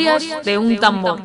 [0.00, 1.20] De un tambor.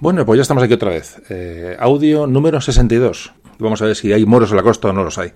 [0.00, 1.16] Bueno, pues ya estamos aquí otra vez.
[1.30, 3.32] Eh, audio número 62.
[3.58, 5.32] Vamos a ver si hay moros en la costa o no los hay.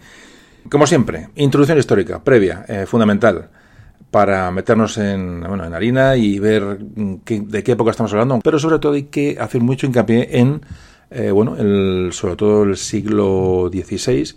[0.71, 3.49] Como siempre, introducción histórica, previa, eh, fundamental,
[4.11, 8.79] para meternos en, bueno, en harina y ver de qué época estamos hablando, pero sobre
[8.79, 10.63] todo hay que hacer mucho hincapié en,
[11.11, 14.35] eh, bueno, el, sobre todo el siglo XVI,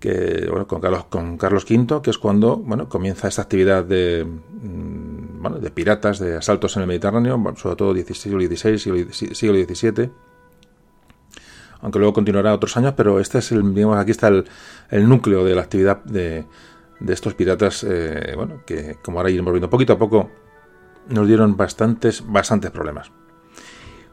[0.00, 4.24] que, bueno, con, Carlos, con Carlos V, que es cuando bueno, comienza esta actividad de,
[4.24, 10.10] mm, bueno, de piratas, de asaltos en el Mediterráneo, sobre todo siglo XVI, siglo, XVII,
[11.80, 14.44] aunque luego continuará otros años, pero este es el, digamos, aquí está el,
[14.90, 16.44] el núcleo de la actividad de,
[17.00, 20.30] de estos piratas, eh, bueno, que como ahora iremos viendo poquito a poco,
[21.08, 23.10] nos dieron bastantes, bastantes problemas.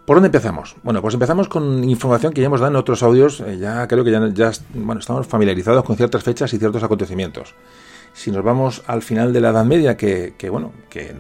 [0.06, 0.76] ¿Por dónde empezamos?
[0.84, 3.40] Bueno, pues empezamos con información que ya hemos dado en otros audios.
[3.40, 7.56] Eh, ya creo que ya, ya bueno, estamos familiarizados con ciertas fechas y ciertos acontecimientos.
[8.12, 11.16] Si nos vamos al final de la Edad Media, que, bueno, que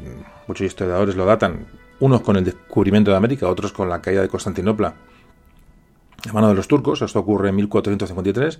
[0.47, 1.65] muchos historiadores lo datan,
[2.01, 4.93] unos con el descubrimiento de América, otros con la caída de Constantinopla
[6.25, 8.59] en mano de los turcos, esto ocurre en 1453,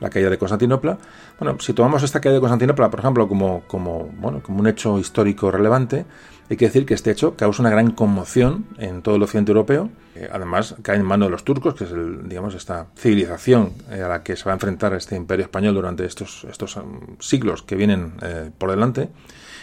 [0.00, 0.98] la caída de Constantinopla.
[1.38, 4.98] Bueno, si tomamos esta caída de Constantinopla, por ejemplo, como, como, bueno, como un hecho
[4.98, 6.06] histórico relevante,
[6.50, 9.88] hay que decir que este hecho causa una gran conmoción en todo el occidente europeo.
[10.32, 14.08] además, cae en manos de los turcos, que es el, digamos, esta civilización eh, a
[14.08, 17.76] la que se va a enfrentar este imperio español durante estos, estos um, siglos que
[17.76, 19.10] vienen eh, por delante.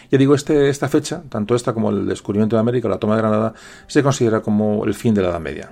[0.09, 3.21] Ya digo, este, esta fecha, tanto esta como el descubrimiento de América, la toma de
[3.21, 3.53] Granada,
[3.87, 5.71] se considera como el fin de la Edad Media.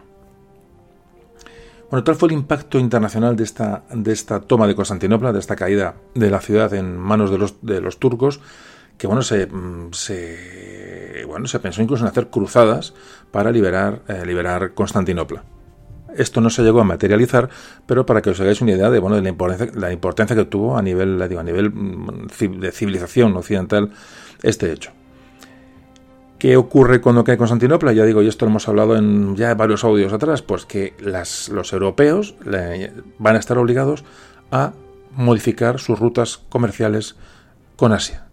[1.90, 5.56] Bueno, tal fue el impacto internacional de esta, de esta toma de Constantinopla, de esta
[5.56, 8.42] caída de la ciudad en manos de los, de los turcos,
[8.98, 12.94] que bueno, se, mm, se, bueno, se pensó incluso en hacer cruzadas
[13.32, 15.44] para liberar, eh, liberar Constantinopla.
[16.16, 17.50] Esto no se llegó a materializar,
[17.86, 20.46] pero para que os hagáis una idea de, bueno, de la, importancia, la importancia que
[20.46, 22.28] tuvo a nivel, a nivel mm,
[22.60, 23.92] de civilización occidental
[24.42, 24.92] este hecho.
[26.46, 27.92] ¿Qué ocurre cuando cae Constantinopla?
[27.94, 31.74] Ya digo, y esto lo hemos hablado en ya varios audios atrás, pues que los
[31.74, 32.36] europeos
[33.18, 34.04] van a estar obligados
[34.52, 34.74] a
[35.16, 37.16] modificar sus rutas comerciales
[37.76, 38.28] con Asia.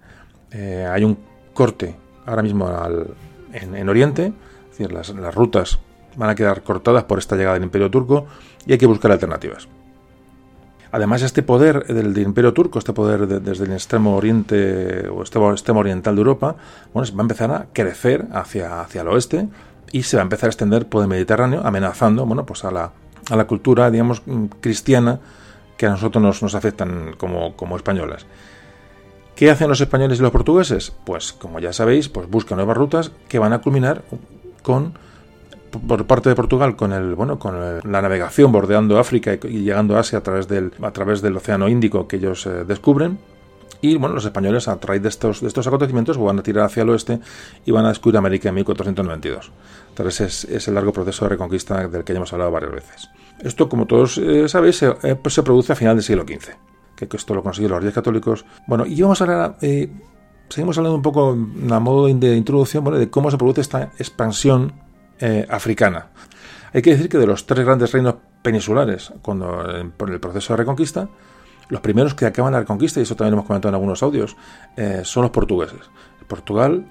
[0.50, 1.16] Eh, hay un
[1.54, 1.96] corte
[2.26, 2.70] ahora mismo
[3.54, 4.34] en, Oriente,
[4.70, 5.78] es decir, las rutas
[6.14, 8.26] van a quedar cortadas por esta llegada del Imperio Turco
[8.66, 9.68] y hay que buscar alternativas.
[10.92, 15.80] Además, este poder del, Imperio Turco, este poder desde el extremo oriente o extremo, extremo,
[15.80, 16.56] oriental de Europa,
[16.92, 19.48] bueno, va a empezar a crecer hacia, hacia el oeste
[19.90, 22.92] y se va a empezar a extender por el Mediterráneo, amenazando bueno, pues a, la,
[23.30, 24.22] a la cultura, digamos,
[24.60, 25.18] cristiana
[25.78, 28.26] que a nosotros nos, nos afectan como, como españolas.
[29.34, 30.92] ¿Qué hacen los españoles y los portugueses?
[31.04, 34.02] Pues, como ya sabéis, pues buscan nuevas rutas que van a culminar
[34.62, 34.92] con
[35.78, 40.00] por parte de Portugal con el bueno con la navegación bordeando África y, llegando a
[40.00, 43.18] Asia a través del a través del Océano Índico que ellos eh, descubren
[43.80, 46.84] y bueno, los españoles a través de estos, de estos acontecimientos van a tirar hacia
[46.84, 47.18] el oeste
[47.64, 49.50] y van a descubrir América en 1492.
[49.88, 53.10] Entonces es, el largo proceso de reconquista del que ya hemos hablado varias veces.
[53.40, 56.54] Esto, como todos eh, sabéis, se, eh, pues se, produce a final del siglo XV
[56.94, 58.44] que esto lo consiguieron los reyes católicos.
[58.68, 59.56] Bueno, y vamos a hablar,
[60.48, 64.72] seguimos hablando un poco a modo de introducción de cómo se produce esta expansión
[65.22, 66.08] eh, africana.
[66.74, 69.62] Hay que decir que de los tres grandes reinos peninsulares, cuando
[69.96, 71.08] por el proceso de reconquista,
[71.68, 74.36] los primeros que acaban la reconquista, y eso también hemos comentado en algunos audios,
[74.76, 75.78] eh, son los portugueses.
[76.26, 76.84] Portugal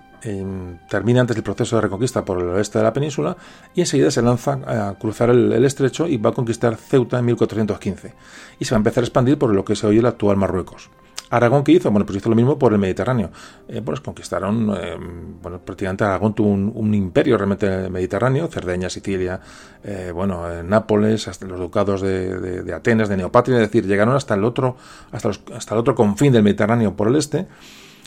[0.87, 3.35] termina antes el proceso de reconquista por el oeste de la península
[3.73, 8.13] y enseguida se lanza a cruzar el, estrecho y va a conquistar Ceuta en 1415
[8.59, 10.91] y se va a empezar a expandir por lo que se oye el actual Marruecos.
[11.31, 11.89] Aragón, ¿qué hizo?
[11.89, 13.31] Bueno, pues hizo lo mismo por el Mediterráneo.
[13.67, 14.97] Eh, pues conquistaron, eh,
[15.41, 19.39] bueno, prácticamente Aragón tuvo un, imperio realmente en el Mediterráneo, Cerdeña, Sicilia,
[19.83, 24.43] eh, bueno, Nápoles, hasta los ducados de, Atenas, de Neopatria, es decir, llegaron hasta el
[24.43, 24.75] otro,
[25.11, 27.47] hasta, hasta el otro confín del Mediterráneo por el este,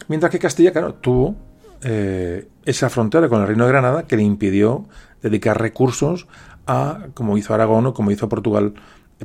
[0.09, 1.35] mientras que Castilla, claro, tuvo
[1.87, 4.87] eh, esa frontera con el Reino de Granada que le impidió
[5.23, 6.27] dedicar recursos
[6.67, 8.73] a, como hizo Aragón o como hizo Portugal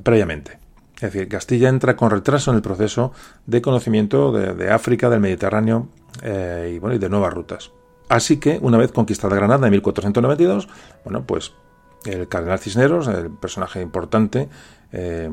[0.03, 0.59] previamente.
[0.99, 3.13] Es decir, Castilla entra con retraso en el proceso
[3.45, 5.87] de conocimiento de, África, del Mediterráneo
[6.21, 7.71] eh, y, bueno, y de nuevas rutas.
[8.09, 10.67] Así que, una vez conquistada Granada en 1492,
[11.05, 11.53] bueno, pues
[12.05, 14.49] el cardenal Cisneros, el personaje importante,
[14.91, 15.29] eh,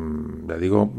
[0.47, 0.93] le digo,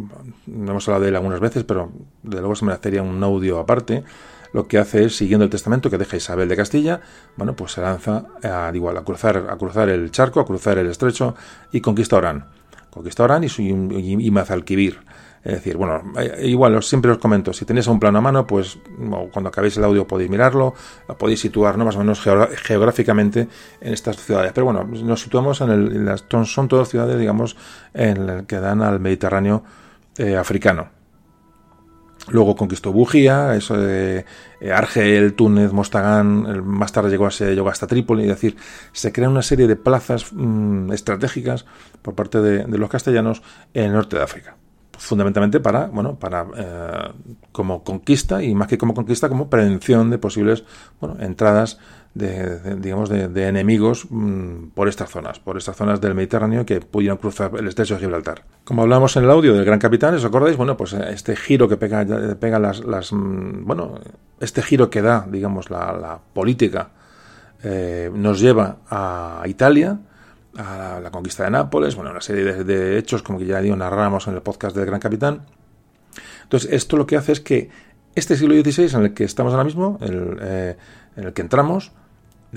[0.48, 1.92] no hemos hablado de él algunas veces, pero
[2.24, 4.04] de luego se me hacería un audio aparte,
[4.52, 7.02] lo que hace es, siguiendo el testamento que deja Isabel de Castilla,
[7.38, 10.88] bueno, pues se lanza a, igual, a, cruzar, a cruzar el charco, a cruzar el
[10.88, 11.36] estrecho
[11.72, 12.57] y conquista Orán.
[12.98, 15.00] Conquista Orán y, y, y Mazalquivir.
[15.44, 18.80] Es decir, bueno, eh, igual siempre os comento, si tenéis un plano a mano, pues
[19.32, 20.74] cuando acabéis el audio podéis mirarlo,
[21.18, 23.48] podéis situar más o menos geográficamente
[23.80, 24.52] en estas ciudades.
[24.52, 27.56] Pero bueno, nos situamos en, el, las, son todas ciudades, digamos,
[27.94, 29.64] en el que dan al Mediterráneo
[30.18, 30.97] eh, africano.
[32.30, 34.26] Luego conquistó Bujía, eso de
[34.60, 38.58] eh, Argel, Túnez, Mostagán, más tarde llegó, a, llegó hasta Trípoli, es decir,
[38.92, 41.66] se crean una serie de plazas mm, estratégicas
[42.02, 43.42] por parte de, los castellanos
[43.74, 44.58] en el norte de África.
[45.00, 47.12] Fundamentalmente para bueno para eh,
[47.52, 50.64] como conquista y más que como conquista como prevención de posibles
[51.00, 51.78] bueno entradas
[52.18, 57.18] de, digamos, de, enemigos mm, por estas zonas, por estas zonas del Mediterráneo que pudieron
[57.18, 58.44] cruzar el estrecho de Gibraltar.
[58.64, 60.58] Como hablamos en el audio del Gran Capitán, ¿os acordáis?
[60.58, 62.06] Bueno, pues eh, este giro que pega,
[62.40, 64.00] pega las, las mm, bueno,
[64.40, 66.90] este giro que da, digamos, la, política
[67.64, 70.00] eh, nos lleva a Italia,
[70.58, 74.28] a la, conquista de Nápoles, bueno, una serie de, hechos, como que ya digo, narramos
[74.28, 75.46] en el podcast del Gran Capitán.
[76.44, 77.70] Entonces, esto lo que hace es que
[78.16, 80.76] este siglo XVI en el que estamos ahora mismo, eh,
[81.16, 81.92] en el que entramos,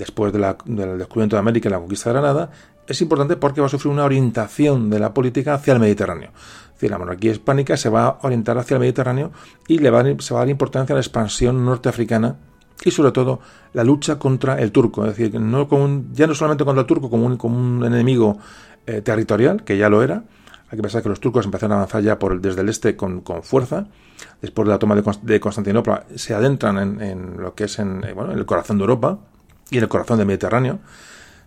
[0.01, 2.49] después del descubrimiento de América y la conquista de Granada,
[2.87, 6.31] es importante porque va a sufrir una orientación de la política hacia el Mediterráneo.
[6.33, 9.31] Es decir, la monarquía hispánica se va a orientar hacia el Mediterráneo
[9.67, 12.37] y le va se va a dar importancia a la expansión norteafricana
[12.83, 13.41] y sobre todo
[13.73, 15.05] la lucha contra el turco.
[15.05, 15.69] Es decir, no
[16.13, 18.39] ya no solamente contra el turco como un, como un enemigo
[18.87, 20.23] eh, territorial, que ya lo era,
[20.71, 23.21] hay que pensar que los turcos empezaron a avanzar ya por desde el este con,
[23.43, 23.85] fuerza.
[24.41, 28.45] Después de la toma de, Constantinopla, se adentran en, lo que es eh, en el
[28.47, 29.19] corazón de Europa
[29.71, 30.79] y el corazón del Mediterráneo.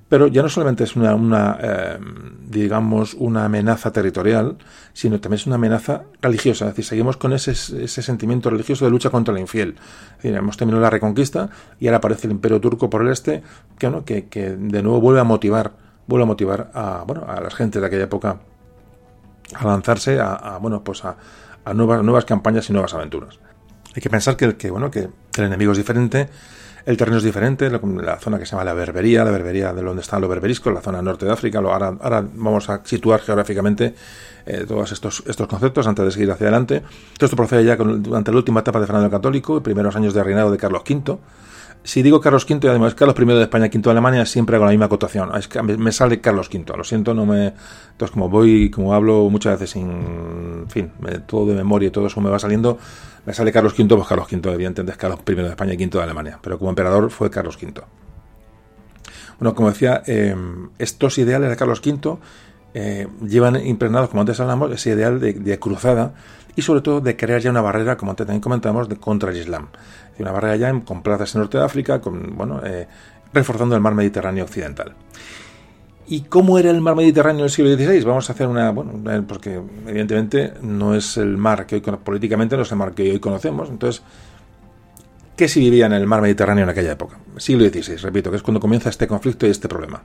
[0.08, 1.98] Pero ya no solamente es una, eh,
[2.46, 4.58] digamos, una amenaza territorial,
[4.92, 6.66] sino también es una amenaza religiosa.
[6.66, 9.76] Es decir, seguimos con ese, ese sentimiento religioso de lucha contra el infiel.
[10.22, 11.48] hemos terminado la reconquista
[11.80, 13.42] y ahora aparece el imperio turco por el este,
[13.78, 14.04] que, ¿no?
[14.04, 15.72] que, que de nuevo vuelve a motivar,
[16.06, 18.40] vuelve a motivar a, bueno, a las gentes de aquella época
[19.54, 21.16] a lanzarse a, bueno, pues a,
[21.74, 23.38] nuevas, campañas y nuevas aventuras.
[23.94, 26.28] Hay que pensar que, bueno, que el enemigo es diferente,
[26.86, 30.02] el terreno es diferente, la, zona que se llama la Berbería, la Berbería de donde
[30.02, 31.58] están los berberiscos, la zona norte de África.
[31.58, 33.94] Ahora, ahora vamos a situar geográficamente
[34.44, 36.80] eh, todos estos, estos conceptos antes de seguir hacia adelante.
[37.16, 40.22] Todo esto procede ya durante la última etapa de Fernando el Católico, primeros años de
[40.22, 41.18] reinado de Carlos V.
[41.84, 44.66] Si digo Carlos V y además Carlos I de España, V de Alemania, siempre hago
[44.66, 45.34] la misma acotación.
[45.36, 47.54] Es que me sale Carlos V, lo siento, no me.
[47.92, 49.90] Entonces, como voy, como hablo muchas veces sin.
[49.90, 50.92] En fin,
[51.26, 52.78] todo de memoria y todo eso me va saliendo
[53.26, 55.98] me sale Carlos V, pues Carlos V, evidentemente es Carlos I de España y V
[55.98, 57.82] de Alemania, pero como emperador fue Carlos V.
[59.38, 62.18] Bueno, como decía, em, estos ideales de Carlos V
[62.74, 66.14] eh, llevan impregnados, como antes hablamos, ese ideal de, cruzada
[66.56, 69.36] y sobre todo de crear ya una barrera, como antes también comentamos, de, contra el
[69.36, 69.68] Islam.
[70.18, 72.86] Una barrera ya con plazas en Norte de África, bueno, eh,
[73.32, 74.94] reforzando el mar Mediterráneo occidental.
[76.06, 78.04] ¿Y cómo era el mar Mediterráneo en el siglo XVI?
[78.04, 82.62] Vamos a hacer una, bueno, porque evidentemente no es el mar que hoy, políticamente no
[82.62, 83.70] es el mar que hoy conocemos.
[83.70, 84.02] Entonces,
[85.36, 87.18] ¿qué se vivía en el mar Mediterráneo en aquella época?
[87.38, 90.02] Siglo XVI, repito, que es cuando comienza este conflicto y este problema.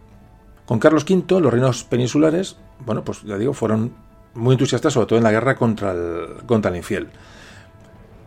[0.65, 3.91] Con Carlos V, los reinos peninsulares, bueno, pues ya digo, fueron
[4.35, 7.07] muy entusiastas, sobre todo en la guerra contra el, contra el infiel.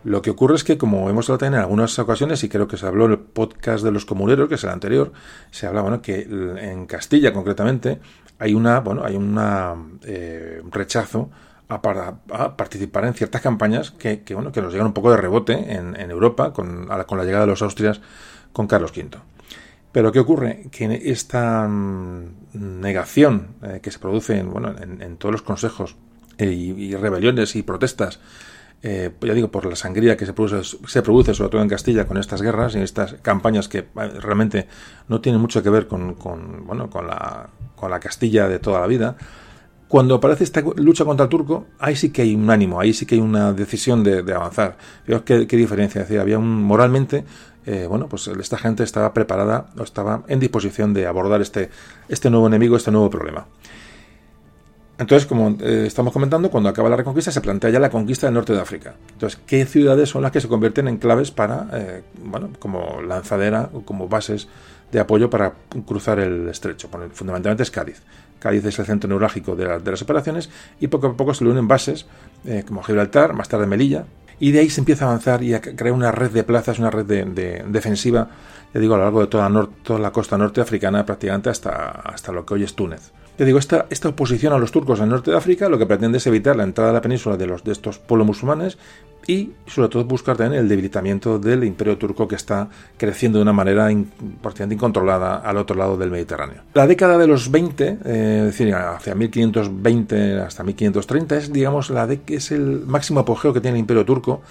[0.03, 2.85] Lo que ocurre es que, como hemos hablado en algunas ocasiones, y creo que se
[2.85, 5.13] habló en el podcast de los comuneros, que es el anterior,
[5.49, 7.99] se habla bueno, que en Castilla concretamente
[8.37, 11.29] hay una, bueno, hay una eh, rechazo
[11.69, 12.17] a, para,
[12.57, 16.51] participar en ciertas campañas que, bueno, que nos llegan un poco de rebote en, Europa
[16.51, 18.01] con, con, la llegada de los austrias
[18.51, 19.17] con Carlos V.
[19.93, 20.67] Pero ¿qué ocurre?
[20.69, 25.95] Que esta mm, negación eh, que se produce en, bueno, en, todos los consejos
[26.37, 28.19] eh, y rebeliones y protestas
[28.85, 32.05] eh, ya digo, por la sangría que se produce, se produce, sobre todo en Castilla,
[32.05, 33.85] con estas guerras y estas campañas que eh,
[34.19, 34.67] realmente
[35.07, 36.17] no tienen mucho que ver con,
[36.65, 39.15] bueno, con, la, con la Castilla de toda la vida.
[39.87, 43.05] Cuando aparece esta lucha contra el turco, ahí sí que hay un ánimo, ahí sí
[43.05, 44.77] que hay una decisión de, avanzar.
[45.23, 46.01] ¿Qué, ¿Qué, diferencia?
[46.01, 47.23] Es había un, moralmente,
[47.65, 51.69] eh, bueno, pues esta gente estaba preparada o estaba en disposición de abordar este,
[52.09, 53.45] este nuevo enemigo, este nuevo problema.
[55.03, 58.35] Entonces, como eh, estamos comentando, cuando acaba la reconquista se plantea ya la conquista del
[58.35, 58.95] norte de África.
[59.11, 63.69] Entonces, ¿qué ciudades son las que se convierten en claves para, eh, bueno, como lanzadera
[63.73, 64.47] o como bases
[64.93, 65.55] de apoyo para
[65.85, 66.87] cruzar el estrecho?
[67.11, 68.01] fundamentalmente es Cádiz.
[68.39, 71.67] Cádiz es el centro neurálgico de, las operaciones y poco a poco se le unen
[71.67, 72.05] bases
[72.45, 74.05] eh, como Gibraltar, más tarde Melilla,
[74.39, 76.91] y de ahí se empieza a avanzar y a crear una red de plazas, una
[76.91, 78.29] red de, defensiva,
[78.73, 82.31] ya digo, a lo largo de toda, toda la costa norte africana, prácticamente hasta, hasta
[82.31, 83.11] lo que hoy es Túnez.
[83.37, 85.87] Te digo, esta, esta oposición a los turcos en el norte de África lo que
[85.87, 88.77] pretende es evitar la entrada a la península de, los, de estos pueblos musulmanes
[89.25, 93.53] y sobre todo buscar también el debilitamiento del imperio turco que está creciendo de una
[93.53, 96.61] manera incontrolada al otro lado del Mediterráneo.
[96.73, 102.05] La década de los 20, eh, es decir, hacia 1520 hasta 1530, es digamos la
[102.05, 104.41] de, es el máximo apogeo que tiene el imperio turco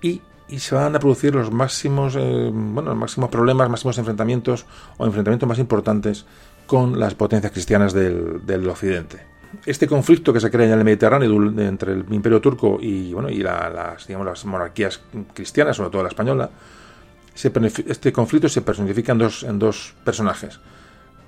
[0.00, 4.66] y, y se van a producir los máximos, eh, bueno, los máximos problemas, máximos enfrentamientos
[4.96, 6.24] o enfrentamientos más importantes
[6.72, 9.18] con las potencias cristianas del, occidente
[9.66, 13.42] este conflicto que se crea en el Mediterráneo entre el Imperio Turco y, bueno, y
[13.42, 14.98] las, digamos, las monarquías
[15.34, 16.48] cristianas, sobre todo la española,
[17.34, 20.60] este conflicto se personifica en dos, en dos personajes.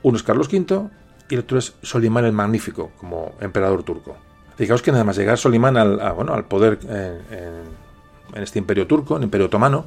[0.02, 0.88] Uno es Carlos V
[1.28, 4.16] y el otro es Solimán el Magnífico, como emperador turco.
[4.56, 9.24] Fijaos que nada más llegar Solimán al, bueno, al poder en, este imperio turco, en
[9.24, 9.84] el imperio otomano,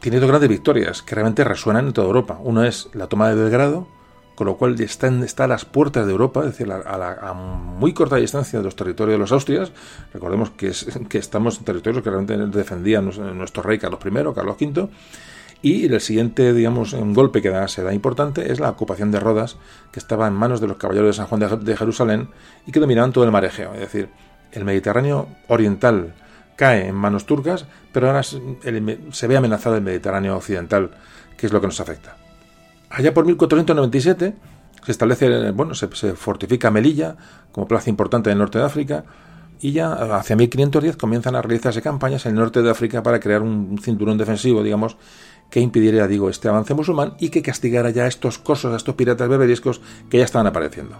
[0.00, 2.38] tiene dos grandes victorias que realmente resuenan en toda Europa.
[2.42, 3.93] Uno es la toma de Belgrado
[4.34, 8.16] con lo cual está, está a las puertas de Europa, es decir, a, muy corta
[8.16, 9.72] distancia de los territorios de los Austrias.
[10.12, 10.72] Recordemos que,
[11.08, 14.88] que estamos en territorios que realmente defendían nuestro rey Carlos I, Carlos V.
[15.62, 19.56] Y el siguiente, digamos, golpe que da, se da importante es la ocupación de Rodas,
[19.92, 22.28] que estaba en manos de los caballeros de San Juan de, Jerusalén
[22.66, 23.72] y que dominaban todo el mar Egeo.
[23.72, 24.10] Es decir,
[24.52, 26.12] el Mediterráneo oriental
[26.56, 30.90] cae en manos turcas, pero ahora se ve amenazado el Mediterráneo occidental,
[31.38, 32.23] que es lo que nos afecta.
[32.94, 34.34] Allá por 1497
[34.84, 37.16] se establece, bueno, se, fortifica Melilla
[37.50, 39.04] como plaza importante en el norte de África
[39.60, 43.42] y ya hacia 1510 comienzan a realizarse campañas en el norte de África para crear
[43.42, 44.96] un cinturón defensivo, digamos,
[45.50, 48.94] que impidiera, digo, este avance musulmán y que castigara ya a estos cosos, a estos
[48.94, 50.96] piratas beberiscos que ya estaban apareciendo.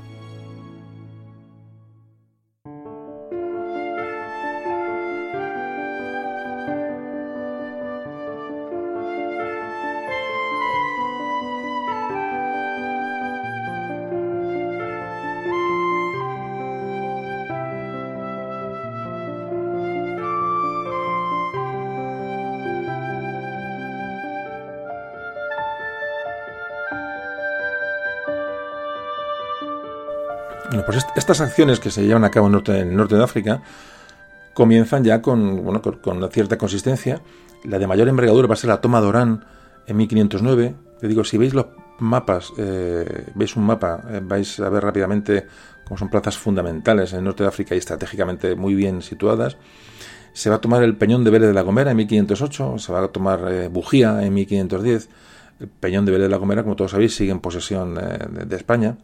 [31.16, 33.62] Estas acciones que se llevan a cabo en, el norte de África
[34.52, 37.20] comienzan ya con, bueno, con, una cierta consistencia.
[37.64, 39.44] La de mayor envergadura va a ser la toma de Orán
[39.86, 40.74] en 1509.
[41.00, 41.66] Te digo, si veis los
[41.98, 45.46] mapas, eh, veis un mapa, eh, vais a ver rápidamente
[45.84, 49.56] cómo son plazas fundamentales en el norte de África y estratégicamente muy bien situadas.
[50.32, 53.04] Se va a tomar el Peñón de Vélez de la Gomera en 1508, se va
[53.04, 55.08] a tomar eh, Bujía en 1510.
[55.60, 58.96] El Peñón de Vélez de la Gomera, como todos sabéis, sigue en posesión de España.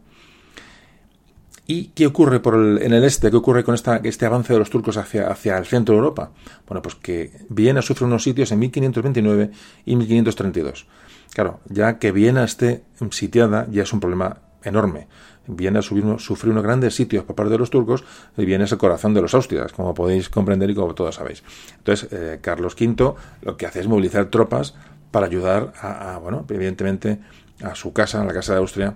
[1.71, 2.41] ¿Y qué ocurre
[2.85, 3.31] en el este?
[3.31, 6.31] ¿Qué ocurre con esta, este avance de los turcos hacia, hacia el centro de Europa?
[6.67, 9.51] Bueno, pues que Viena sufre unos sitios en 1529
[9.85, 10.85] y 1532.
[11.33, 15.07] Claro, ya que Viena esté sitiada ya es un problema enorme.
[15.47, 18.03] Viena sufrió unos grandes sitios por parte de los turcos
[18.35, 21.41] y Viena es el corazón de los austrias, como podéis comprender y como todos sabéis.
[21.77, 23.13] Entonces, eh, Carlos V
[23.43, 24.75] lo que hace es movilizar tropas
[25.09, 27.19] para ayudar a, bueno, evidentemente,
[27.63, 28.95] a su casa, a la casa de Austria,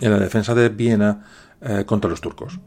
[0.00, 1.24] en la defensa de Viena
[1.60, 2.58] eh, contra los turcos.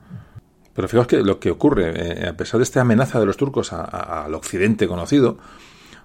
[0.74, 3.74] Pero fijaos que lo que ocurre, eh, a pesar de esta amenaza de los turcos
[3.74, 5.40] al occidente conocido,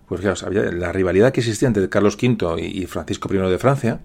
[0.09, 4.01] pues fijaos, había la rivalidad que existía entre Carlos V y, Francisco I de Francia,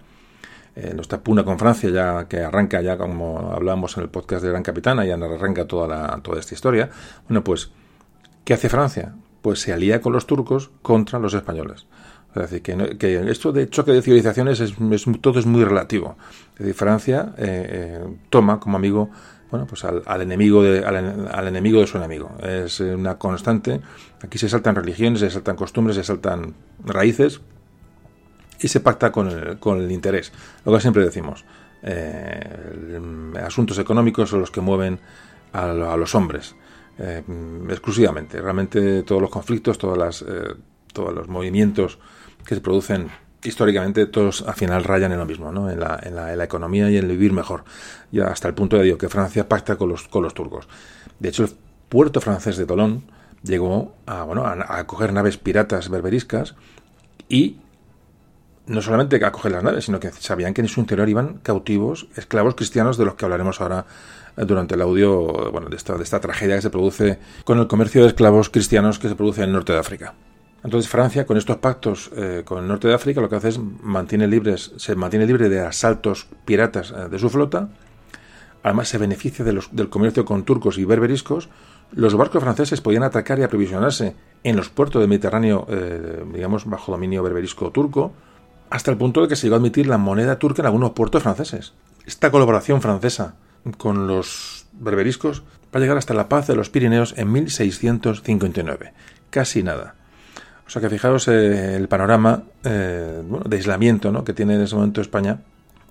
[0.75, 4.49] eh, nuestra puna con Francia ya que arranca ya como hablábamos en el podcast de
[4.49, 6.89] Gran Capitana, ya arranca toda, la, toda esta historia.
[7.27, 7.71] Bueno, pues,
[8.43, 9.15] ¿qué hace Francia?
[9.41, 11.87] Pues se alía con los turcos contra los españoles.
[12.43, 14.75] Es decir, que, esto de choque de civilizaciones es,
[15.21, 16.17] todo es muy relativo.
[16.53, 19.09] Es decir, Francia eh, eh, toma como amigo
[19.49, 22.31] bueno, pues al, enemigo de, al, enemigo de su enemigo.
[22.43, 23.79] Es una constante.
[24.21, 26.53] Aquí se saltan religiones, se saltan costumbres, se saltan
[26.83, 27.39] raíces
[28.59, 30.33] y se pacta con el, con el interés.
[30.65, 31.45] Lo que siempre decimos.
[31.81, 32.99] Eh,
[33.41, 34.99] asuntos económicos son los que mueven
[35.53, 36.55] a, los hombres
[37.69, 38.41] exclusivamente.
[38.41, 40.25] Realmente todos los conflictos, todas las,
[40.91, 41.99] todos los movimientos
[42.47, 43.09] que se producen
[43.43, 45.69] históricamente todos al final rayan en lo mismo, ¿no?
[45.69, 47.65] en, la, en, la, en la economía y en vivir mejor.
[48.11, 50.67] Y hasta el punto de que Francia pacta con los, con los turcos.
[51.19, 51.51] De hecho, el
[51.89, 53.03] puerto francés de Tolón
[53.43, 56.55] llegó a, bueno, a, acoger naves piratas berberiscas
[57.29, 57.57] y
[58.65, 62.07] no solamente a acoger las naves, sino que sabían que en su interior iban cautivos,
[62.15, 63.85] esclavos cristianos, de los que hablaremos ahora
[64.35, 68.01] durante el audio bueno, de, esta, de esta tragedia que se produce con el comercio
[68.01, 70.13] de esclavos cristianos que se produce en el norte de África.
[70.63, 73.59] Entonces Francia, con estos pactos eh, con el norte de África, lo que hace es
[73.59, 77.69] mantiene libres, se mantiene libre de asaltos piratas eh, de su flota.
[78.63, 81.47] Además, se beneficia del comercio con turcos y berberiscos.
[81.93, 86.91] Los barcos franceses podían atacar y aprovisionarse en los puertos del Mediterráneo, eh, digamos, bajo
[86.91, 88.11] dominio berberisco turco,
[88.69, 91.23] hasta el punto de que se llegó a admitir la moneda turca en algunos puertos
[91.23, 91.75] franceses.
[92.05, 93.35] Esta colaboración francesa
[93.77, 98.93] con los berberiscos para llegar hasta la paz de los Pirineos en 1659.
[99.29, 99.96] Casi nada.
[100.67, 104.23] O sea que fijaros eh, el panorama eh, de aislamiento ¿no?
[104.23, 105.39] que tiene en ese momento España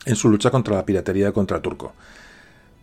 [0.04, 1.94] en su lucha contra la piratería contra el turco.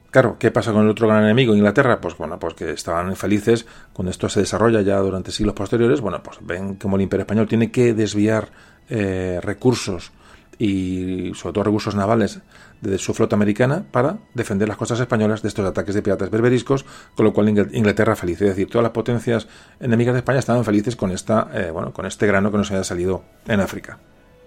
[0.10, 2.00] Claro, ¿qué pasa con el otro gran enemigo, Inglaterra?
[2.00, 6.02] Pues bueno, pues que estaban felices cuando esto se desarrolla ya durante siglos posteriores.
[6.02, 8.50] Bueno, pues ven como el Imperio Español tiene que desviar
[8.90, 10.12] eh, recursos
[10.60, 12.40] y sobre todo recursos navales
[12.84, 16.86] de su flota americana para defender las costas españolas de estos ataques de piratas berberiscos,
[17.16, 18.42] con lo cual Inglaterra feliz.
[18.42, 19.48] Es decir, todas las potencias
[19.80, 22.84] enemigas de España estaban felices con, esta, eh, bueno, con este grano que nos había
[22.84, 24.00] salido en África.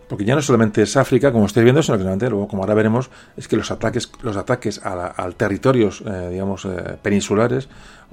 [0.09, 2.75] Porque ya no solamente es África, como estáis viendo, sino que realmente, luego, como ahora
[2.75, 7.69] veremos, es que los ataques, los ataques a, territorios, eh, digamos, eh, peninsulares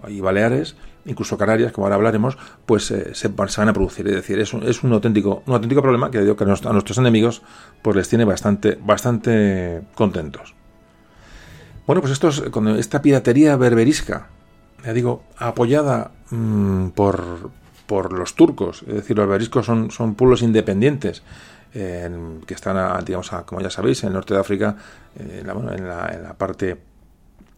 [0.08, 4.08] y baleares, incluso Canarias, como ahora hablaremos, pues se, se, van a producir.
[4.08, 6.98] Es decir, es un, es un auténtico, un auténtico problema que digo que a nuestros
[6.98, 7.44] enemigos
[7.82, 10.56] pues les tiene bastante, bastante contentos.
[11.86, 14.28] Bueno, pues esto con esta piratería berberisca,
[14.86, 17.52] ya digo, apoyada mm, por,
[17.86, 21.24] por los turcos, es decir, los berberiscos son, son pueblos independientes
[21.74, 24.75] que están, digamos, como ya sabéis, en el norte de África,
[25.18, 26.77] en, la, en, la, parte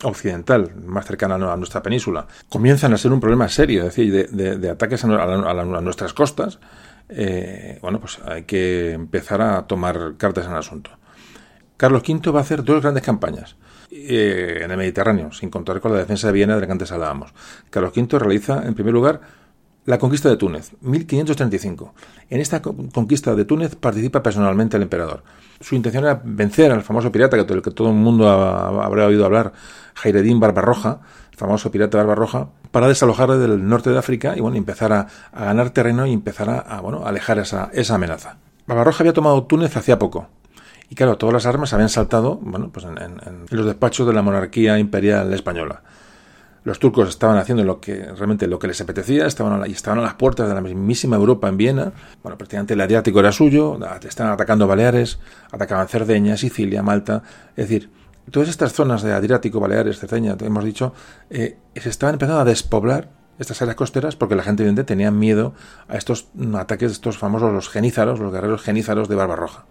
[0.03, 4.69] occidental, más cercana a nuestra península, comienzan a ser un problema serio, es decir, de,
[4.69, 6.59] ataques a, a, nuestras costas,
[7.09, 10.91] eh, bueno, pues hay que empezar a tomar cartas en el asunto.
[11.77, 13.57] Carlos V va a hacer dos grandes campañas
[13.91, 16.91] eh, en el Mediterráneo, sin contar con la defensa de Viena de la que antes
[16.91, 17.33] hablábamos.
[17.69, 19.21] Carlos V realiza, en primer lugar,
[19.85, 21.93] la conquista de Túnez, 1535.
[22.29, 25.23] En esta conquista de Túnez participa personalmente el emperador.
[25.61, 29.53] Su intención era vencer al famoso pirata del que todo el mundo habrá oído hablar,
[29.93, 34.91] Jairedín Barbarroja, el famoso pirata Barbarroja, para desalojarle del norte de África y bueno, empezar
[34.91, 38.37] a, ganar terreno y empezar a, bueno, alejar esa, esa amenaza.
[38.65, 40.27] Barbarroja había tomado Túnez hacía poco.
[40.89, 44.79] Y claro, todas las armas habían saltado bueno, pues en los despachos de la monarquía
[44.79, 45.83] imperial española.
[46.65, 50.01] Los turcos estaban haciendo lo que realmente lo que les apetecía, estaban a, estaban a
[50.01, 51.93] las puertas de la mismísima Europa en Viena.
[52.23, 55.19] Bueno, prácticamente el Adriático era suyo, estaban atacando Baleares,
[55.51, 57.21] atacaban Cerdeña, Sicilia, Malta.
[57.55, 57.91] Es decir,
[58.31, 60.95] todas estas zonas de Adriático, Baleares, Cerdeña, hemos dicho,
[61.29, 65.53] eh, se estaban empezando a despoblar estas áreas costeras porque la gente evidentemente tenía miedo
[65.87, 69.65] a estos ataques de estos famosos los genízaros, los guerreros genízaros de Barbarroja.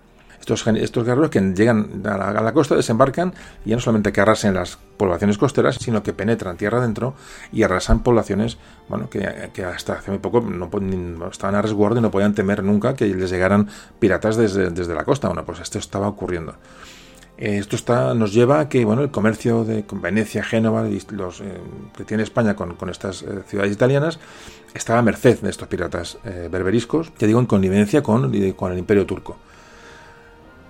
[0.44, 3.32] Estos, guerreros que llegan a la, costa, desembarcan
[3.64, 7.14] y ya no solamente que arrasen las poblaciones costeras, sino que penetran tierra adentro
[7.50, 9.24] y arrasan poblaciones bueno, que,
[9.64, 10.68] hasta hace muy poco no,
[11.30, 15.28] estaban a resguardo y no podían temer nunca que les llegaran piratas desde, la costa.
[15.28, 16.54] Bueno, pues esto estaba ocurriendo.
[17.38, 21.60] Esto está, nos lleva a que bueno, el comercio de Venecia, Génova, los, eh,
[21.96, 24.20] que tiene España con, estas eh, ciudades italianas,
[24.74, 28.78] estaba a merced de estos piratas eh, berberiscos, ya digo, en connivencia con, con el
[28.78, 29.36] imperio turco.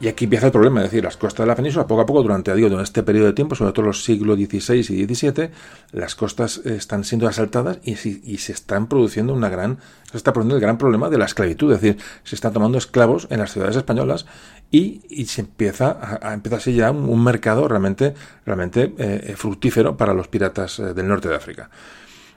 [0.05, 2.23] Y aquí empieza el problema, es decir, las costas de la península, poco a poco,
[2.23, 5.49] durante, digo, durante este periodo de tiempo, sobre todo los siglos XVI y XVII,
[5.93, 9.79] las costas están siendo asaltadas y, se están produciendo una gran,
[10.11, 13.29] se está produciendo el gran problema de la esclavitud, es decir, se están tomando esclavos
[13.31, 14.27] en las ciudades españolas
[14.71, 18.13] y, se empieza a, a, empezarse ya un, mercado realmente,
[18.45, 21.71] realmente eh, fructífero para los piratas eh, del norte de África.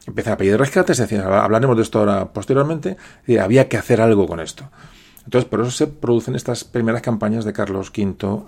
[0.06, 2.96] Empiezan a pedir rescates, es decir, hablaremos de esto ahora posteriormente,
[3.42, 4.72] había que hacer algo con esto.
[5.28, 8.46] Entonces, por eso se producen estas primeras campañas de Carlos V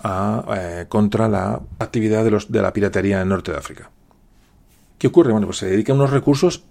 [0.56, 3.92] eh, contra la actividad de, los, de la piratería en el norte de África.
[4.98, 5.34] ¿Qué ocurre?
[5.34, 6.64] Bueno, pues se dedican unos recursos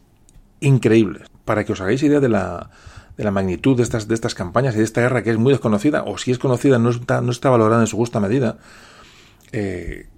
[0.60, 1.28] increíbles.
[1.44, 2.70] Para que os hagáis idea de la,
[3.18, 5.52] de la magnitud de estas, de estas campañas y de esta guerra que es muy
[5.52, 8.56] desconocida, o si es conocida no está, no está valorada en su justa medida,
[9.52, 10.08] eh,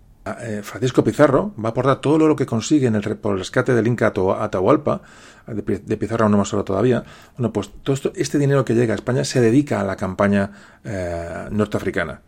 [0.40, 3.74] eh, Francisco Pizarro va a aportar todo lo que consigue en el, por el rescate
[3.74, 5.02] del Inca Atahualpa,
[5.46, 7.04] de, Pizarro no hemos hablado todavía,
[7.36, 10.50] bueno, pues todo esto, este dinero que llega a España se dedica a la campaña
[10.84, 12.22] eh, norteafricana.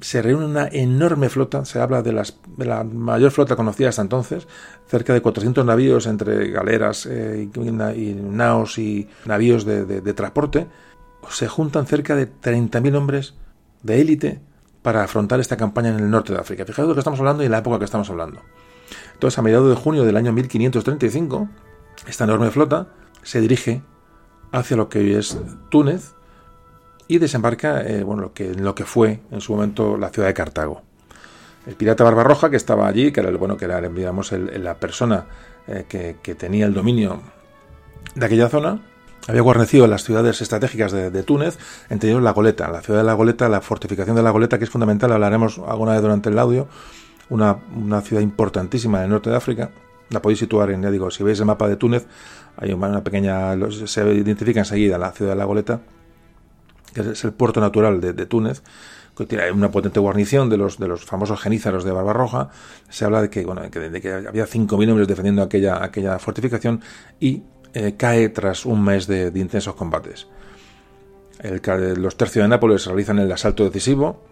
[0.00, 4.46] Se reúne una enorme flota, se habla de, las, la mayor flota conocida hasta entonces,
[4.86, 10.66] cerca de 400 navíos entre galeras eh, y, naos y navíos de, transporte.
[11.30, 13.34] Se juntan cerca de 30.000 hombres
[13.82, 14.40] de élite
[14.82, 16.66] para afrontar esta campaña en el norte de África.
[16.66, 18.42] Fijaos de lo que estamos hablando y la época que estamos hablando.
[19.14, 21.48] Entonces, a mediados de junio del año 1535,
[22.06, 22.88] esta enorme flota
[23.22, 23.82] se dirige
[24.52, 25.38] hacia lo que hoy es
[25.70, 26.14] Túnez
[27.08, 30.28] y desembarca eh, bueno, lo que, en lo que fue en su momento la ciudad
[30.28, 30.82] de Cartago.
[31.66, 35.26] El pirata Barbarroja, que estaba allí, que era, el, bueno, que era digamos, la persona
[35.66, 37.20] eh, que, tenía el dominio
[38.14, 38.82] de aquella zona,
[39.26, 41.58] había guarnecido las ciudades estratégicas de, Túnez,
[41.90, 44.64] entre ellos la Goleta, la ciudad de la Goleta, la fortificación de la Goleta, que
[44.64, 46.68] es fundamental, hablaremos alguna vez durante el audio,
[47.30, 49.70] una, una ciudad importantísima en el norte de África,
[50.10, 52.06] la podéis situar en, ya digo, si veis el mapa de Túnez,
[52.56, 55.80] hay una pequeña, se identifica enseguida la ciudad de la Goleta,
[56.94, 58.62] que es el puerto natural de, Túnez,
[59.16, 62.50] que tiene una potente guarnición de los, de los famosos genízaros de Barbarroja.
[62.88, 66.80] Se habla de que, bueno, de que, había 5.000 hombres defendiendo aquella, aquella fortificación
[67.20, 67.42] y
[67.74, 70.28] eh, cae tras un mes de, intensos combates.
[71.98, 74.24] Los tercios de Nápoles realizan el asalto decisivo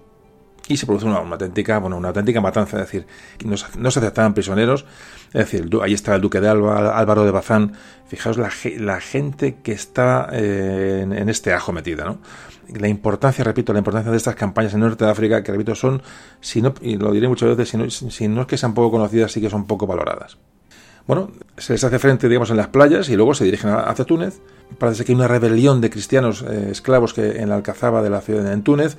[0.67, 3.07] y se produce una, auténtica bueno una auténtica matanza es decir
[3.45, 4.87] no, no, se aceptaban prisioneros
[5.35, 7.73] es decir ahí está el duque de Alba Álvaro de Bazán.
[8.07, 12.19] Fijaos la, gente que está eh, en, este ajo metida no
[12.69, 16.03] la importancia repito la importancia de estas campañas en Norte de África que repito son
[16.41, 19.41] si no y lo diré muchas veces si no, es que sean poco conocidas sí
[19.41, 20.39] que son poco valoradas.
[21.07, 24.41] Bueno, se les hace frente, digamos, en las playas y luego se dirigen hacia Túnez.
[24.79, 28.23] Parece que hay una rebelión de cristianos eh, esclavos que en la alcazaba de la
[28.23, 28.97] ciudad de Túnez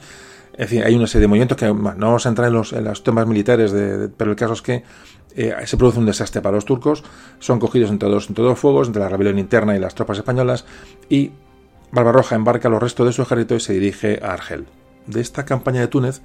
[0.58, 2.84] en fin, hay una serie de movimientos que no vamos a entrar en los, en
[2.84, 3.74] los temas militares,
[4.18, 4.84] pero el caso es que
[5.36, 7.04] eh, se produce un desastre para los turcos,
[7.39, 10.65] son cogidos entre dos, entre dos fuegos, entre la rebelión interna y las tropas españolas,
[11.10, 11.32] y
[11.91, 14.65] Barbarroja embarca los restos de su ejército y se dirige a Argel.
[15.08, 16.22] De esta campaña de Túnez,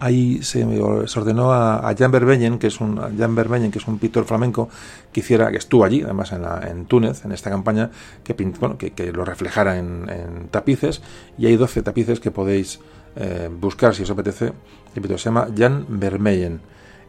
[0.00, 4.68] ahí se, ordenó a, Jan Verbeyen, que es un Jan que es un pintor flamenco,
[5.12, 7.90] que hiciera, que estuvo allí, además en, la, en Túnez, en esta campaña,
[8.22, 11.02] que, bueno, que, que lo reflejara en, tapices,
[11.38, 12.80] y hay 12 tapices que podéis
[13.16, 14.52] eh, buscar si os apetece.
[14.94, 16.60] se llama Jan Vermeyen,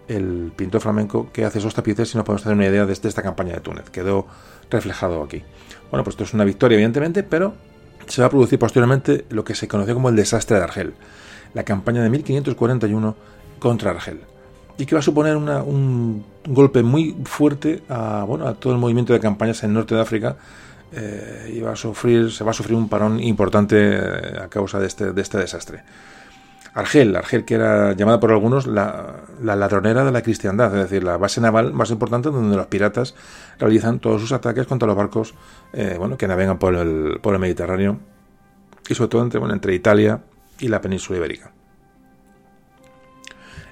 [0.07, 3.21] el pintor flamenco que hace esos tapices y nos podemos tener una idea de, esta
[3.21, 3.89] campaña de Túnez.
[3.89, 4.27] Quedó
[4.69, 5.43] reflejado aquí.
[5.89, 7.53] Bueno, pues esto es una victoria, evidentemente, pero
[8.07, 10.93] se va a producir posteriormente lo que se conoció como el desastre de Argel,
[11.53, 13.15] la campaña de 1541
[13.59, 14.21] contra Argel,
[14.77, 19.13] y que va a suponer un golpe muy fuerte a, bueno, a todo el movimiento
[19.13, 20.37] de campañas en el norte de África,
[20.91, 25.13] eh, a sufrir, se va a sufrir un parón importante eh, a causa de este,
[25.13, 25.83] de este desastre.
[26.75, 31.15] Argel, Argel que era llamada por algunos la, ladronera de la cristiandad, es decir, la
[31.15, 33.15] base naval más importante donde los piratas
[33.57, 35.35] realizan todos sus ataques contra los barcos
[35.71, 37.99] eh, bueno, que navegan por el, por el Mediterráneo
[38.89, 40.21] y sobre todo entre, bueno, entre Italia
[40.59, 41.51] y la península ibérica.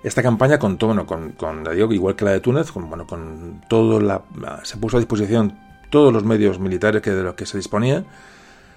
[0.01, 3.99] Esta campaña contó, bueno, con, con digo, igual que la de Túnez, bueno, con todo
[3.99, 4.21] la,
[4.63, 5.57] se puso a disposición
[5.93, 8.03] todos los medios militares que de los que se disponía.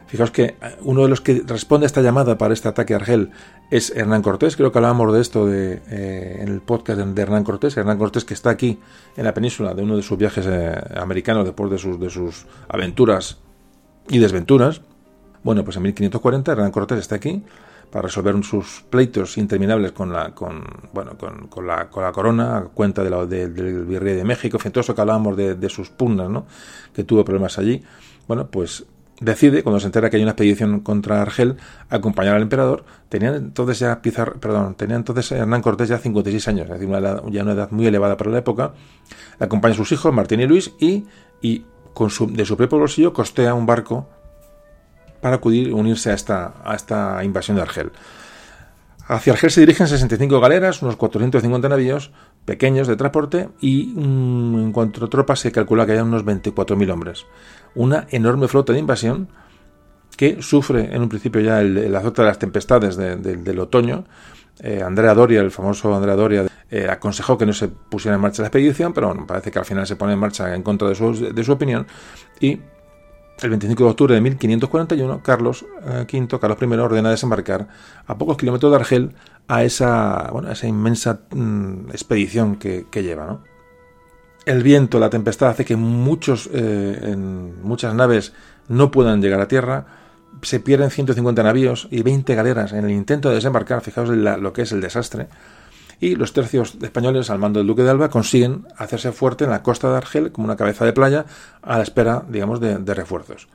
[0.07, 2.99] Fijaos que eh, uno de los que responde a esta llamada para este ataque a
[2.99, 3.31] Argel
[3.71, 4.55] es Hernán Cortés.
[4.55, 7.75] Creo que hablábamos de esto de, eh, en el podcast de Hernán Cortés.
[7.79, 8.79] Hernán Cortés que está aquí
[9.17, 12.45] en la península de uno de sus viajes eh, americanos después de sus, de sus
[12.69, 13.39] aventuras
[14.11, 14.83] y desventuras.
[15.43, 17.43] Bueno, pues en 1540 Hernán Cortés está aquí
[17.91, 22.59] para resolver sus pleitos interminables con la, con, bueno, con, con la, con la corona,
[22.59, 25.91] a cuenta de la, del virrey de México, en todo eso que hablábamos de, sus
[25.91, 26.47] pugnas, ¿no?
[26.95, 27.83] que tuvo problemas allí.
[28.27, 28.85] Bueno, pues
[29.21, 31.57] decide, cuando se entera que hay una expedición contra Argel,
[31.89, 32.85] acompañar al emperador.
[33.09, 37.23] Tenía entonces ya Pizar, perdón, tenía entonces Hernán Cortés ya 56 años, es decir, una
[37.31, 38.75] ya una edad muy elevada para la época.
[39.39, 41.05] Acompaña a sus hijos, Martín y Luis, y,
[41.41, 44.09] y con su, de su propio bolsillo costea un barco
[45.21, 47.93] para acudir unirse a esta, a esta invasión de Argel.
[49.09, 52.11] Hacia Argel se dirigen 65 galeras, unos 450 navíos
[52.45, 56.91] pequeños de transporte y mm, en cuanto a tropas se calcula que hay unos 24.000
[56.91, 57.27] hombres.
[57.77, 59.29] Una enorme flota de invasión
[60.17, 64.05] que sufre en un principio ya el, azote de las tempestades del otoño.
[64.61, 68.43] Eh, Andrea Doria, el famoso Andrea Doria, eh, aconsejó que no se pusiera en marcha
[68.43, 71.33] la expedición, pero parece que al final se pone en marcha en contra de su,
[71.33, 71.87] de su opinión
[72.41, 72.59] y
[73.43, 77.69] el 25 de octubre de 1541, Carlos V, eh, Carlos I, ordena desembarcar
[78.07, 79.13] a pocos kilómetros de Argel
[79.49, 83.41] a esa, bueno, esa inmensa mm, expedición que, lleva.
[84.47, 87.17] El viento, la tempestad hace que muchos, eh,
[87.63, 88.33] muchas naves
[88.69, 89.87] no puedan llegar a tierra.
[90.43, 93.81] Se pierden 150 navíos y 20 galeras en el intento de desembarcar.
[93.81, 95.29] Fijaos lo que es el desastre
[96.01, 99.63] y los tercios españoles al mando del duque de Alba consiguen hacerse fuerte en la
[99.63, 101.25] costa de Argel como una cabeza de playa
[101.63, 103.49] a la espera, digamos, de, refuerzos.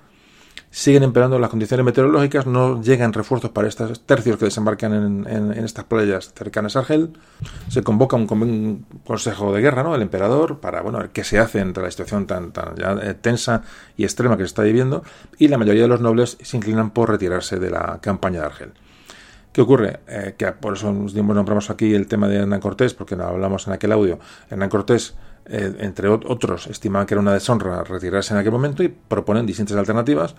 [0.74, 5.84] Siguen empeorando las condiciones meteorológicas, no llegan refuerzos para estos tercios que desembarcan en, estas
[5.84, 7.12] playas cercanas a Argel.
[7.68, 9.94] Se convoca un, consejo de guerra, ¿no?
[9.96, 13.64] El emperador, para bueno, ver qué se hace entre la situación tan, tan eh, tensa
[13.98, 15.04] y extrema que se está viviendo,
[15.38, 18.74] y la mayoría de los nobles se inclinan por retirarse de la campaña de Argel.
[19.52, 20.00] ¿Qué ocurre?
[20.08, 23.68] Eh, que por eso nos nombramos aquí el tema de Hernán Cortés, porque no hablamos
[23.68, 24.18] en aquel audio.
[24.50, 28.88] Hernán Cortés, eh, entre otros, estimaban que era una deshonra retirarse en aquel momento y
[28.88, 30.36] proponen distintas alternativas.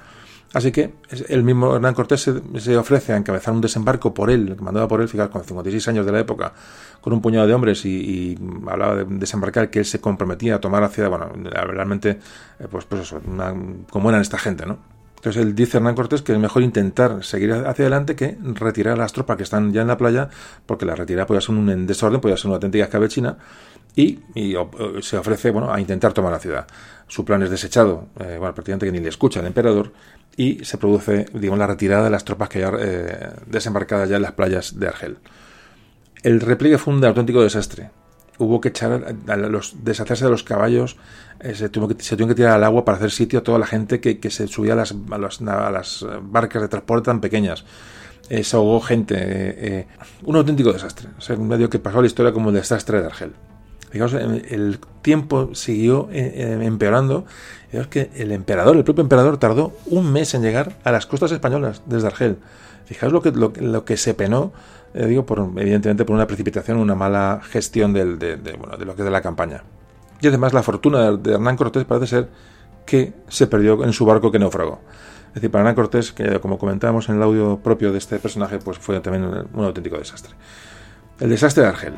[0.55, 0.95] Así que
[1.29, 5.09] el mismo Hernán Cortés se, ofrece a encabezar un desembarco por él, mandado por él,
[5.09, 6.53] fíjate, con 56 años de la época,
[7.01, 10.83] con un puñado de hombres y, hablaba de desembarcar, que él se comprometía a tomar
[10.85, 12.19] hacia, bueno, realmente,
[12.59, 13.15] eh, pues, pues
[13.91, 14.92] como eran esta gente, ¿no?
[15.23, 18.97] Entonces él dice Hernán Cortés que es mejor intentar seguir hacia adelante que retirar a
[18.97, 20.29] las tropas que están ya en la playa,
[20.67, 23.39] porque la retirada puede ser un desorden, puede ser una auténtica escabechina,
[23.95, 24.57] y, y
[25.01, 26.67] se ofrece bueno, a intentar tomar la ciudad.
[27.07, 29.93] Su plan es desechado, eh, bueno, prácticamente que ni le escucha el emperador,
[30.37, 34.23] y se produce digamos, la retirada de las tropas que ya eh, desembarcadas ya en
[34.23, 35.19] las playas de Argel.
[36.25, 37.91] El repliegue fue un auténtico desastre.
[38.39, 40.97] Hubo que echar a los, deshacerse de los caballos,
[41.41, 43.67] eh, se, tuvo que, se que tirar al agua para hacer sitio a toda la
[43.67, 47.65] gente que, se subía a las, a, las, barcas de transporte tan pequeñas.
[48.31, 49.17] Eh, se ahogó gente.
[49.19, 49.87] Eh,
[50.25, 51.09] un auténtico desastre.
[51.19, 53.33] O un medio que pasó a la historia como el desastre de Argel.
[53.91, 57.27] Fijaos, el tiempo siguió empeorando.
[57.73, 61.31] Es que el emperador, el propio emperador, tardó un mes en llegar a las costas
[61.33, 62.39] españolas desde Argel.
[62.87, 64.53] Fijaos lo que, lo que se penó
[64.95, 68.05] eh, digo, por, evidentemente por una precipitación, una mala gestión de,
[68.59, 69.63] bueno, de lo que es de la campaña.
[70.21, 72.29] Y además la fortuna de, Hernán Cortés parece ser
[72.87, 74.81] que se perdió en su barco que naufragó.
[75.29, 78.59] Es decir, para Hernán Cortés, que como comentábamos en el audio propio de este personaje,
[78.59, 80.35] pues fue también un auténtico desastre.
[81.19, 81.95] El desastre de Argel.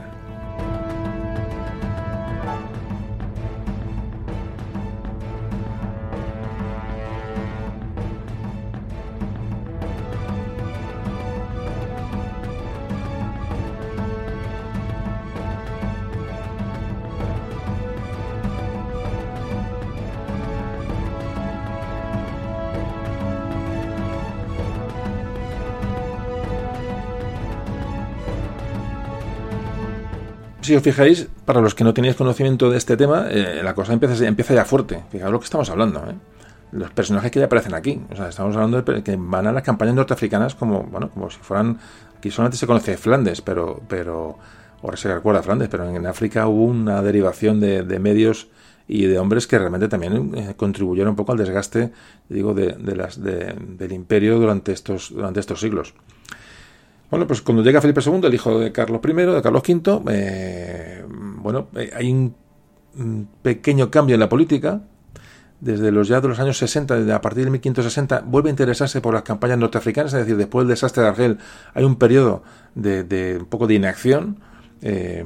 [30.75, 33.93] Si os fijáis, para los que no tenéis conocimiento de este tema, eh, la cosa
[33.93, 35.05] empieza, ya fuerte.
[35.09, 36.01] Fijaos lo que estamos hablando.
[36.01, 36.15] ¿eh?
[36.73, 38.01] Los personajes que ya aparecen aquí.
[38.11, 41.39] O sea, estamos hablando de que van a las campañas norteafricanas como, bueno, como si
[41.39, 41.79] fueran.
[42.19, 44.37] Aquí solamente se conoce Flandes, pero, pero
[44.83, 48.49] ahora se recuerda Flandes, pero en África hubo una derivación de, medios
[48.89, 51.93] y de hombres que realmente también eh, contribuyeron un poco al desgaste,
[52.29, 55.95] digo, de, las, del imperio durante estos, durante estos siglos.
[57.11, 61.05] Bueno, pues cuando llega Felipe II, el hijo de Carlos I, de Carlos V, eh,
[61.09, 62.35] bueno, eh, hay un,
[63.43, 64.83] pequeño cambio en la política.
[65.61, 69.01] Desde los ya de los años 60, desde a partir de 1560, vuelve a interesarse
[69.01, 71.38] por las campañas norteafricanas, es decir, después del desastre de Argel
[71.73, 72.43] hay un periodo
[72.75, 74.40] de, un poco de inacción.
[74.83, 75.25] Eh,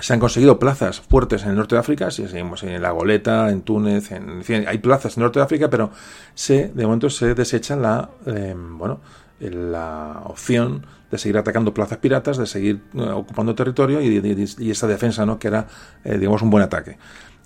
[0.00, 3.50] se han conseguido plazas fuertes en el norte de África, si seguimos en la Goleta,
[3.50, 5.90] en Túnez, en, fin, hay plazas en el norte de África, pero
[6.34, 9.00] se, de momento se desecha la, bueno,
[9.40, 15.26] la opción de seguir atacando plazas piratas, de seguir eh, ocupando territorio y, esa defensa,
[15.26, 15.38] ¿no?
[15.38, 15.66] que era,
[16.04, 16.96] eh, digamos, un buen ataque.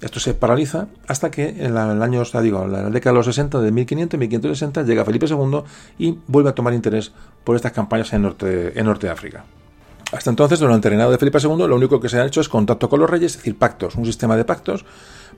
[0.01, 3.73] Esto se paraliza hasta que en, el año, digo, la década de los 60, de
[3.73, 5.63] 1500 1560, llega Felipe II
[5.99, 9.45] y vuelve a tomar interés por estas campañas en Norte, en norte de África.
[10.13, 12.49] Hasta entonces, durante el reinado de Felipe II, lo único que se ha hecho es
[12.49, 14.85] contacto con los reyes, es decir, pactos, un sistema de pactos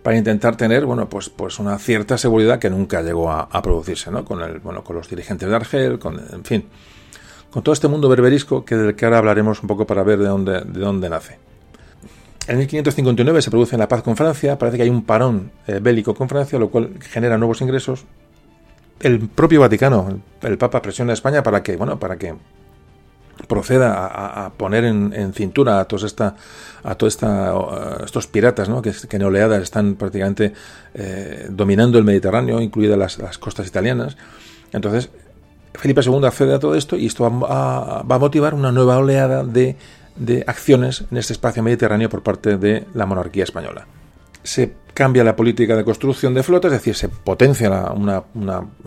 [0.02, 4.24] para intentar tener, bueno, pues, pues una cierta seguridad que nunca llegó a, producirse, ¿no?
[4.24, 6.64] Con el, bueno, con los dirigentes de Argel, con, en fin,
[7.50, 10.26] con todo este mundo berberisco que del que ahora hablaremos un poco para ver de
[10.26, 11.38] dónde, de dónde nace.
[12.46, 16.14] En 1559 se produce la paz con Francia, parece que hay un parón eh, bélico
[16.14, 18.04] con Francia, lo cual genera nuevos ingresos.
[19.00, 22.34] El propio Vaticano, el, Papa presiona a España para que, bueno, para que
[23.46, 24.06] proceda
[24.44, 26.36] a, poner en, cintura a todos esta
[26.82, 27.18] a todos
[28.04, 28.80] estos piratas ¿no?
[28.80, 30.54] que, que, en oleadas están prácticamente
[30.94, 34.16] eh, dominando el Mediterráneo, incluidas las, costas italianas.
[34.72, 35.10] Entonces,
[35.74, 39.76] Felipe II accede a todo esto y esto va a, motivar una nueva oleada de,
[40.16, 43.86] de, acciones en este espacio mediterráneo por parte de la monarquía española.
[44.42, 48.22] Se cambia la política de construcción de flotas, es decir, se potencia una,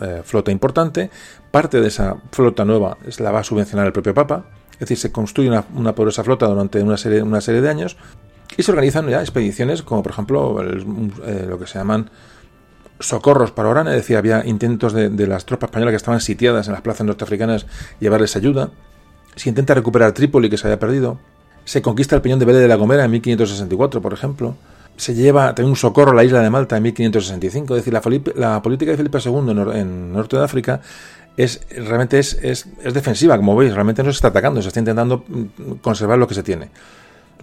[0.00, 1.10] eh, flota importante,
[1.50, 5.12] parte de esa flota nueva la va a subvencionar el propio Papa, es decir, se
[5.12, 7.96] construye una, poderosa flota durante una serie, de años
[8.56, 12.10] y se organizan ya expediciones como por ejemplo eh, lo que se llaman
[13.00, 16.72] socorros para Orán, es decir, había intentos de, las tropas españolas que estaban sitiadas en
[16.72, 17.66] las plazas norteafricanas
[18.00, 18.70] llevarles ayuda,
[19.34, 21.18] se intenta recuperar Trípoli que se había perdido,
[21.64, 24.56] se conquista el peñón de Vélez de la Gomera en 1564, por ejemplo,
[24.96, 27.76] se lleva también un socorro a la isla de Malta en 1565.
[27.76, 27.92] Es decir,
[28.36, 30.80] la, política de Felipe II en, Norte de África
[31.36, 35.24] es realmente es, es, defensiva, como veis, realmente no se está atacando, se está intentando
[35.26, 36.70] mm, conservar lo que se tiene.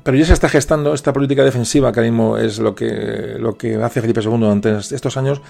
[0.04, 3.56] Pero ya se está gestando esta política defensiva, que ahora mismo es lo que, lo
[3.56, 5.42] que hace Felipe II durante estos años.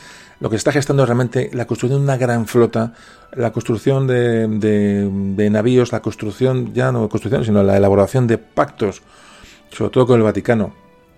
[0.42, 2.94] Lo que está gestando es realmente la construcción de una gran flota,
[3.34, 9.04] la construcción de, de navíos, la construcción, ya no construcción, sino la elaboración de pactos,
[9.72, 10.74] sobre todo con el Vaticano,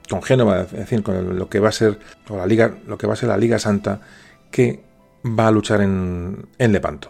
[0.10, 3.14] con Génova, es decir, con lo que va a ser la Liga, lo que va
[3.14, 4.02] a ser la Liga Santa,
[4.52, 4.84] que
[5.26, 7.10] va a luchar en, en Lepanto.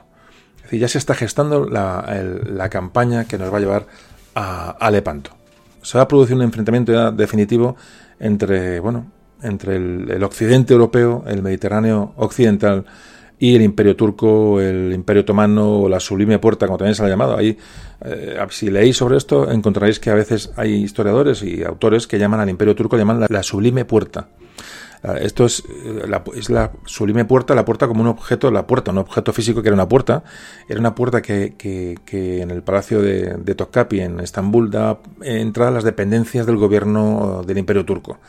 [0.57, 3.87] Es decir, ya se está gestando la, campaña que nos va a llevar
[4.35, 5.31] a, Lepanto.
[5.81, 7.75] Se va a producir un enfrentamiento ya definitivo
[8.19, 12.85] entre, bueno, entre el occidente europeo, el Mediterráneo occidental,
[13.43, 17.09] y el Imperio Turco, el Imperio Otomano o la Sublime Puerta, como también se ha
[17.09, 17.35] llamado.
[17.35, 17.57] Ahí,
[18.05, 22.39] eh, si leéis sobre esto, encontraréis que a veces hay historiadores y autores que llaman
[22.39, 24.29] al Imperio Turco, llaman la, Sublime Puerta.
[25.19, 28.91] Esto es eh, la, es la sublime puerta, la puerta como un objeto, la puerta,
[28.91, 30.23] un objeto físico que era una puerta,
[30.69, 35.69] era una puerta que, que, en el palacio de, de Topkapi, en Estambul, da entrada
[35.69, 38.19] a las dependencias del gobierno del Imperio Turco.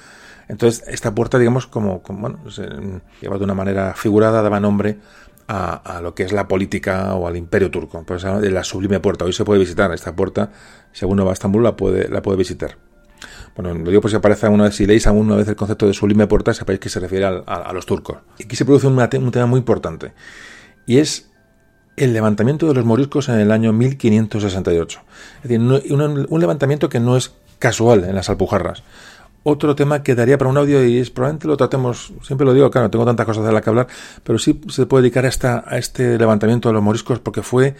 [0.48, 2.68] Entonces, esta puerta, digamos, como, bueno, se,
[3.20, 4.98] lleva de una manera figurada, daba nombre
[5.48, 8.02] a, lo que es la política o al imperio turco.
[8.04, 9.24] Por eso de la sublime puerta.
[9.24, 10.50] Hoy se puede visitar esta puerta,
[10.92, 12.76] si alguno va a Estambul la puede, la puede visitar.
[13.56, 15.94] Bueno, lo digo por si aparece alguna vez, si leéis alguna vez el concepto de
[15.94, 18.18] sublime puerta, sabéis que se refiere a, los turcos.
[18.42, 20.12] Aquí se produce un, un, tema muy importante,
[20.86, 21.30] y es
[21.96, 25.00] el levantamiento de los moriscos en el año 1568.
[25.36, 28.82] Es decir, un, un levantamiento que no es casual en las Alpujarras
[29.44, 32.70] otro tema que daría para un audio y es, probablemente lo tratemos, siempre lo digo,
[32.70, 33.86] claro, tengo tantas cosas de las que hablar,
[34.24, 37.76] pero sí se puede dedicar a, a este levantamiento de los moriscos porque fue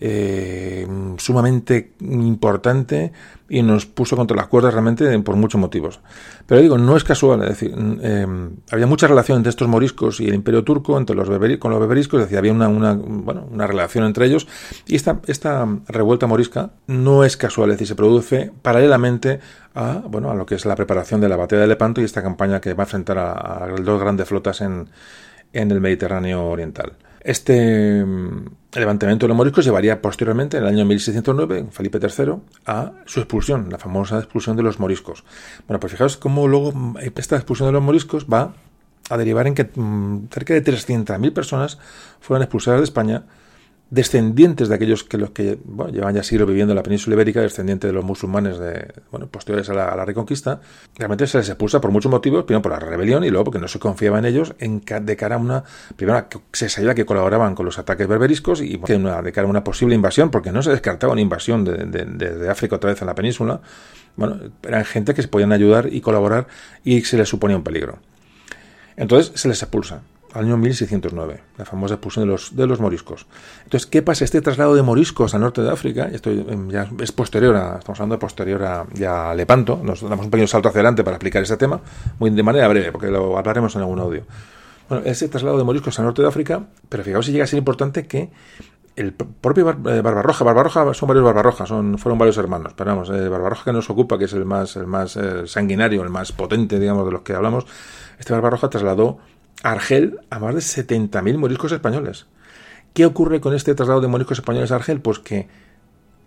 [0.00, 0.86] eh,
[1.18, 3.12] sumamente importante
[3.48, 6.00] y nos puso contra las cuerdas realmente por muchos motivos.
[6.46, 8.26] Pero digo, no es casual, es decir, eh,
[8.70, 12.20] había mucha relación entre estos moriscos y el imperio turco, entre los con los beberiscos,
[12.20, 14.46] es decir, había una, una, bueno, una relación entre ellos
[14.86, 19.40] y esta, esta revuelta morisca no es casual, es decir, se produce paralelamente
[19.74, 22.22] a, bueno, a lo que es la preparación de la batalla de Lepanto y esta
[22.22, 24.88] campaña que va a enfrentar a, a dos grandes flotas en,
[25.52, 26.92] en el Mediterráneo oriental.
[27.28, 32.92] Este mm, levantamiento de los moriscos llevaría posteriormente, en el año 1609, Felipe III, a
[33.04, 35.24] su expulsión, la famosa expulsión de los moriscos.
[35.66, 38.54] Bueno, pues fijaos cómo luego mm, esta expulsión de los moriscos va
[39.10, 41.78] a derivar en que mm, cerca de 300.000 personas
[42.18, 43.24] fueron expulsadas de España
[43.90, 47.40] descendientes de aquellos que los que bueno, llevan ya siglos viviendo en la península ibérica,
[47.40, 50.60] descendientes de los musulmanes de, bueno, posteriores a la, reconquista,
[50.96, 53.68] realmente se les expulsa por muchos motivos, primero por la rebelión y luego porque no
[53.68, 55.64] se confiaba en ellos en, de cara a una,
[55.96, 59.94] primero se sabía que colaboraban con los ataques berberiscos y de cara a una posible
[59.94, 63.60] invasión, porque no se descartaba una invasión de, de África otra vez en la península,
[64.16, 66.48] bueno, eran gente que se podían ayudar y colaborar
[66.84, 67.98] y se les suponía un peligro.
[68.96, 70.02] Entonces se les expulsa
[70.34, 73.26] año 1609, la famosa expulsión de los, de los moriscos.
[73.64, 74.24] Entonces, ¿qué pasa?
[74.24, 76.30] Este traslado de moriscos al norte de África, esto
[76.68, 80.46] ya es posterior a, estamos hablando de posterior a, ya Lepanto, nos damos un pequeño
[80.46, 81.80] salto hacia adelante para explicar este tema,
[82.18, 84.24] muy de manera breve, porque lo hablaremos en algún audio.
[84.88, 87.58] Bueno, ese traslado de moriscos al norte de África, pero fijaos si llega a ser
[87.58, 88.30] importante que
[88.98, 93.28] el propio eh, Barbarroja, Barbarroja son varios Barbarrojas, son, fueron varios hermanos, pero vamos, el
[93.28, 96.80] Barbarroja que nos ocupa, que es el más, el más eh, sanguinario, el más potente,
[96.80, 97.64] digamos, de los que hablamos,
[98.18, 99.18] este Barbarroja trasladó
[99.62, 102.26] Argel a más de 70.000 moriscos españoles.
[102.94, 105.00] ¿Qué ocurre con este traslado de moriscos españoles a Argel?
[105.00, 105.48] Pues que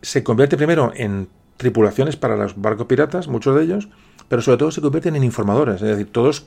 [0.02, 3.90] se convierte primero en tripulaciones para los barcos piratas, muchos de ellos,
[4.28, 6.46] pero sobre todo se convierten en informadores, es decir, todos,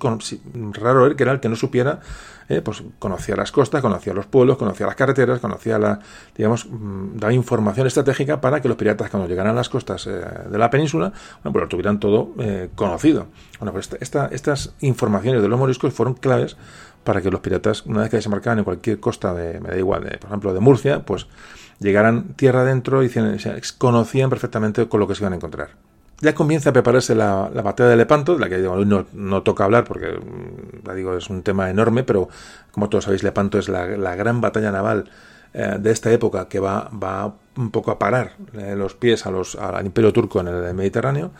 [0.73, 2.01] raro era que era el que no supiera,
[2.49, 5.99] eh, pues conocía las costas, conocía los pueblos, conocía las carreteras, conocía la,
[6.37, 10.11] digamos, mm, daba información estratégica para que los piratas cuando llegaran a las costas eh,
[10.51, 13.29] de la península, bueno, pues lo tuvieran todo eh, conocido.
[13.59, 16.57] Bueno, pues esta, estas informaciones de los moriscos fueron claves
[17.03, 20.03] para que los piratas, una vez que desembarcaban en cualquier costa de, me da igual,
[20.21, 21.27] por ejemplo, de Murcia, pues
[21.81, 23.11] llegaran tierra adentro y
[23.79, 25.84] conocían perfectamente con lo que se iban a encontrar
[26.21, 29.85] ya comienza a prepararse la, batalla de Lepanto, de la que hoy no, toca hablar
[29.85, 32.29] porque mm, la digo es un tema enorme, pero
[32.71, 35.11] como todos sabéis, Lepanto es la, gran batalla naval
[35.53, 39.31] eh, de esta época que va, va un poco a parar eh, los pies a
[39.31, 41.33] los, al imperio turco en el Mediterráneo.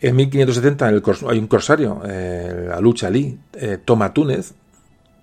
[0.00, 3.38] En 1570 el, hay un corsario, eh, la lucha Ali,
[3.84, 4.52] toma Túnez,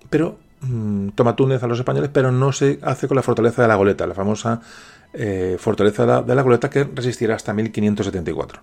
[0.08, 3.68] pero mm, toma Túnez a los españoles, pero no se hace con la fortaleza de
[3.68, 4.62] la goleta, la famosa
[5.12, 8.60] eh, fortaleza de la goleta que resistirá hasta 1574.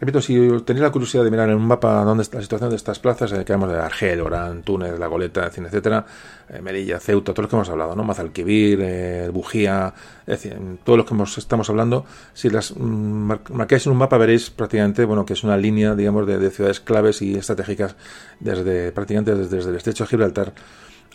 [0.00, 2.76] Repito, si tenéis la curiosidad de mirar en un mapa dónde está la situación de
[2.76, 6.06] estas plazas, eh, que de Argel, Orán, Túnez, La Goleta, etcétera,
[6.48, 8.02] eh, Melilla, Ceuta, todos los que hemos hablado, ¿no?
[8.02, 9.92] Mazalquivir, eh, Bujía,
[10.26, 14.48] es decir, todos los que estamos hablando, si las mm, marcáis en un mapa veréis
[14.48, 17.94] prácticamente, bueno, que es una línea, digamos, de, ciudades claves y estratégicas
[18.40, 20.54] desde prácticamente desde, el estrecho de Gibraltar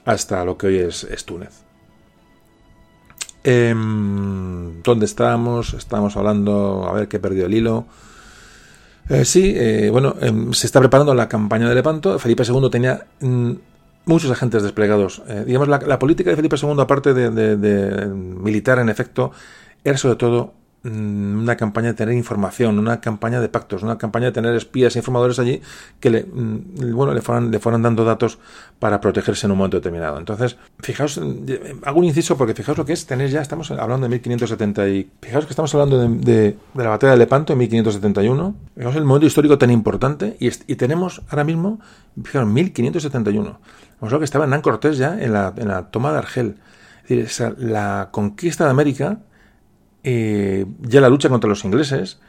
[0.05, 1.65] hasta lo que hoy es Túnez.
[3.47, 3.73] Eh,
[4.83, 5.75] ¿Dónde estábamos?
[5.75, 7.85] Estábamos hablando, a ver, que perdió el hilo.
[9.07, 12.17] Eh, sí, eh, bueno, em, se está preparando la campaña de Lepanto.
[12.17, 13.51] Felipe II tenía mm,
[14.05, 15.21] muchos agentes desplegados.
[15.27, 19.31] Eh, digamos, la, política de Felipe II, aparte de militar, en efecto,
[19.83, 20.53] era sobre todo
[20.85, 24.99] una campaña de tener información, una campaña de pactos, una campaña de tener espías e
[24.99, 25.61] informadores allí
[25.99, 28.37] que le, mm, bueno, le, fueran, le fueran dando datos
[28.79, 30.19] para protegerse en un momento determinado.
[30.19, 34.05] Entonces, fijaos, eh, hago un inciso porque fijaos lo que es tener ya, estamos hablando
[34.05, 38.95] de 1570 y fijaos que estamos hablando de, la batalla de Lepanto en 1571, fijaos
[38.95, 41.79] el momento histórico tan importante y, y tenemos ahora mismo,
[42.23, 43.59] fijaos, 1571.
[43.99, 46.57] Vamos a que estaba Hernán Cortés ya en la, en la toma de Argel.
[47.07, 49.19] Es decir, la conquista de América
[50.05, 52.19] eh, ya la lucha contra los ingleses,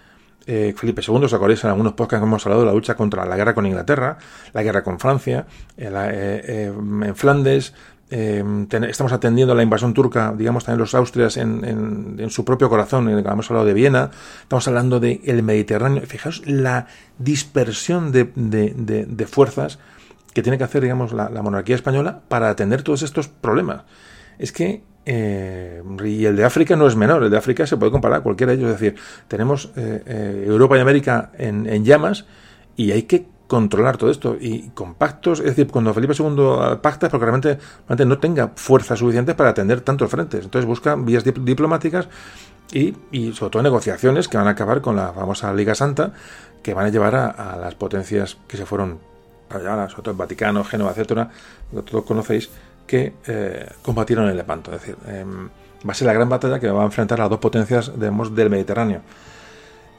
[0.47, 3.25] eh, Felipe II, os acordáis en algunos podcasts que hemos hablado de la lucha contra
[3.27, 4.19] la guerra con Inglaterra,
[4.53, 5.47] la guerra con Francia,
[5.77, 7.75] en Flandes,
[8.09, 13.09] estamos atendiendo a la invasión turca, digamos también los Austrias en, en, su propio corazón,
[13.09, 14.11] hemos hablado de Viena,
[14.43, 16.03] estamos hablando del el Mediterráneo.
[16.07, 16.87] Fijaos la
[17.19, 19.79] dispersión de, de, fuerzas
[20.33, 23.83] que tiene que hacer, digamos, la, monarquía española para atender todos estos problemas.
[24.39, 27.93] Es que eh, y el de África no es menor, el de África se puede
[27.93, 28.73] comparar a cualquiera de ellos.
[28.73, 28.99] Es decir,
[29.29, 32.27] tenemos eh, eh, Europa y América en, llamas
[32.77, 34.37] y hay que controlar todo esto.
[34.39, 37.59] Y con pactos, es decir, cuando Felipe II pacta es porque realmente,
[38.05, 40.45] no tenga fuerzas suficientes para atender tantos frentes.
[40.45, 42.09] Entonces busca vías diplomáticas
[42.73, 46.13] y, y, sobre todo negociaciones que van a acabar con la famosa Liga Santa,
[46.65, 48.99] que van a llevar a, las potencias que se fueron
[49.51, 51.31] allá, sobre todo el Vaticano, Génova, etcétera,
[51.71, 52.51] lo todos conocéis,
[52.87, 54.73] que eh, combatieron el Lepanto.
[54.75, 55.49] Es decir, em,
[55.87, 58.51] va a ser la gran batalla que va a enfrentar las dos potencias digamos, del
[58.51, 59.03] Mediterráneo.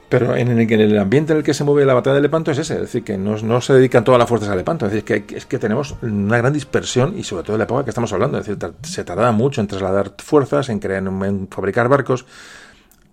[0.08, 2.58] Pero en el, en ambiente en el que se mueve la batalla de Lepanto es
[2.58, 5.58] ese, es decir, que no, se dedican todas las fuerzas a Lepanto, es decir, que
[5.58, 8.72] tenemos una gran dispersión y sobre todo en la época que estamos hablando, es decir,
[8.82, 12.24] se tardaba mucho en trasladar fuerzas, en crear, en fabricar barcos,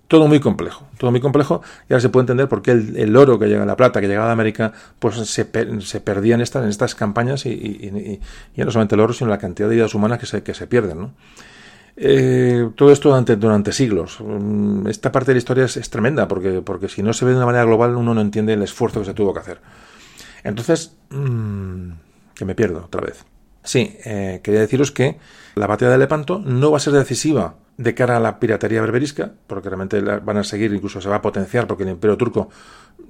[0.08, 3.40] todo muy complejo, todo muy complejo, y ahora se puede entender por qué el, oro
[3.40, 5.48] que llega, la plata que llegaba de América, pues se,
[5.82, 8.20] se perdía en estas, en estas campañas y, y,
[8.64, 11.00] no solamente el oro, sino la cantidad de vidas humanas que se, que se pierden,
[11.00, 11.12] ¿no?
[11.98, 14.18] Eh, todo esto durante, durante siglos.
[14.20, 17.38] Mm, esta parte de la historia es, tremenda, porque, porque si no se ve de
[17.38, 19.62] una manera global, uno no entiende el esfuerzo que se tuvo que hacer.
[20.44, 21.92] Entonces, mm,
[22.36, 23.26] que me pierdo otra vez.
[23.64, 25.18] Sí, eh, quería deciros que
[25.56, 29.32] la batalla de Lepanto no va a ser decisiva de cara a la piratería berberisca,
[29.48, 32.50] porque realmente van a seguir, incluso se va a potenciar, porque el imperio turco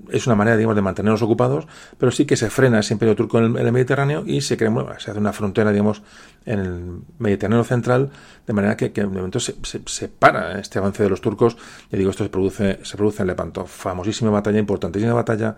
[0.10, 3.38] es una manera, digamos, de mantenernos ocupados, pero sí que se frena ese imperio turco
[3.40, 6.02] en el, Mediterráneo y se crea, se hace una frontera, digamos,
[6.46, 8.10] en el Mediterráneo central,
[8.46, 11.58] de manera que, de momento se, se, para este avance de los turcos.
[11.92, 13.66] Y digo, esto se produce, se produce en Lepanto.
[13.66, 15.56] Famosísima batalla, importantísima batalla,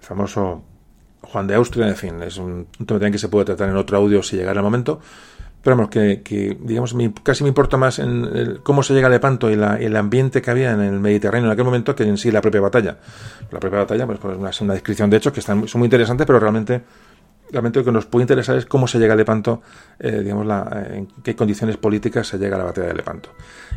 [0.00, 0.64] famoso
[1.22, 3.96] Juan de Austria, en fin, es un, un tema que se puede tratar en otro
[3.96, 5.00] audio si llegara el momento.
[5.62, 9.54] Pero vamos, que, digamos, casi me importa más en cómo se llega a Lepanto y
[9.54, 12.60] el ambiente que había en el Mediterráneo en aquel momento que en sí la propia
[12.60, 12.98] batalla.
[13.50, 16.26] La propia batalla, pues, pues es una, descripción de hechos que están, son muy interesantes,
[16.26, 16.82] pero realmente,
[17.52, 19.62] realmente lo que nos puede interesar es cómo se llega a Lepanto,
[20.00, 23.30] eh, digamos, la, en qué condiciones políticas se llega a la batalla de Lepanto.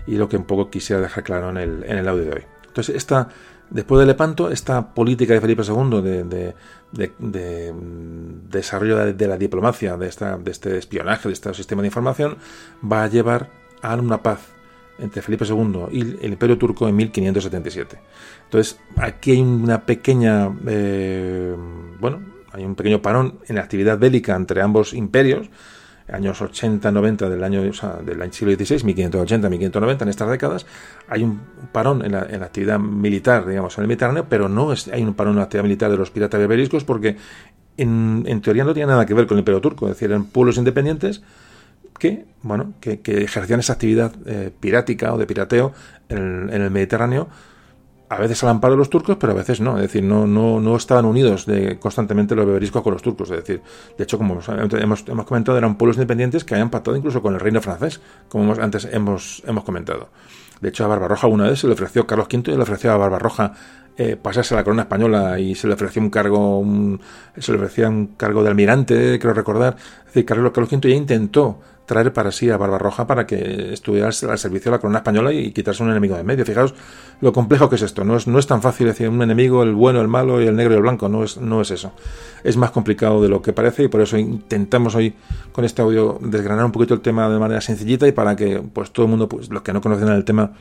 [0.08, 2.44] Y lo que un poco quisiera dejar claro en el, en el audio de hoy.
[2.66, 3.30] Entonces, esta,
[3.70, 6.54] después de Lepanto, esta política de Felipe II de,
[6.92, 11.88] de, mm, desarrollo de, la diplomacia, de, esta, de este espionaje, de este sistema de
[11.88, 12.38] información,
[12.84, 13.50] va a llevar
[13.82, 14.40] a una paz
[14.98, 18.00] entre Felipe II y el Imperio Turco en 1577.
[18.46, 21.56] Entonces, aquí hay una pequeña, eh,
[22.00, 25.50] bueno, hay un pequeño parón en la actividad bélica entre ambos imperios,
[26.12, 27.74] años 80, 90 del año del
[28.34, 30.66] siglo XVI, 1580, 1590, en estas décadas,
[31.08, 31.42] hay un
[31.72, 35.34] parón en la, actividad militar, digamos, en el Mediterráneo, pero no es, hay un parón
[35.34, 37.18] en la actividad militar de los piratas berberiscos porque
[37.78, 40.58] en, teoría no tiene nada que ver con el Imperio Turco, es decir, eran pueblos
[40.58, 41.24] independientes
[41.98, 45.74] que, bueno, que, ejercían esa actividad eh, pirática o de pirateo
[46.10, 47.30] en el Mediterráneo
[48.08, 49.78] a veces al amparo de los turcos, pero a veces no.
[49.78, 53.30] Es decir, no, no, no estaban unidos de, constantemente los beberiscos con los turcos.
[53.32, 53.62] Es decir,
[53.98, 57.40] de hecho, como hemos, hemos comentado, eran pueblos independientes que habían pactado incluso con el
[57.40, 60.10] reino francés, como antes hemos, hemos comentado.
[60.62, 62.98] De hecho, a Barbarroja alguna vez se le ofreció, Carlos V y le ofreció a
[62.98, 63.54] Barbarroja
[63.98, 66.64] eh, pasarse a la corona española y se le ofreció un cargo,
[67.38, 69.76] se le ofrecía un cargo de almirante, creo recordar.
[70.00, 74.08] Es decir, Carlos, Carlos V ya intentó traer para sí a Barbarroja para que estuviera
[74.08, 76.46] al servicio de la corona española y quitarse un enemigo de medio.
[76.46, 76.74] Fijaos
[77.22, 78.04] lo complejo que es esto.
[78.04, 80.56] No es, no es tan fácil decir un enemigo, el bueno, el malo y el
[80.56, 81.10] negro y el blanco.
[81.10, 81.92] No es, no es eso.
[82.44, 85.16] Es más complicado de lo que parece y por eso intentamos hoy
[85.52, 88.92] con este audio desgranar un poquito el tema de manera sencillita y para que pues
[88.92, 90.52] todo el mundo, pues los que no conocen el tema,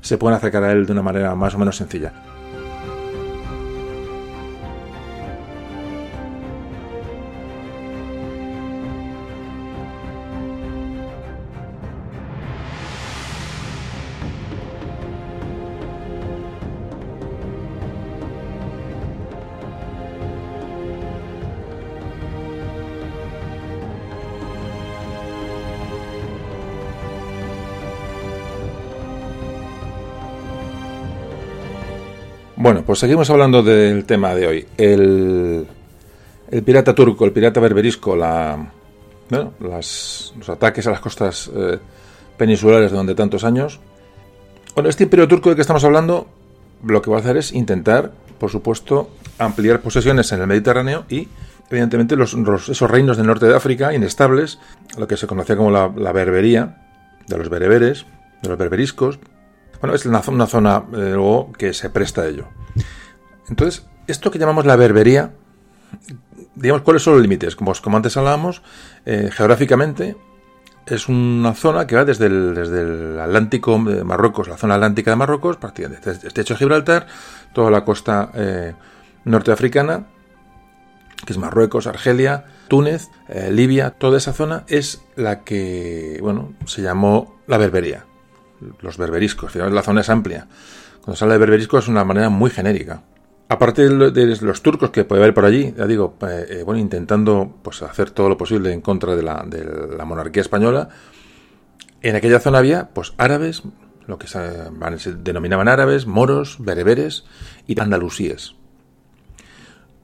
[0.00, 2.12] se puedan acercar a él de una manera más o menos sencilla.
[32.92, 34.66] Pues seguimos hablando del tema de hoy.
[34.76, 35.66] El,
[36.62, 38.70] pirata turco, el pirata berberisco, la,
[39.30, 41.78] los ataques a las costas eh,
[42.36, 43.80] peninsulares durante tantos años.
[44.74, 46.26] Bueno, este imperio turco del que estamos hablando,
[46.84, 51.28] lo que va a hacer es intentar, por supuesto, ampliar posesiones en el Mediterráneo y,
[51.70, 54.58] evidentemente, esos reinos del norte de África, inestables,
[54.98, 56.76] lo que se conocía como la, la berbería,
[57.26, 58.04] de los bereberes,
[58.42, 59.18] de los berberiscos,
[59.82, 62.46] bueno, es una, zona, eh, luego, que se presta a ello.
[63.48, 65.32] Entonces, esto que llamamos la berbería,
[66.54, 67.56] digamos, ¿cuáles son los límites?
[67.56, 68.62] Como, antes hablábamos,
[69.04, 70.16] eh, geográficamente
[70.86, 75.56] es una zona que va desde el, Atlántico de Marruecos, la zona atlántica de Marruecos,
[75.56, 77.08] prácticamente desde el Estrecho de Gibraltar,
[77.52, 78.74] toda la costa eh,
[79.24, 80.06] norteafricana,
[81.24, 86.82] que es Marruecos, Argelia, Túnez, eh, Libia, toda esa zona es la que, bueno, se
[86.82, 88.06] llamó la berbería,
[88.80, 89.54] los berberiscos.
[89.54, 90.48] la zona es amplia.
[91.02, 93.02] Cuando se habla de berberisco es una manera muy genérica.
[93.48, 97.58] Aparte de los turcos que puede haber por allí, ya digo, eh, eh, bueno, intentando
[97.62, 100.88] pues hacer todo lo posible en contra de la, de la monarquía española,
[102.00, 103.62] en aquella zona había pues árabes,
[104.06, 104.40] lo que se,
[105.18, 107.24] denominaban árabes, moros, bereberes
[107.66, 108.54] y andalusíes.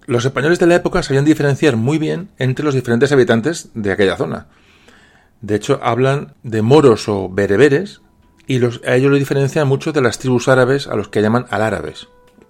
[0.06, 4.16] Los españoles de la época sabían diferenciar muy bien entre los diferentes habitantes de aquella
[4.16, 4.46] zona.
[5.40, 8.00] De hecho, hablan de moros o bereberes
[8.49, 11.46] y los, a ellos lo diferencian mucho de las tribus árabes a los que llaman
[11.51, 12.09] alárabes.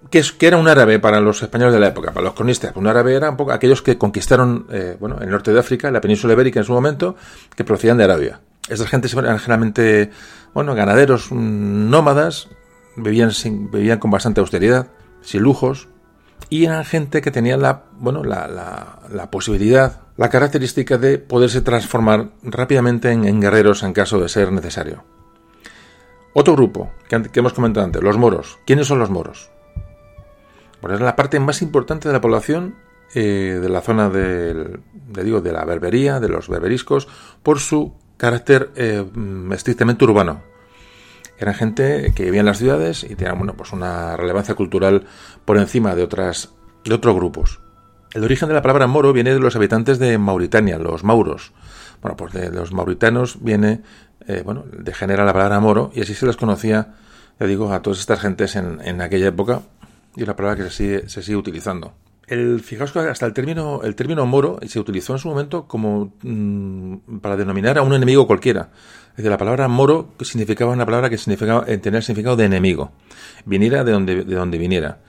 [0.09, 2.11] ¿Qué, es, era un árabe para los españoles de la época?
[2.11, 5.91] Para los cronistas, un árabe era aquellos que conquistaron eh, bueno, el norte de África,
[5.91, 7.15] la península ibérica en su momento,
[7.55, 8.39] que procedían de Arabia.
[8.69, 10.09] Estas gentes eran generalmente
[10.53, 12.47] bueno, ganaderos mm, nómadas,
[12.95, 14.87] vivían, sin, vivían con bastante austeridad,
[15.21, 15.89] sin lujos,
[16.49, 23.11] y eran gente que tenía la, bueno, la, posibilidad, la característica de poderse transformar rápidamente
[23.11, 25.03] en, guerreros en caso de ser necesario.
[26.33, 28.59] Otro grupo que, hemos comentado antes, los moros.
[28.65, 29.49] ¿Quiénes son los moros?
[30.81, 32.75] Bueno, es la parte más importante de la población
[33.15, 37.07] eh, de la zona del, de, digo, de la berbería, de los berberiscos,
[37.41, 39.03] por su carácter eh,
[39.51, 40.43] estrictamente urbano.
[41.39, 45.07] Eran gente que vivía en las ciudades y tenían bueno, pues una relevancia cultural
[45.45, 46.53] por encima de, otras,
[46.83, 47.61] de otros grupos.
[48.13, 51.53] El origen de la palabra moro viene de los habitantes de Mauritania, los mauros.
[52.01, 53.81] Bueno, pues de los mauritanos viene,
[54.29, 56.93] eh, bueno, degenera la palabra moro y así se les conocía,
[57.39, 59.61] ya digo, a todas estas gentes en, en aquella época
[60.15, 61.93] y es la palabra que se sigue, se sigue utilizando.
[62.27, 66.13] El, fijaos que hasta el término, el término moro se utilizó en su momento como
[66.21, 68.69] mm, para denominar a un enemigo cualquiera.
[69.09, 72.45] Es decir, la palabra moro significaba una palabra que significaba, eh, tenía el significado de
[72.45, 72.91] enemigo,
[73.45, 74.99] viniera de donde, de donde viniera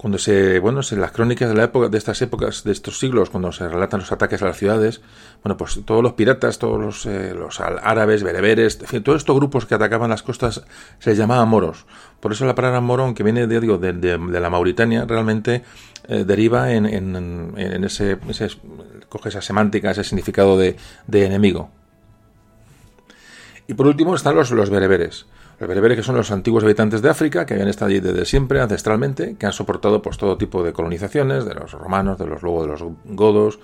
[0.00, 3.28] cuando se, bueno, en las crónicas de la época, de estas épocas, de estos siglos,
[3.28, 5.02] cuando se relatan los ataques a las ciudades,
[5.44, 9.66] bueno, pues todos los piratas, todos los, eh, los árabes, bereberes, en todos estos grupos
[9.66, 10.64] que atacaban las costas
[11.00, 11.84] se les llamaban moros.
[12.18, 15.64] Por eso la palabra morón, que viene de, digo, de, de, la Mauritania, realmente
[16.08, 18.48] eh, deriva en, en, en ese, ese,
[19.10, 20.76] coge esa semántica, ese significado de,
[21.08, 21.68] de enemigo.
[23.68, 25.26] Y por último están los, los bereberes.
[25.60, 28.62] Los bereberes que son los antiguos habitantes de África, que habían estado allí desde siempre,
[28.62, 32.62] ancestralmente, que han soportado pues todo tipo de colonizaciones, de los romanos, de los luego
[32.62, 33.60] de los godos,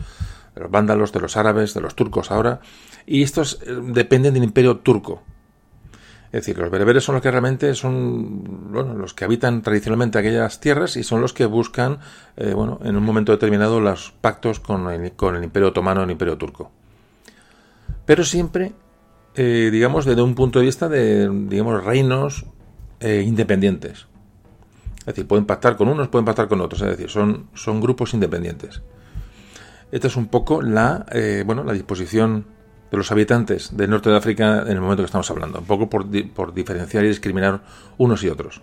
[0.55, 2.61] de los vándalos, de los árabes, de los turcos ahora,
[3.07, 5.22] y estos eh, dependen del imperio turco.
[6.26, 10.61] Es decir, los bereberes son los que realmente son bueno, los que habitan tradicionalmente aquellas
[10.61, 12.01] tierras y son los que buscan,
[12.36, 16.11] eh, bueno, en un momento determinado, los pactos con el, con el imperio otomano el
[16.11, 16.70] imperio turco.
[18.05, 18.74] Pero siempre
[19.37, 22.47] eh, digamos, desde un punto de vista de, digamos, reinos
[23.01, 24.07] eh, independientes.
[25.01, 28.14] Es decir, pueden pactar con unos, pueden pactar con otros, es decir, son, son grupos
[28.14, 28.82] independientes.
[29.93, 32.47] Esta es un poco la, eh, bueno, la disposición
[32.91, 35.91] de los habitantes del norte de África en el momento que estamos hablando, un poco
[35.91, 37.61] por, por diferenciar y discriminar
[37.99, 38.62] unos y otros.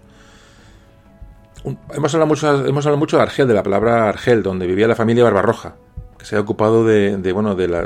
[1.94, 4.96] hemos, hablado mucho, hemos hablado mucho de Argel, de la palabra Argel, donde vivía la
[4.96, 5.76] familia Barbarroja
[6.24, 7.86] se ha ocupado de, bueno, de, la,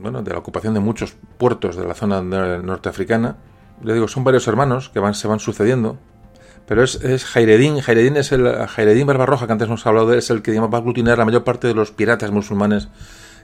[0.00, 3.36] bueno, de la ocupación de muchos puertos de la zona norteafricana.
[3.82, 5.98] Le digo, son varios hermanos que van, se van sucediendo.
[6.66, 10.30] Pero es, es Jairedín, Jairedín es el Jairedín Barbarroja, que antes hemos hablado de, es
[10.30, 12.88] el que digamos, va a aglutinar la mayor parte de los piratas musulmanes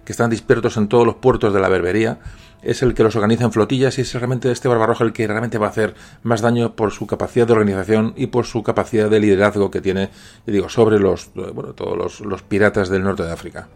[0.04, 2.18] que están dispersos en todos los puertos de la berbería.
[2.62, 5.58] Es el que los organiza en flotillas y es realmente este Barbarroja el que realmente
[5.58, 9.20] va a hacer más daño por su capacidad de organización y por su capacidad de
[9.20, 10.10] liderazgo que tiene,
[10.46, 13.68] digo, sobre los, bueno, todos los, los piratas del norte de África.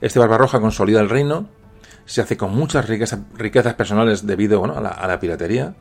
[0.00, 1.48] Este Barbarroja consolida el reino,
[2.04, 5.74] se hace con muchas riquezas, personales debido a, la, piratería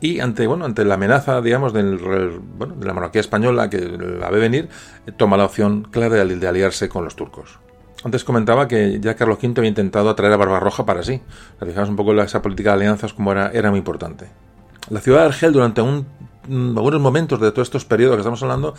[0.00, 4.38] y ante, bueno, ante la amenaza, digamos, del, de la monarquía española que la ve
[4.38, 4.68] venir,
[5.16, 7.58] toma la opción clara de, aliarse con los turcos.
[8.04, 11.20] Antes comentaba que ya Carlos V había intentado atraer a Barbarroja para sí.
[11.58, 14.26] Fijamos un poco esa política de alianzas como era, era muy importante.
[14.88, 16.06] La ciudad de Argel durante un
[16.50, 18.74] algunos momentos de todos estos periodos que estamos hablando,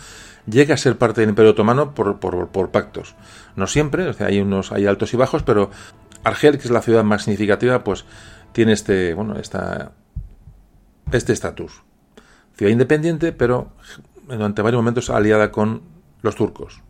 [0.46, 3.14] llega a ser parte del Imperio Otomano por, por, pactos.
[3.56, 5.70] No siempre, o sea, hay unos hay altos y bajos, pero
[6.24, 8.04] Argel, que es la ciudad más significativa, pues
[8.52, 9.92] tiene este, bueno, esta,
[11.10, 11.82] este estatus.
[12.56, 13.72] Ciudad independiente, pero
[14.28, 15.82] durante varios momentos aliada con
[16.20, 16.82] los turcos.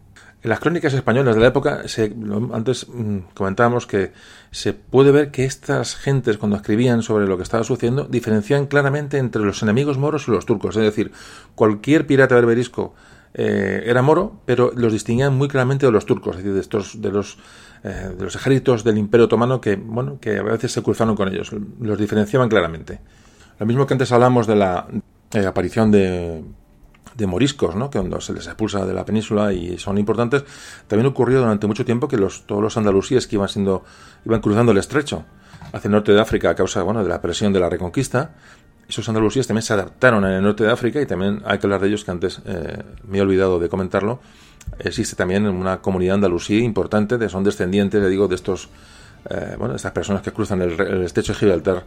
[0.42, 2.12] En las crónicas españolas de la época, se,
[2.52, 4.12] antes mm, comentábamos que
[4.50, 9.18] se puede ver que estas gentes, cuando escribían sobre lo que estaba sucediendo, diferencian claramente
[9.18, 10.76] entre los enemigos moros y los turcos.
[10.76, 11.12] Es decir,
[11.54, 12.92] cualquier pirata berberisco
[13.34, 17.00] eh, era moro, pero los distinguían muy claramente de los turcos, es decir, de estos
[17.00, 17.38] de los
[17.84, 21.28] eh, de los ejércitos del Imperio Otomano que bueno que a veces se cruzaron con
[21.28, 23.00] ellos, los diferenciaban claramente.
[23.58, 24.86] Lo mismo que antes hablamos de la
[25.32, 26.42] eh, aparición de,
[27.14, 27.90] de moriscos, ¿no?
[27.90, 30.44] que cuando se les expulsa de la península y son importantes,
[30.86, 33.84] también ocurrió durante mucho tiempo que los, todos los andalusíes que iban siendo
[34.24, 35.24] iban cruzando el estrecho
[35.72, 38.32] hacia el norte de África a causa bueno, de la presión de la reconquista,
[38.88, 41.80] esos andalusíes también se adaptaron en el norte de África y también hay que hablar
[41.80, 44.20] de ellos que antes eh, me he olvidado de comentarlo.
[44.78, 48.68] Existe también una comunidad andalusí importante, de, son descendientes, le digo, de estos,
[49.30, 51.84] eh, bueno, estas personas que cruzan el, el, estrecho de Gibraltar,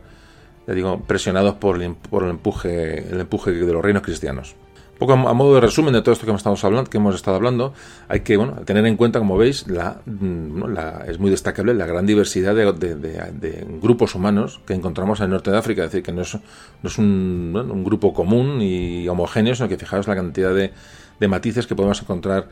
[0.65, 4.55] le digo, presionados por el, por el empuje, el empuje de los reinos cristianos
[4.97, 7.73] poco a modo de resumen de todo esto que hemos estado hablando,
[8.07, 11.85] hay que bueno, tener en cuenta, como veis, la, mm, la es muy destacable la
[11.85, 15.83] gran diversidad de, grupos humanos que encontramos en el norte de África.
[15.83, 19.77] Es decir, que no es, no es un, un, grupo común y homogéneo, sino que
[19.77, 20.71] fijaos la cantidad de,
[21.27, 22.47] matices que podemos encontrar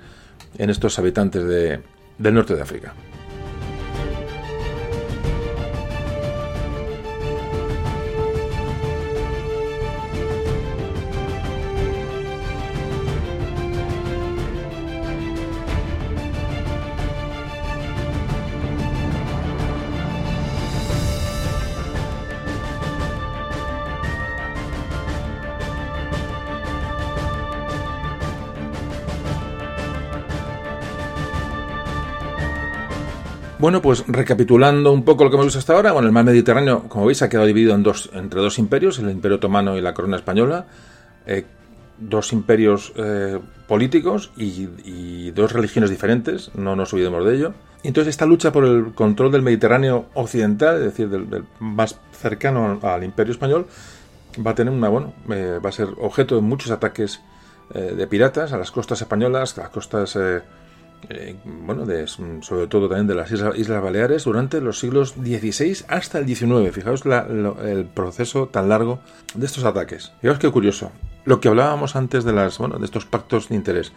[0.58, 1.48] en estos habitantes
[2.18, 2.94] del norte de África.
[33.64, 36.84] Bueno, pues recapitulando un poco lo que hemos visto hasta ahora, bueno, el mar Mediterráneo,
[36.90, 39.94] como veis, ha quedado dividido en dos, entre dos imperios, el Imperio Otomano y la
[39.94, 40.66] Corona Española,
[41.26, 41.46] eh,
[41.98, 47.54] dos imperios eh, políticos y, dos religiones diferentes, no nos olvidemos de ello.
[47.84, 52.82] Y entonces esta lucha por el control del Mediterráneo occidental, es decir, del, más cercano
[52.84, 53.68] al Imperio Español,
[54.46, 57.22] va a tener una, bueno, eh, va a ser objeto de muchos ataques
[57.74, 60.16] de piratas a las costas españolas, a las costas
[61.10, 66.20] eh, bueno, de, sobre todo también de las Islas, Baleares, durante los siglos XVI hasta
[66.20, 66.74] el XIX.
[66.74, 69.00] Fijaos el proceso tan largo
[69.36, 70.12] de estos ataques.
[70.22, 70.92] Fijaos qué curioso.
[71.26, 73.94] Lo que hablábamos antes de, las, bueno, de estos pactos de interés.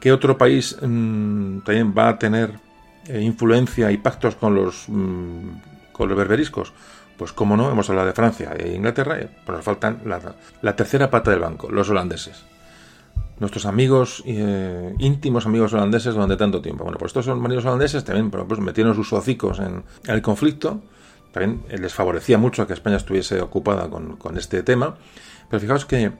[0.00, 2.52] ¿Qué otro país mm, también va a tener
[3.06, 6.72] eh, influencia y pactos con los, mm, con los berberiscos?
[7.16, 10.20] Pues como no, hemos hablado de Francia e Inglaterra, eh, pues nos faltan la,
[10.62, 12.44] la tercera pata del banco, los holandeses
[13.40, 16.84] nuestros amigos, eh, íntimos amigos holandeses durante tanto tiempo.
[16.84, 20.82] Bueno, pues estos son marinos holandeses también pues, metieron sus hocicos en, el conflicto.
[21.32, 24.96] También les favorecía mucho que España estuviese ocupada con, este tema.
[25.48, 26.12] Pero fijaos que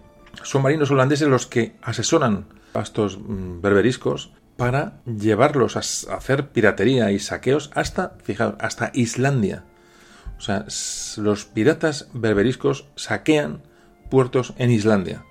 [0.42, 7.10] son marinos holandeses los que asesoran a estos mm, berberiscos para llevarlos a, hacer piratería
[7.10, 9.64] y saqueos hasta, fijaos, hasta Islandia.
[10.36, 10.66] O sea,
[11.16, 13.62] los piratas berberiscos saquean
[14.08, 15.24] puertos en Islandia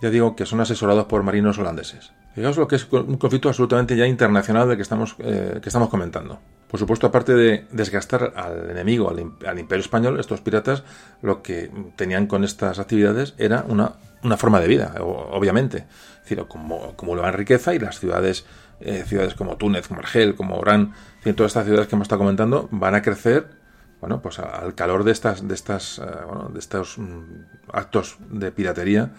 [0.00, 2.12] ya digo que son asesorados por marinos holandeses.
[2.34, 5.88] Fijaos lo que es un conflicto absolutamente ya internacional del que estamos, eh, que estamos
[5.88, 6.40] comentando.
[6.68, 10.84] Por supuesto, aparte de desgastar al enemigo, al, imperio español, estos piratas
[11.20, 15.78] lo que tenían con estas actividades era una, una forma de vida, obviamente.
[15.78, 18.46] Es decir, acumulaban riqueza y las ciudades,
[18.78, 20.94] eh, ciudades como Túnez, como Argel, como Orán,
[21.34, 23.58] todas estas ciudades que hemos estado comentando, van a crecer
[24.00, 26.02] bueno, pues al calor de estas, de estas, eh,
[26.52, 27.22] de estos mm,
[27.72, 29.10] actos de piratería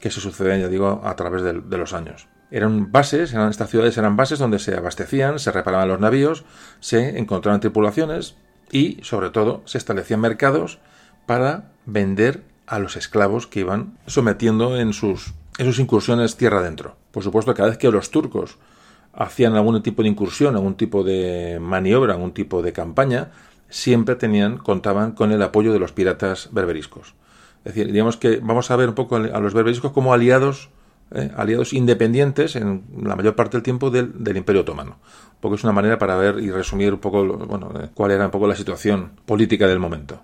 [0.00, 2.26] que se suceden, ya digo, a través de, los años.
[2.50, 6.44] Eran bases, eran, estas ciudades eran bases donde se abastecían, se reparaban los navíos,
[6.80, 8.34] se encontraban tripulaciones
[8.72, 10.78] y, sobre todo, se establecían mercados
[11.26, 16.96] para vender a los esclavos que iban sometiendo en sus, en sus incursiones tierra adentro.
[17.10, 18.58] Por supuesto, cada vez que los turcos
[19.12, 23.30] hacían algún tipo de incursión, algún tipo de maniobra, algún tipo de campaña,
[23.68, 27.14] siempre tenían, contaban con el apoyo de los piratas berberiscos.
[27.64, 30.70] Es decir, digamos que vamos a ver un poco a los berberiscos como aliados,
[31.12, 34.98] eh, aliados independientes en la mayor parte del tiempo del, Imperio Otomano.
[35.40, 38.30] Porque es una manera para ver y resumir un poco bueno, eh, cuál era un
[38.30, 40.22] poco la situación política del momento.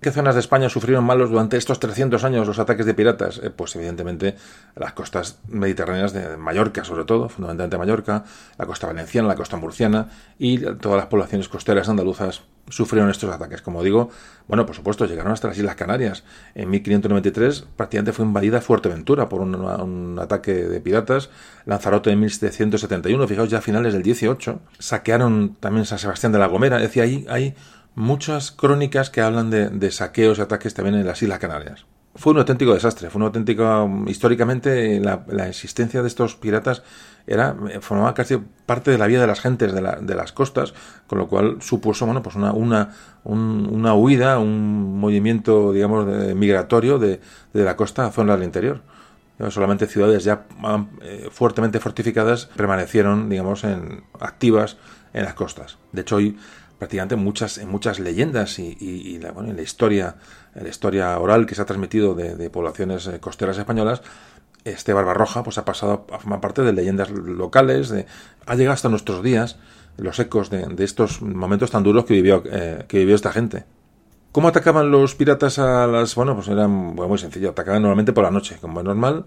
[0.00, 3.38] ¿Qué zonas de España sufrieron malos durante estos 300 años los ataques de piratas?
[3.42, 4.34] Eh, pues evidentemente
[4.74, 8.24] las costas mediterráneas de Mallorca, sobre todo, fundamentalmente Mallorca,
[8.56, 13.60] la costa valenciana, la costa murciana y todas las poblaciones costeras andaluzas sufrieron estos ataques.
[13.60, 14.08] Como digo,
[14.48, 16.24] bueno, por supuesto, llegaron hasta las Islas Canarias.
[16.54, 21.28] En 1593 prácticamente fue invadida Fuerteventura por un, ataque de piratas.
[21.66, 24.60] Lanzarote en 1771, fijaos ya a finales del 18.
[24.78, 26.76] Saquearon también San Sebastián de la Gomera.
[26.76, 27.54] Es decir, ahí hay
[27.94, 31.86] muchas crónicas que hablan de, saqueos y ataques también en las Islas Canarias.
[32.14, 33.88] Fue un auténtico desastre, fue un auténtico...
[34.06, 36.82] Históricamente la, existencia de estos piratas
[37.26, 40.74] era formaba casi parte de la vida de las gentes de, las costas,
[41.06, 47.20] con lo cual supuso bueno, pues una, una, una huida, un movimiento digamos migratorio de,
[47.52, 48.80] la costa a zonas del interior.
[49.50, 50.46] solamente ciudades ya
[51.02, 54.78] eh, fuertemente fortificadas permanecieron, digamos, en, activas
[55.12, 55.78] en las costas.
[55.92, 56.36] De hecho, hoy
[56.80, 60.16] prácticamente muchas, en muchas leyendas y, la, bueno, en la historia,
[60.54, 64.00] en la historia oral que se ha transmitido de, poblaciones eh, costeras españolas,
[64.64, 68.06] este Barbarroja pues ha pasado a formar parte de leyendas locales, de,
[68.46, 69.58] ha llegado hasta nuestros días
[69.98, 73.66] los ecos de, estos momentos tan duros que vivió, eh, que vivió esta gente.
[74.32, 76.14] ¿Cómo atacaban los piratas a las...?
[76.14, 77.50] Bueno, pues era muy sencillo.
[77.50, 79.26] Atacaban normalmente por la noche, como es normal.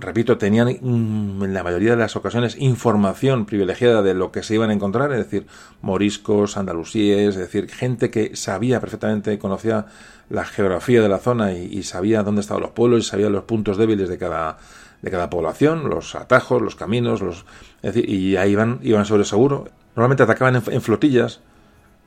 [0.00, 4.54] Repito, tenían mm, en la mayoría de las ocasiones información privilegiada de lo que se
[4.54, 5.46] iban a encontrar, es decir,
[5.82, 9.86] moriscos, andalusíes, es decir, gente que sabía perfectamente, conocía
[10.30, 13.76] la geografía de la zona y, sabía dónde estaban los pueblos y sabía los puntos
[13.76, 14.58] débiles de cada,
[15.02, 17.44] de cada población, los atajos, los caminos, los,
[17.82, 19.68] es decir, y ahí iban, iban sobre seguro.
[19.96, 21.40] Normalmente atacaban en flotillas,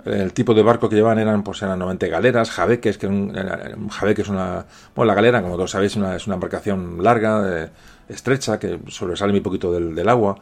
[0.05, 4.29] el tipo de barco que llevaban eran, pues eran 90 galeras, jabeques, que un, es
[4.29, 4.65] una...
[4.95, 7.69] Bueno, la galera, como todos sabéis, es una embarcación larga, eh,
[8.09, 10.37] estrecha, que sobresale muy poquito del, del agua.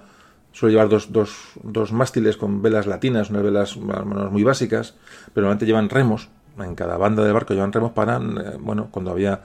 [0.52, 4.96] Suele llevar dos, dos, dos, mástiles con velas latinas, unas velas muy básicas,
[5.34, 6.30] pero normalmente llevan remos.
[6.58, 9.42] En cada banda del barco llevan remos para, eh, bueno, cuando había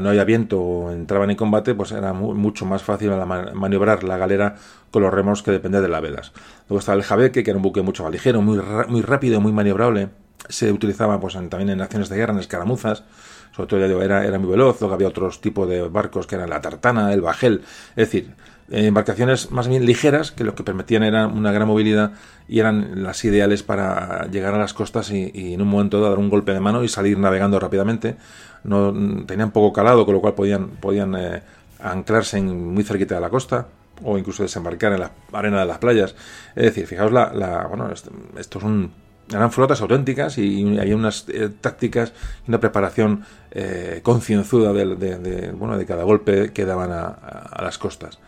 [0.00, 3.10] no había viento o entraban en combate, pues era mucho más fácil
[3.54, 4.56] maniobrar la galera
[4.90, 6.32] con los remos que dependía de las velas.
[6.68, 9.52] Luego estaba el jabeque, que era un buque mucho más ligero, muy, muy rápido, muy
[9.52, 10.08] maniobrable.
[10.48, 13.04] Se utilizaba pues, también en acciones de guerra, en escaramuzas.
[13.52, 14.80] Sobre todo era, era muy veloz.
[14.80, 17.62] Luego había otros tipos de barcos que eran la tartana, el bajel.
[17.90, 18.34] Es decir,
[18.70, 22.12] embarcaciones más bien ligeras que lo que permitían era una gran movilidad
[22.48, 26.30] y eran las ideales para llegar a las costas y, en un momento dar un
[26.30, 28.16] golpe de mano y salir navegando rápidamente.
[28.62, 28.92] No,
[29.26, 31.42] tenían poco calado, con lo cual podían, podían eh,
[31.80, 33.66] anclarse muy cerquita de la costa
[34.02, 36.14] o incluso desembarcar en la arena de las playas.
[36.54, 38.92] Es decir, fijaos, la, la bueno, esto, son
[39.32, 42.12] eran flotas auténticas y, hay unas eh, tácticas
[42.46, 48.18] y una preparación eh, concienzuda de, bueno, de cada golpe que daban a las costas.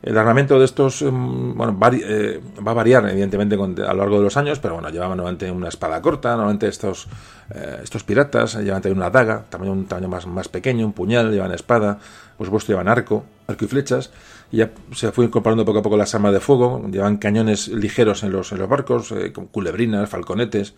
[0.00, 4.24] El armamento de estos em, bueno, eh, va a variar, evidentemente, a lo largo de
[4.24, 7.08] los años, pero bueno, llevaban normalmente una espada corta, normalmente estos,
[7.50, 11.32] eh, estos piratas llevaban también una daga, también un tamaño más, más pequeño, un puñal,
[11.32, 11.98] llevan espada,
[12.36, 14.12] por supuesto llevan arco, arco y flechas,
[14.52, 18.22] y ya se fue incorporando poco a poco las armas de fuego, llevan cañones ligeros
[18.22, 20.74] en los, en los barcos, eh, con culebrinas, falconetes,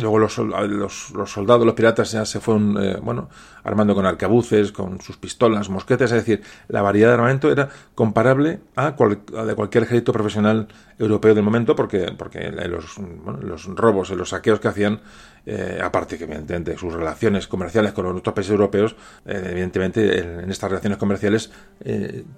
[0.00, 3.28] Luego los, los, soldados, los piratas ya se fueron, eh, bueno,
[3.64, 8.60] armando con arcabuces, con sus pistolas, mosquetes, es decir, la variedad de armamento era comparable
[8.76, 10.68] a, de cualquier ejército profesional
[10.98, 12.98] europeo del momento, porque, porque los,
[13.42, 15.00] los robos los saqueos que hacían,
[15.46, 18.96] eh, aparte que evidentemente sus relaciones comerciales con los otros países europeos,
[19.26, 21.50] eh, evidentemente en, estas relaciones comerciales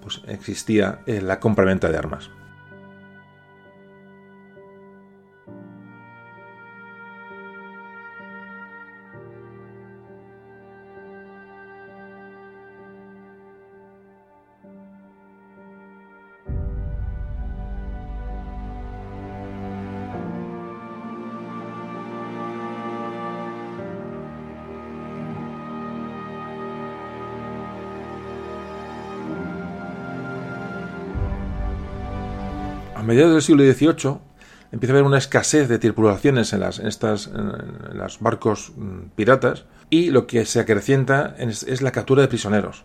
[0.00, 2.30] pues existía la compraventa de armas.
[33.20, 34.18] Mediados del siglo XVIII
[34.72, 39.64] empieza a haber una escasez de tripulaciones en, las, estas, en los barcos mm, piratas
[39.90, 42.84] y lo que se acrecienta es, la captura de prisioneros,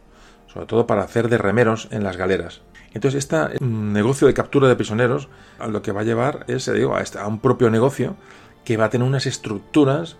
[0.51, 2.63] sobre todo para hacer de remeros en las galeras.
[2.93, 6.97] Entonces, este negocio de captura de prisioneros a lo que va a llevar es digo,
[6.97, 8.17] este, a, un propio negocio
[8.65, 10.17] que va a tener unas estructuras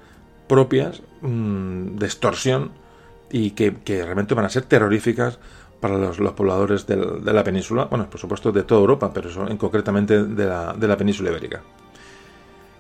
[0.48, 2.72] propias mm, de extorsión
[3.30, 5.40] y que realmente van a ser terroríficas
[5.86, 10.24] para los, pobladores de la península, bueno, por supuesto de toda Europa, pero en, concretamente
[10.24, 11.62] de la, de la península ibérica.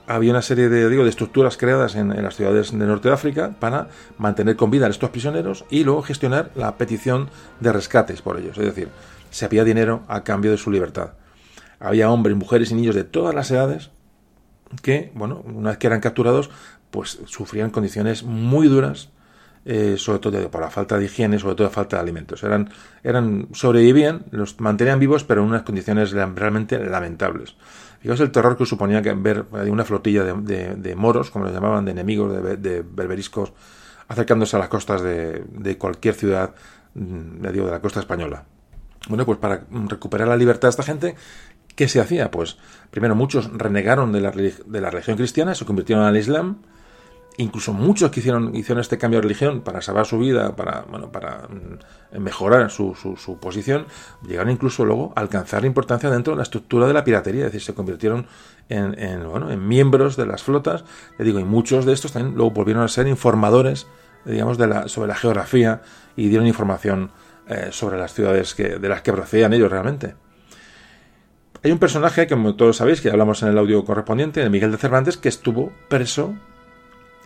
[0.07, 3.53] Había una serie de, digo, de estructuras creadas en, las ciudades del norte de África
[3.59, 7.29] para mantener con vida a estos prisioneros y luego gestionar la petición
[7.59, 8.57] de rescates por ellos.
[8.57, 8.89] Es decir,
[9.29, 11.11] se había dinero a cambio de su libertad.
[11.79, 13.91] Había hombres, mujeres y niños de todas las edades
[14.81, 16.49] que, bueno, una vez que eran capturados,
[16.89, 19.09] pues sufrían condiciones muy duras
[19.68, 22.43] eh, sobre todo por la falta de higiene, sobre todo falta de alimentos.
[22.43, 22.70] Eran,
[23.03, 27.55] eran, sobrevivían, los mantenían vivos, pero en unas condiciones realmente lamentables.
[27.99, 31.91] Fijaos el terror que suponía que ver una flotilla de, moros, como los llamaban, de
[31.91, 33.53] enemigos, de, berberiscos,
[34.07, 36.53] acercándose a las costas de, cualquier ciudad,
[36.93, 38.43] mm, de la costa española.
[39.09, 41.16] Bueno, pues para recuperar la libertad de esta gente,
[41.76, 42.30] ¿qué se hacía?
[42.30, 42.57] Pues
[42.91, 46.57] primero muchos renegaron de la, de la religión cristiana, se convirtieron al Islam,
[47.38, 51.11] incluso muchos que hicieron, hicieron este cambio de religión para salvar su vida, para, bueno,
[51.11, 53.86] para mm, mejorar su, su, posición,
[54.27, 57.61] llegaron incluso luego a alcanzar importancia dentro de la estructura de la piratería, es decir,
[57.61, 58.27] se convirtieron
[58.69, 60.86] en, en, bueno, en miembros de las flotas,
[61.17, 63.88] le digo, y muchos de estos también luego volvieron a ser informadores,
[64.25, 65.81] digamos, de la, sobre la geografía
[66.15, 67.11] y dieron información
[67.47, 70.15] eh, sobre las ciudades que, de las que procedían ellos realmente.
[71.63, 74.77] Hay un personaje, como todos sabéis, que hablamos en el audio correspondiente, de Miguel de
[74.77, 76.36] Cervantes, que estuvo preso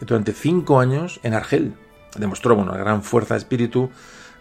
[0.02, 1.74] durante cinco años en Argel.
[2.18, 3.90] Demostró una gran fuerza de espíritu,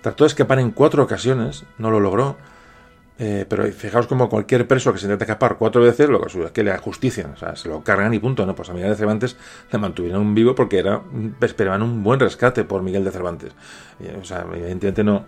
[0.00, 2.36] trató de escapar en cuatro ocasiones, no lo logró,
[3.18, 6.50] eh, pero fijaos como cualquier preso que se intenta escapar cuatro veces, lo que es
[6.52, 8.54] que le ajustician, o sea, se lo cargan y punto, ¿no?
[8.54, 9.36] Pues a Miguel de Cervantes
[9.72, 11.02] le mantuvieron vivo porque era,
[11.40, 13.52] esperaban un buen rescate por Miguel de Cervantes.
[14.20, 15.26] o sea, evidentemente no,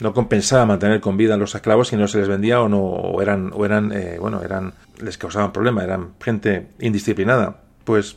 [0.00, 2.80] no compensaba mantener con vida a los esclavos si no se les vendía o no,
[2.80, 7.60] o eran, o eran, eh, bueno, eran, les causaban problemas, eran gente indisciplinada.
[7.84, 8.16] Pues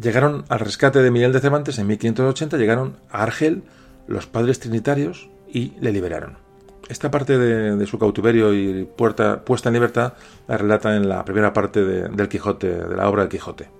[0.00, 3.62] llegaron al rescate de Miguel de Cervantes en 1580, llegaron a Argel
[4.06, 6.38] los padres trinitarios y le liberaron.
[6.88, 10.14] Esta parte de, su cautiverio y puesta en libertad
[10.46, 13.70] la relata en la primera parte del Quijote, de la obra del Quijote.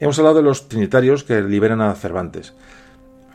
[0.00, 2.54] Hemos hablado de los trinitarios que liberan a Cervantes.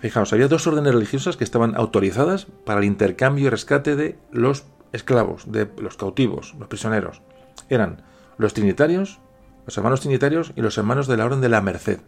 [0.02, 4.66] Fijaos, había dos órdenes religiosas que estaban autorizadas para el intercambio y rescate de los
[4.92, 7.22] esclavos, de los cautivos, los prisioneros.
[7.70, 8.02] Eran
[8.38, 9.20] los trinitarios,
[9.66, 12.00] los hermanos trinitarios y los hermanos de la Orden de la Merced.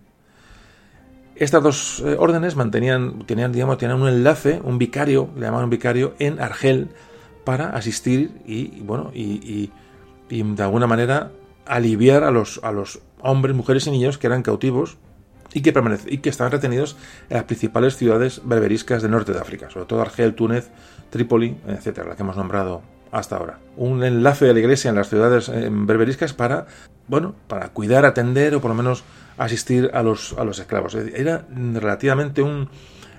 [1.36, 6.14] Estas dos eh, órdenes mantenían, tenían, digamos, tenían un enlace, un vicario, le llamaban vicario,
[6.20, 6.90] en Argel
[7.44, 9.72] para asistir y, bueno, y,
[10.30, 11.32] de alguna manera
[11.66, 14.98] aliviar a los, a los hombres, mujeres y niños que eran cautivos
[15.54, 15.74] y que,
[16.08, 16.98] y que estaban retenidos
[17.30, 20.70] en las principales ciudades berberiscas del norte de África, sobre todo Argel, Túnez,
[21.10, 22.82] Trípoli, etcétera, la que hemos nombrado
[23.12, 23.60] hasta ahora.
[23.78, 26.66] Un enlace de la iglesia en las ciudades eh, berberiscas para,
[27.08, 29.04] bueno, para cuidar, atender o por lo menos
[29.38, 30.96] asistir a los, a los esclavos.
[30.96, 32.70] Era relativamente un,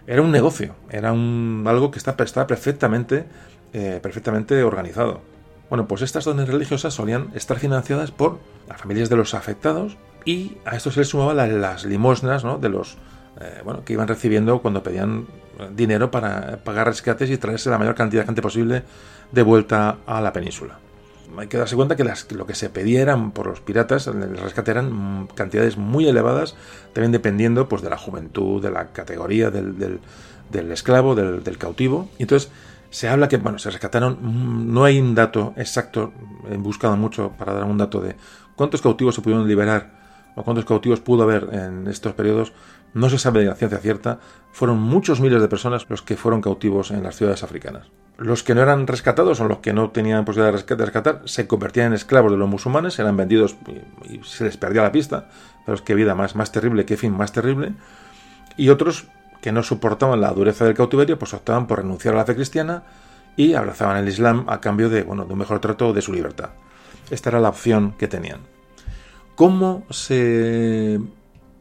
[0.07, 3.27] era un negocio, era un, algo que está, estaba perfectamente,
[3.73, 5.21] eh, perfectamente organizado.
[5.69, 10.59] Bueno, pues estas dones religiosas solían estar financiadas por las familias de los afectados y
[10.65, 12.97] a esto se les sumaban las, limosnas de los
[13.41, 15.27] eh, bueno, que iban recibiendo cuando pedían
[15.75, 18.83] dinero para pagar rescates y traerse la mayor cantidad de gente posible
[19.33, 20.79] de vuelta a la península
[21.39, 22.05] hay que darse cuenta que
[22.35, 26.57] lo que se pedía eran por los piratas, el rescate eran cantidades muy elevadas,
[26.93, 30.01] también dependiendo pues, de la juventud, de la categoría del,
[30.71, 32.09] esclavo, del, cautivo.
[32.19, 32.51] Y entonces
[32.91, 36.13] se habla que, bueno, se rescataron, mm, no hay un dato exacto,
[36.51, 38.17] he buscado mucho para dar un dato de
[38.55, 39.97] cuántos cautivos se pudieron liberar
[40.37, 42.53] o cuántos cautivos pudo haber en estos periodos,
[42.95, 44.21] no se sabe de la ciencia cierta,
[44.53, 47.91] fueron muchos miles de personas los que fueron cautivos en las ciudades africanas.
[48.19, 51.89] Los que no eran rescatados o los que no tenían posibilidad de rescatar se convertían
[51.89, 53.57] en esclavos de los musulmanes, eran vendidos
[54.09, 55.29] y, se les perdía la pista.
[55.65, 57.75] Pero es que vida más, más terrible, qué fin más terrible.
[58.57, 59.07] Y otros
[59.43, 62.85] que no soportaban la dureza del cautiverio, pues optaban por renunciar a la fe cristiana
[63.37, 66.51] y abrazaban el Islam a cambio de, bueno, un mejor trato de su libertad.
[67.11, 68.41] Esta era la opción que tenían.
[69.35, 70.99] ¿Cómo se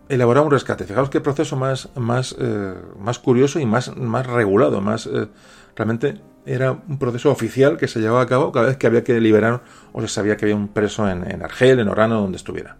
[0.07, 0.85] elaboraba un rescate?
[0.85, 5.27] Fijaos qué proceso más, más, eh, más curioso y más, más regulado, más eh,
[5.75, 9.19] realmente era un proceso oficial que se llevaba a cabo cada vez que había que
[9.19, 12.77] liberar o se sabía que había un preso en, Argel, en Orano, donde estuviera.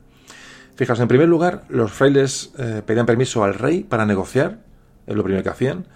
[0.76, 4.59] Fijaos, en primer lugar, los frailes eh, pedían permiso al rey para negociar,
[5.07, 5.88] es lo primero que hacían.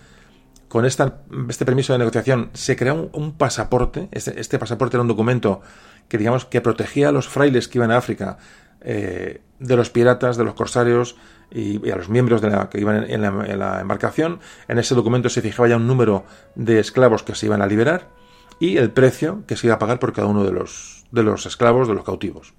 [0.67, 4.07] Con este permiso de negociación se creó un, pasaporte.
[4.11, 5.61] Este, este, pasaporte era un documento
[6.07, 8.37] que, digamos, que protegía a los frailes que iban a África
[8.81, 11.15] eh, de los piratas, de los corsarios,
[11.51, 14.39] y, a los miembros de la, que iban en la, embarcación.
[14.67, 16.25] En ese documento se fijaba ya un número
[16.55, 18.09] de esclavos que se iban a liberar
[18.59, 21.45] y el precio que se iba a pagar por cada uno de los, de los
[21.45, 22.53] esclavos, de los cautivos.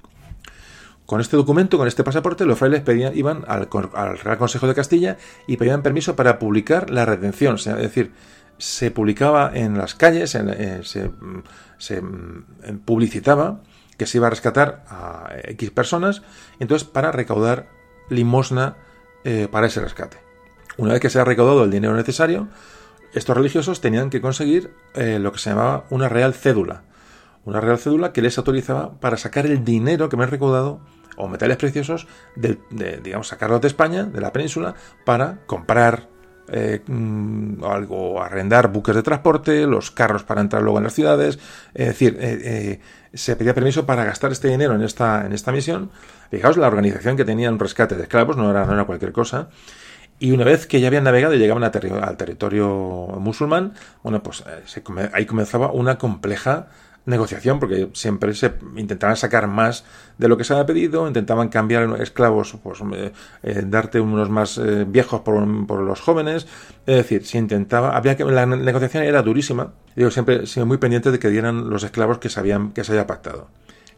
[1.06, 5.16] Con este documento, con este pasaporte, los frailes pedían, iban al, Real Consejo de Castilla
[5.46, 7.56] y pedían permiso para publicar la redención.
[7.56, 8.12] Es decir,
[8.58, 11.10] se publicaba en las calles, eh, se,
[11.78, 13.60] se mm, publicitaba
[13.96, 16.22] que se iba a rescatar a X personas,
[16.60, 17.79] entonces para recaudar
[18.10, 18.76] limosna
[19.24, 20.18] eh, para ese rescate.
[20.76, 22.48] Una vez que se ha recaudado el dinero necesario,
[23.14, 26.82] estos religiosos tenían que conseguir eh, lo que se llamaba una real cédula.
[27.44, 30.80] Una real cédula que les autorizaba para sacar el dinero que me han recaudado
[31.16, 32.06] o metales preciosos,
[32.36, 32.58] de,
[33.02, 36.08] digamos, sacarlos de España, de la península, para comprar
[36.50, 41.38] eh, mm, algo, arrendar buques de transporte, los carros para entrar luego en las ciudades.
[41.74, 42.80] Es decir,
[43.12, 45.90] se pedía permiso para gastar este dinero en esta, en esta misión
[46.30, 49.48] Fijaos la organización que tenían rescate de esclavos, no era, no era cualquier cosa.
[50.20, 52.68] Y una vez que ya habían navegado y llegaban al territorio
[53.18, 53.72] musulmán,
[54.02, 56.68] bueno, pues eh, ahí comenzaba una compleja
[57.10, 59.84] negociación, porque siempre se intentaban sacar más
[60.16, 64.60] de lo que se había pedido, intentaban cambiar esclavos, pues eh, eh, darte unos más
[64.86, 66.46] viejos por, los jóvenes,
[66.86, 71.10] es decir, se intentaba, había que, la negociación era durísima, digo, siempre, siempre muy pendiente
[71.10, 73.48] de que dieran los esclavos que, sabían, que se había pactado.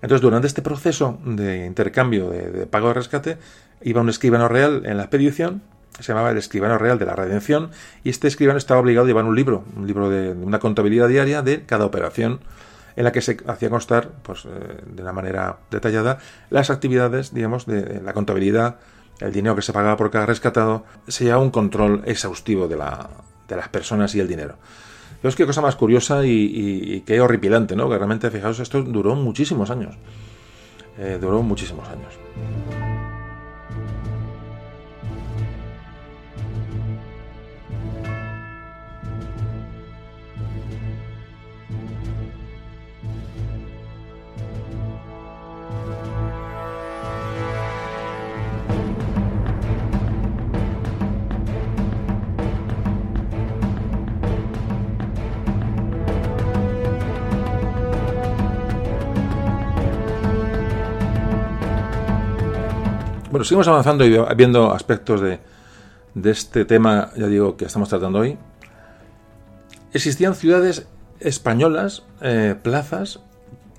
[0.02, 3.38] Entonces, durante este proceso de intercambio de, pago de rescate,
[3.82, 5.62] iba un escribano real en la expedición
[6.00, 7.70] se llamaba el escribano real de la redención,
[8.02, 11.42] y este escribano estaba obligado a llevar un libro, un libro de, una contabilidad diaria
[11.42, 12.40] de cada operación,
[12.97, 14.49] en la que se hacía constar, pues, eh,
[14.86, 16.18] de una manera detallada,
[16.51, 18.76] las actividades, digamos, de, la contabilidad,
[19.20, 23.09] el dinero que se pagaba por cada rescatado, se llevaba un control exhaustivo de, la,
[23.49, 24.57] de las personas y el dinero.
[25.22, 27.88] es qué cosa más curiosa y, y, qué horripilante, ¿no?
[27.88, 29.97] Que realmente, fijaos, esto duró muchísimos años.
[30.99, 32.82] Eh, duró muchísimos años.
[63.43, 65.40] Bueno, seguimos avanzando y viendo aspectos de,
[66.30, 68.38] este tema, ya digo, que estamos tratando hoy.
[69.93, 70.86] Existían ciudades
[71.18, 73.18] españolas, eh, plazas,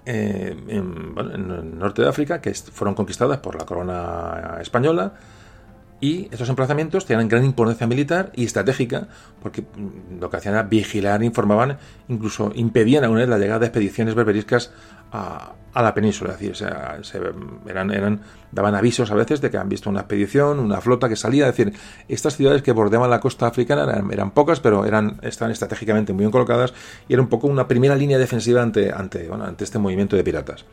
[0.06, 5.14] eh, en, en, el norte de África, que fueron conquistadas por la corona española,
[6.04, 9.08] y estos emplazamientos tenían gran importancia militar y estratégica,
[9.42, 11.78] porque mm, lo que hacían era vigilar, informaban,
[12.10, 14.74] incluso impedían aún la llegada de expediciones berberiscas
[15.14, 16.34] a, la península.
[16.34, 17.22] Es decir, se,
[17.70, 18.20] eran, eran,
[18.52, 21.48] daban avisos a veces de que han visto una expedición, una flota que salía.
[21.48, 21.74] Es decir,
[22.10, 26.32] estas ciudades que bordeaban la costa africana eran, pocas, pero eran, estaban estratégicamente muy bien
[26.32, 26.74] colocadas
[27.08, 30.66] y era un poco una primera línea defensiva ante, ante, ante este movimiento de piratas.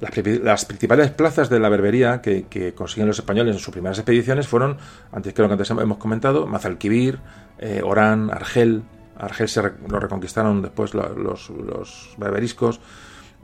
[0.00, 4.76] Las, principales plazas de la berbería que, consiguen los españoles en sus primeras expediciones fueron,
[5.10, 7.18] antes que lo que antes hemos comentado, Mazalquivir,
[7.58, 8.82] eh, Orán, Argel.
[9.16, 12.80] Argel se lo reconquistaron después los, berberiscos,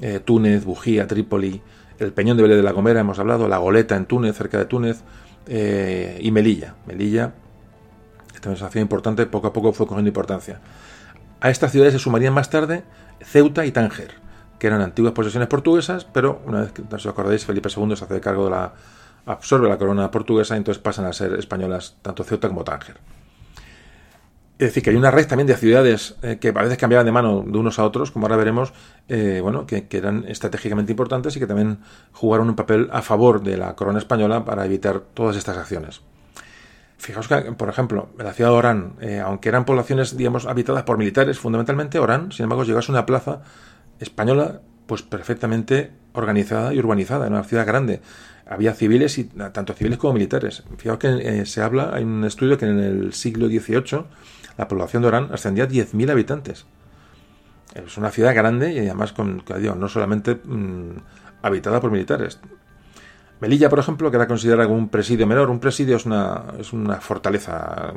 [0.00, 1.60] eh, Túnez, Bujía, Trípoli,
[1.98, 4.66] el Peñón de Vélez de la Gomera, hemos hablado, la Goleta en Túnez, cerca de
[4.66, 5.02] Túnez,
[5.48, 6.76] eh, y Melilla.
[6.86, 7.34] Melilla,
[8.32, 10.60] esta mensación importante, poco a poco fue cogiendo importancia.
[11.40, 12.84] A estas ciudades se sumarían más tarde
[13.20, 14.23] Ceuta y Tánger
[14.64, 18.06] que eran antiguas posesiones portuguesas, pero una vez que, no os acordáis, Felipe II se
[18.06, 18.72] hace cargo de la.
[19.26, 22.96] absorbe la corona portuguesa y entonces pasan a ser españolas tanto Ceuta como Tánger.
[24.58, 27.12] Es decir, que hay una red también de ciudades eh, que a veces cambiaban de
[27.12, 28.72] mano de unos a otros, como ahora veremos,
[29.10, 31.80] eh, bueno, que, eran estratégicamente importantes y que también
[32.12, 36.00] jugaron un papel a favor de la corona española para evitar todas estas acciones.
[36.96, 40.96] Fijaos que, por ejemplo, la ciudad de Orán, eh, aunque eran poblaciones, digamos, habitadas por
[40.96, 43.42] militares, fundamentalmente Orán, sin embargo, llegó a una plaza
[44.00, 48.00] española, pues perfectamente organizada y urbanizada, en una ciudad grande.
[48.46, 50.64] Había civiles, y tanto civiles como militares.
[50.76, 54.04] Fijaos que eh, se habla, hay un estudio que en el siglo XVIII
[54.58, 56.66] la población de Orán ascendía a 10.000 habitantes.
[57.74, 59.42] Es una ciudad grande y además con,
[59.78, 60.96] no solamente mm,
[61.42, 62.38] habitada por militares.
[63.40, 65.50] Melilla, por ejemplo, que era considerada como un presidio menor.
[65.50, 67.92] Un presidio es una, es una fortaleza.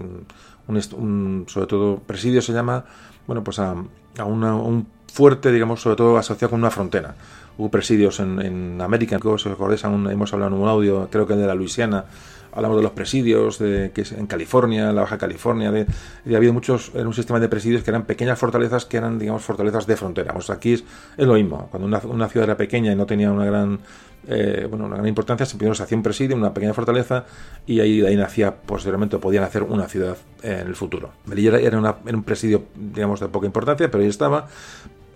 [0.67, 2.83] Un, sobre todo, presidio se llama,
[3.27, 3.75] bueno, pues a,
[4.17, 4.87] a un
[5.17, 7.15] fuerte, digamos, sobre todo asociado con una frontera.
[7.57, 11.35] Hubo presidios en, en América, si os acordáis, hemos hablado en un audio, creo que
[11.35, 12.05] de la Luisiana,
[12.51, 15.87] hablamos de los presidios de, que es en California, en la Baja California, de,
[16.31, 19.41] ha habido muchos, en un sistema de presidios que eran pequeñas fortalezas que eran, digamos,
[19.41, 20.33] fortalezas de frontera.
[20.33, 20.83] Pues aquí es,
[21.17, 23.79] lo mismo, cuando una, ciudad era pequeña y no tenía una gran,
[24.27, 27.25] eh, bueno, una gran importancia, primero se hacía un presidio, una pequeña fortaleza,
[27.65, 31.09] y ahí, de ahí nacía, posteriormente, podían hacer una ciudad en el futuro.
[31.25, 34.47] Melilla era, una, era un presidio, digamos, de poca importancia, pero ahí estaba,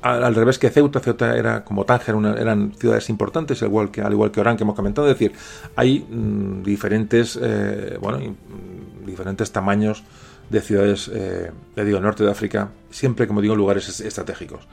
[0.02, 4.12] al, revés que Ceuta, Ceuta era como Tánger, eran ciudades importantes, al igual que, al
[4.12, 5.08] igual que Orán, que hemos comentado.
[5.08, 5.34] Es decir,
[5.76, 10.04] hay mm, diferentes, eh, bueno, mm, diferentes tamaños
[10.50, 14.68] de ciudades, eh, digo, norte de África, siempre, como digo, lugares estratégicos.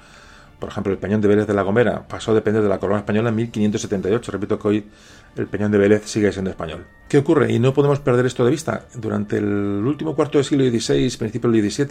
[0.59, 2.98] Por ejemplo, el Peñón de Vélez de la Gomera pasó a depender de la corona
[2.98, 4.32] española en 1578.
[4.32, 4.84] Repito que hoy
[5.36, 6.84] el Peñón de Vélez sigue siendo español.
[7.09, 7.52] ¿Qué ocurre?
[7.52, 8.86] Y no podemos perder esto de vista.
[8.94, 11.86] Durante el último cuarto del siglo XVI, principio del XVII,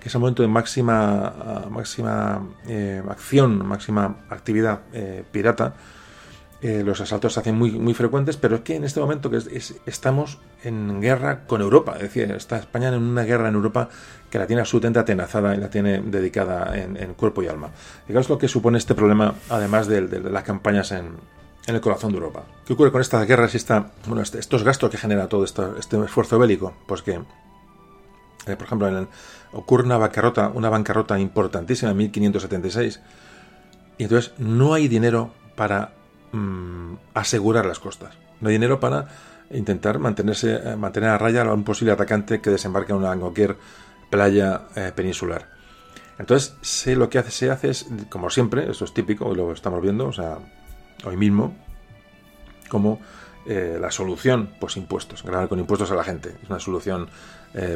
[0.00, 5.74] que es el momento de máxima, máxima eh, acción, máxima actividad eh, pirata,
[6.62, 9.38] eh, los asaltos se hacen muy, muy frecuentes, pero es que en este momento que
[9.84, 13.88] estamos en guerra con Europa, es decir, está España en una guerra en Europa
[14.30, 17.70] que la tiene absolutamente atenazada y la tiene dedicada en, cuerpo y alma.
[18.06, 21.16] Fijaos lo que supone este problema, además de, las campañas en,
[21.66, 22.44] el corazón de Europa.
[22.64, 26.04] ¿Qué ocurre con estas guerras y esta, bueno, este, estos gastos que genera todo este
[26.04, 26.74] esfuerzo bélico?
[26.86, 29.08] Pues que, eh, por ejemplo,
[29.52, 33.00] ocurre una bancarrota, una bancarrota importantísima en 1576,
[33.98, 35.92] y entonces no hay dinero para
[36.36, 38.14] Mm, asegurar las costas.
[38.40, 39.08] No hay dinero para
[39.50, 43.56] intentar mantenerse, eh, mantener a raya a un posible atacante que desembarque en una cualquier
[44.10, 45.48] playa eh, peninsular.
[46.18, 49.52] Entonces, sé lo que hace, se hace es, como siempre, eso es típico, y lo
[49.52, 50.38] estamos viendo, o sea,
[51.04, 51.54] hoy mismo,
[52.68, 53.00] como
[53.46, 56.34] eh, la solución, pues impuestos, grabar con impuestos a la gente.
[56.42, 57.08] Es una solución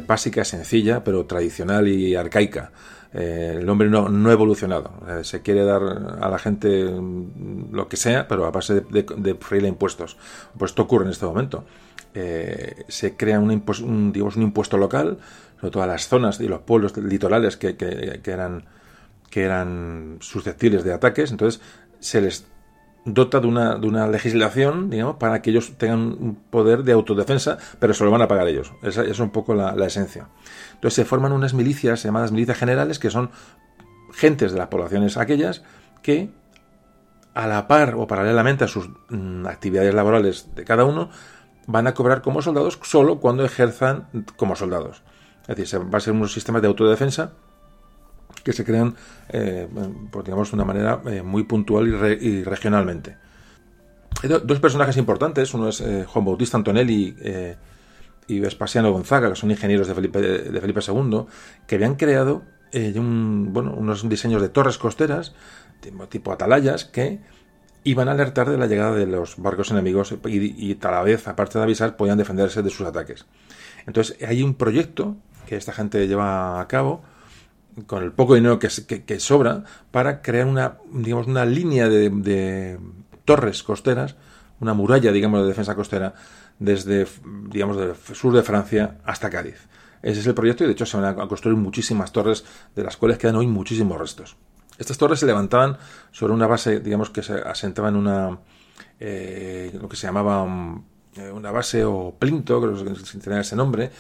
[0.07, 2.71] básica, sencilla, pero tradicional y arcaica.
[3.13, 4.93] Eh, el hombre no, no ha evolucionado.
[5.23, 5.83] se quiere dar
[6.21, 10.17] a la gente mm, lo que sea, pero a base de, de, freírle impuestos.
[10.57, 11.65] Pues esto ocurre en este momento.
[12.13, 15.19] se crea un, impuesto, un, digamos, un impuesto local,
[15.61, 18.65] sobre todo a las zonas y los pueblos litorales que, que, que eran
[19.31, 21.63] que eran susceptibles de ataques, entonces
[22.01, 22.45] se les
[23.05, 27.59] dota de una, de una legislación, digamos, para que ellos tengan un poder de autodefensa,
[27.79, 28.73] pero se lo van a pagar ellos.
[28.83, 30.29] Esa, es un poco la, esencia.
[30.75, 33.31] Entonces se forman unas milicias llamadas milicias generales, que son
[34.13, 35.63] gentes de las poblaciones aquellas
[36.03, 36.31] que,
[37.35, 41.11] a la par o paralelamente a sus mm, actividades laborales de cada uno,
[41.67, 45.03] van a cobrar como soldados solo cuando ejerzan como soldados.
[45.49, 47.33] Es decir, va a ser un sistema de autodefensa
[48.43, 48.95] que se crean,
[49.29, 49.69] eh,
[50.25, 51.89] digamos, de una manera eh, muy puntual
[52.21, 53.17] y, regionalmente.
[54.23, 57.17] Hay dos personajes importantes, uno es eh, Juan Bautista Antonelli
[58.27, 61.25] y Vespasiano Gonzaga, que son ingenieros de Felipe, II,
[61.67, 65.35] que habían creado bueno, unos diseños de torres costeras,
[66.09, 67.21] tipo, atalayas, que
[67.83, 71.59] iban a alertar de la llegada de los barcos enemigos y, y la vez, aparte
[71.59, 73.25] de avisar, podían defenderse de sus ataques.
[73.87, 75.17] Entonces hay un proyecto
[75.47, 77.03] que esta gente lleva a cabo
[77.87, 82.79] con el poco dinero que, sobra para crear una, digamos, una línea de,
[83.25, 84.17] torres costeras,
[84.61, 86.15] una muralla, digamos, de defensa costera
[86.59, 87.07] desde,
[87.49, 89.69] digamos, del sur de Francia hasta Cádiz.
[90.03, 92.97] Ese es el proyecto y de hecho se van a construir muchísimas torres de las
[92.97, 94.37] cuales quedan hoy muchísimos restos.
[94.79, 95.77] Estas torres se levantaban
[96.11, 98.39] sobre una base, digamos, que se asentaba en una,
[98.99, 100.47] eh, lo que se llamaba
[101.17, 103.91] eh, una base o plinto, creo que ese nombre,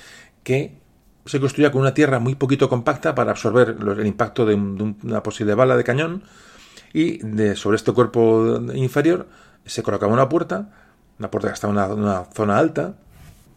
[0.42, 0.78] que
[1.24, 5.54] se construía con una tierra muy poquito compacta para absorber el impacto de, una posible
[5.54, 6.22] bala de cañón
[6.92, 9.28] y de, sobre este cuerpo inferior
[9.66, 10.70] se colocaba una puerta,
[11.18, 12.94] una puerta que estaba en una, zona alta,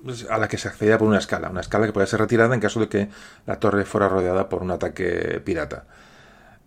[0.03, 2.53] pues, a la que se accedía por una escala, una escala que podía ser retirada
[2.53, 3.09] en caso de que
[3.45, 5.85] la torre fuera rodeada por un ataque pirata.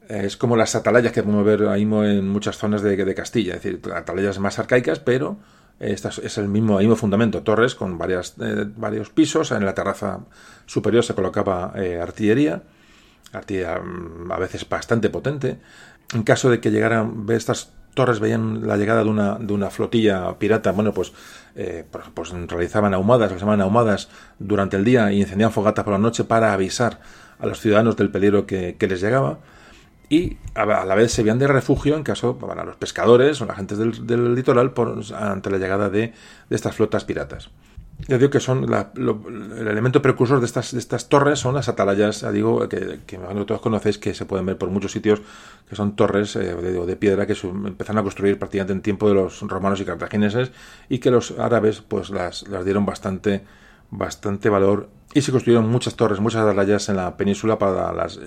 [0.09, 3.63] Es como las atalayas que podemos ver ahí en muchas zonas de, de Castilla, es
[3.63, 5.37] decir, atalayas más arcaicas, pero
[5.79, 9.51] es el mismo, mismo fundamento, torres con varias, eh, varios pisos.
[9.51, 10.21] En la terraza
[10.65, 12.63] superior se colocaba eh, artillería,
[13.33, 15.59] artillería mm, a veces bastante potente.
[16.15, 20.39] En caso de que llegaran, estas torres veían la llegada de una, de una flotilla
[20.39, 21.13] pirata, bueno, pues,
[21.57, 24.09] eh, pues, realizaban ahumadas, se llamaban ahumadas
[24.39, 27.01] durante el día y encendían fogatas por la noche para avisar
[27.39, 29.41] a los ciudadanos del peligro que les llegaba
[30.09, 33.55] y a la vez se servían de refugio en caso para los pescadores o la
[33.55, 36.13] gente del, litoral por, ante la llegada de,
[36.51, 37.51] estas flotas piratas.
[38.09, 42.21] Ya digo que son el elemento precursor de estas, de estas torres son las atalayas,
[42.21, 45.23] ya digo, que, que todos conocéis que se pueden ver por muchos sitios,
[45.67, 49.15] que son torres eh, de, de, piedra que empezaron a construir prácticamente en tiempo de
[49.15, 50.53] los romanos y cartagineses
[50.91, 53.45] y que los árabes pues las, dieron bastante,
[53.91, 58.21] bastante valor y se construyeron muchas torres, muchas atalayas en la península para las...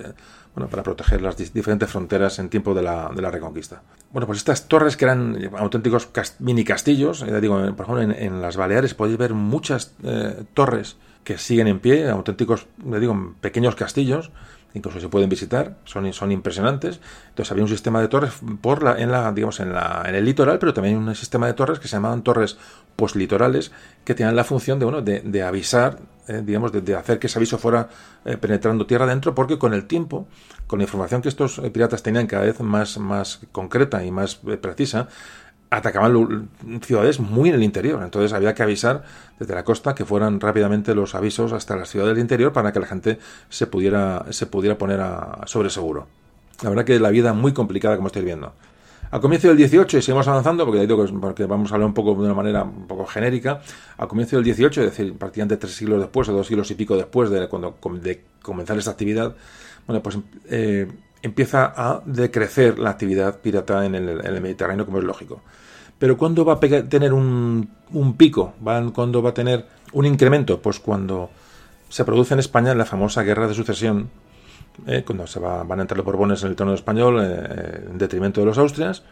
[0.49, 3.81] Eh, bueno, para proteger las diferentes fronteras en tiempo de la, de la, Reconquista.
[4.11, 8.57] Bueno, pues estas torres que eran auténticos mini castillos, ya digo, por ejemplo, en, las
[8.57, 14.31] Baleares podéis ver muchas eh, torres que siguen en pie, auténticos, ya digo, pequeños castillos,
[14.73, 16.99] incluso se pueden visitar, son, son impresionantes.
[17.29, 20.25] Entonces había un sistema de torres por la, en la, digamos, en, la, en el
[20.25, 22.57] litoral, pero también un sistema de torres que se llamaban torres
[22.95, 23.71] postlitorales,
[24.03, 25.99] que tenían la función de, bueno, de avisar
[26.29, 27.89] eh, digamos, de, hacer que ese aviso fuera
[28.23, 30.27] eh, penetrando tierra adentro, porque con el tiempo,
[30.67, 34.35] con la información que estos eh, piratas tenían cada vez más, más concreta y más
[34.35, 35.07] precisa,
[35.71, 36.49] atacaban
[36.83, 38.03] ciudades muy en el interior.
[38.03, 39.03] Entonces había que avisar
[39.39, 42.79] desde la costa que fueran rápidamente los avisos hasta las ciudades del interior para que
[42.79, 43.17] la gente
[43.49, 46.07] se pudiera, se pudiera poner a, sobre seguro.
[46.61, 48.53] La verdad que la vida muy complicada como estáis viendo.
[49.11, 52.13] Al comienzo del 18, y seguimos avanzando, porque, digo porque vamos a hablar un poco
[52.13, 53.61] de una manera un poco genérica,
[53.97, 56.95] al comienzo del 18, es decir, prácticamente tres siglos después, o dos siglos y pico
[56.95, 59.35] después de, cuando, de comenzar esta actividad,
[59.87, 60.19] bueno, pues
[60.49, 60.87] eh,
[61.23, 65.41] empieza a decrecer la actividad pirata en el, Mediterráneo, como es lógico.
[65.97, 68.53] Pero ¿cuándo va a tener un, un pico?
[68.93, 70.61] ¿Cuándo va a tener un incremento?
[70.61, 71.31] Pues cuando
[71.89, 74.09] se produce en España la famosa guerra de sucesión
[74.87, 78.41] eh, cuando se van a entrar los Borbones en el trono español eh, en detrimento
[78.41, 79.03] de los Austrias.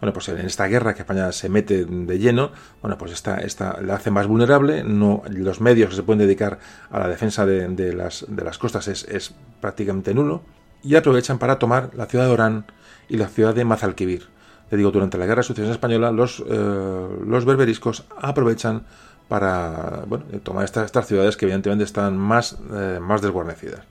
[0.00, 2.50] Bueno, pues en esta guerra que España se mete de lleno,
[2.82, 6.58] bueno, pues esta, esta la hace más vulnerable, no, los medios que se pueden dedicar
[6.90, 10.42] a la defensa de, las, de las costas es, prácticamente nulo,
[10.82, 12.66] y aprovechan para tomar la ciudad de Orán
[13.08, 14.28] y la ciudad de Mazalquivir.
[14.68, 18.82] Te digo, durante la guerra de sucesión española, los, eh, los berberiscos aprovechan
[19.28, 20.04] para
[20.42, 22.58] tomar estas, estas ciudades que evidentemente están más,
[23.00, 23.86] más desguarnecidas.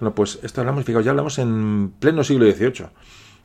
[0.00, 2.88] Bueno, pues esto hablamos, fijaos, ya hablamos en pleno siglo XVIII.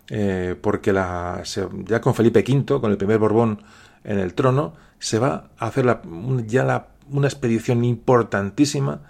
[0.10, 1.41] eh, porque la,
[1.86, 3.64] ya con Felipe V, con el primer Borbón
[4.03, 6.02] en el trono, se va a hacer la,
[6.45, 9.02] ya una expedición importantísima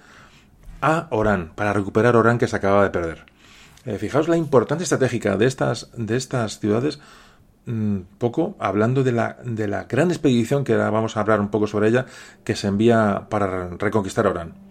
[0.81, 3.25] a Orán, para recuperar Orán que se acaba de perder.
[3.85, 6.99] Eh, fijaos la importancia estratégica de estas, de estas ciudades,
[7.65, 11.65] mm, poco hablando de la, de la gran expedición que vamos a hablar un poco
[11.65, 12.05] sobre ella,
[12.43, 14.70] que se envía para reconquistar Orán.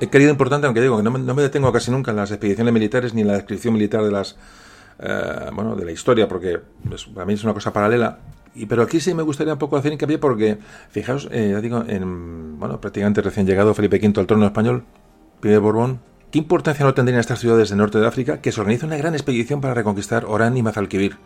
[0.00, 3.14] He querido importante, aunque digo que no me, detengo casi nunca en las expediciones militares
[3.14, 4.36] ni en la descripción militar de las
[4.98, 6.60] eh, bueno de la historia, porque
[7.14, 8.18] para mí es una cosa paralela.
[8.54, 10.58] Y, pero aquí sí me gustaría un poco hacer hincapié porque,
[10.90, 14.84] fijaos, eh, ya digo, en, bueno, prácticamente recién llegado Felipe V al trono español,
[15.42, 16.00] de Borbón,
[16.30, 19.14] ¿qué importancia no tendrían estas ciudades del norte de África que se organiza una gran
[19.14, 21.16] expedición para reconquistar Orán y Mazalquivir?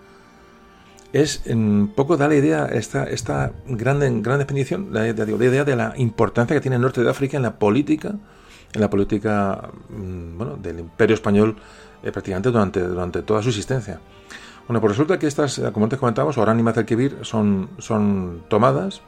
[1.13, 5.77] es un poco da la idea esta, esta gran, gran expedición, la, la, idea de
[5.77, 8.15] la importancia que tiene el norte de África en la política
[8.73, 11.57] en la política mm, bueno, del imperio español
[12.03, 14.01] eh, prácticamente durante, durante toda su existencia.
[14.67, 19.03] Bueno, pues resulta que estas, eh, como antes comentábamos, Orán y Mazalquivir son, son tomadas,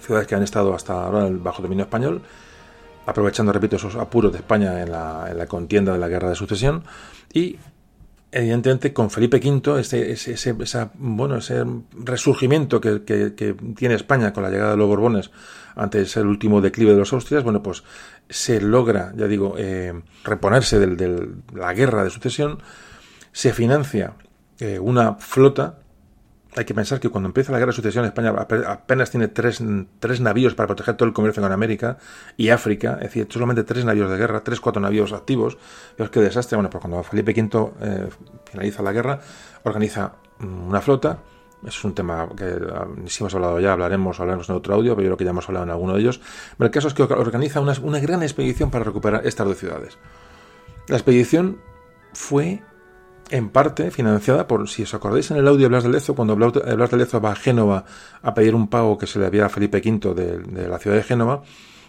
[0.00, 2.22] ciudades que han estado hasta ahora bajo dominio español,
[3.06, 6.34] aprovechando, repito, esos apuros de España en la, en la contienda de la guerra de
[6.34, 6.84] sucesión,
[7.32, 7.56] y
[8.30, 11.64] evidentemente con Felipe V, ese, ese, bueno, ese
[12.04, 15.30] resurgimiento que, que, tiene España con la llegada de los Borbones
[15.76, 17.84] antes el último declive de los Austrias, bueno, pues
[18.28, 22.62] se logra, ya digo, eh, reponerse de la guerra de sucesión,
[23.32, 24.14] se financia
[24.58, 25.78] eh, una flota.
[26.56, 28.30] Hay que pensar que cuando empieza la guerra de sucesión España
[28.66, 29.62] apenas tiene tres,
[30.00, 31.98] tres navíos para proteger todo el comercio con América
[32.36, 35.56] y África, es decir, solamente tres navíos de guerra, tres, cuatro navíos activos.
[35.96, 36.56] Veos qué desastre.
[36.56, 38.08] Bueno, pues cuando Felipe V eh,
[38.50, 39.20] finaliza la guerra,
[39.62, 41.18] organiza mm, una flota,
[41.66, 45.04] es un tema que ah, si hemos hablado ya, hablaremos, hablaremos en otro audio, pero
[45.04, 46.20] yo creo que ya hemos hablado en alguno de ellos.
[46.56, 49.98] Pero el caso es que organiza una, una gran expedición para recuperar estas dos ciudades.
[50.86, 51.58] La expedición
[52.12, 52.62] fue
[53.30, 56.34] en parte financiada por, si os acordáis en el audio de Blas de Lezo, cuando
[56.36, 57.84] Blas de Lezo va a Génova
[58.22, 60.96] a pedir un pago que se le había a Felipe V de, de la ciudad
[60.96, 61.42] de Génova,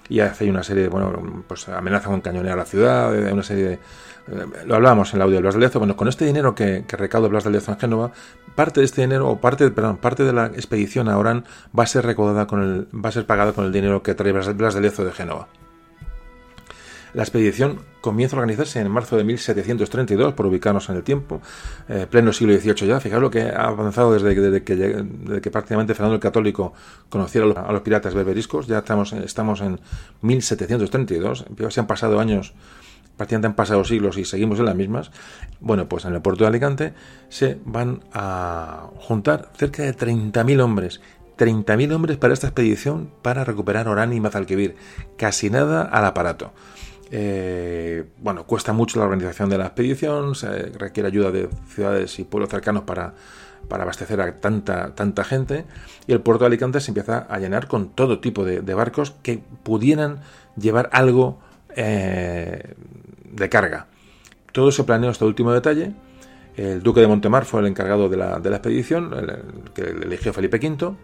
[0.10, 4.46] y hace una serie, bueno, pues amenaza con cañonear la ciudad, una serie de, eh,
[4.66, 6.98] lo hablábamos en el audio de Blas de Lezo, bueno, con este dinero que, que
[6.98, 8.12] recauda Blas de Lezo en Génova,
[8.56, 11.46] parte de este dinero, o parte, perdón, parte de la expedición a Orán
[11.78, 14.32] va a ser recaudada con el, va a ser pagada con el dinero que trae
[14.32, 15.48] Blas de Lezo de Génova.
[17.14, 21.42] La expedición comienza a organizarse en marzo de 1732, por ubicarnos en el tiempo,
[21.88, 23.00] eh, pleno siglo XVIII ya.
[23.00, 26.74] Fijaos lo que ha avanzado desde, que, desde que prácticamente Fernando el Católico
[27.10, 28.68] conociera a los, piratas berberiscos.
[28.68, 29.80] Ya estamos, estamos en
[30.22, 31.46] 1732.
[31.70, 32.54] Se han pasado años
[33.20, 35.12] prácticamente han pasado siglos y seguimos en las mismas,
[35.60, 36.94] bueno, pues en el puerto de Alicante
[37.28, 41.02] se van a juntar cerca de 30.000 hombres.
[41.38, 44.78] 30.000 hombres para esta expedición para recuperar Orán y Mazalquivir.
[45.18, 46.54] Casi nada al aparato.
[47.12, 52.24] Eh, bueno, cuesta mucho la organización de la expedición, se requiere ayuda de ciudades y
[52.24, 53.14] pueblos cercanos para,
[53.68, 55.66] para abastecer a tanta, tanta gente
[56.08, 59.42] y el puerto de Alicante se empieza a llenar con todo tipo de, barcos que
[59.64, 60.20] pudieran
[60.56, 61.40] llevar algo
[61.76, 62.76] eh,
[63.32, 63.88] de carga.
[64.52, 65.94] Todo se planeó hasta el último detalle.
[66.58, 70.34] El duque de Montemar fue el encargado de la, de la expedición, el, que eligió
[70.34, 70.96] Felipe V.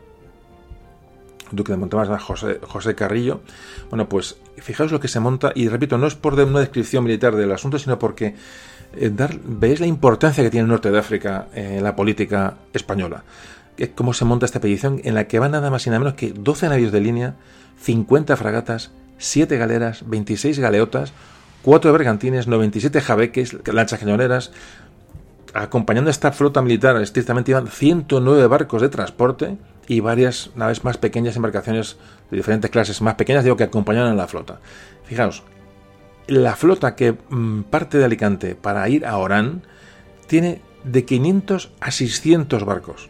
[1.55, 3.41] Duque de Montemar, José, José Carrillo.
[3.89, 7.35] Bueno, pues fijaos lo que se monta, y repito, no es por una descripción militar
[7.35, 8.35] del asunto, sino porque
[8.95, 13.23] eh, dar, veis la importancia que tiene el norte de África en la política española.
[13.95, 16.31] Cómo se monta esta expedición en la que van nada más y nada menos que
[16.31, 17.35] 12 navíos de línea,
[17.81, 21.13] 50 fragatas, 7 galeras, 26 galeotas,
[21.63, 24.51] 4 bergantines, 97 jabeques, lanchas cañoneras.
[25.53, 30.97] Acompañando a esta flota militar, estrictamente iban 109 barcos de transporte y varias naves más
[30.97, 31.97] pequeñas, embarcaciones
[32.31, 34.59] de diferentes clases más pequeñas, digo, que acompañaban a la flota.
[35.05, 35.43] Fijaos,
[36.27, 39.61] la flota que mm, parte de Alicante para ir a Orán
[40.27, 43.09] tiene de 500 a 600 barcos.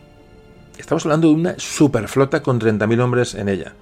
[0.78, 3.74] Estamos hablando de una superflota con 30.000 hombres en ella.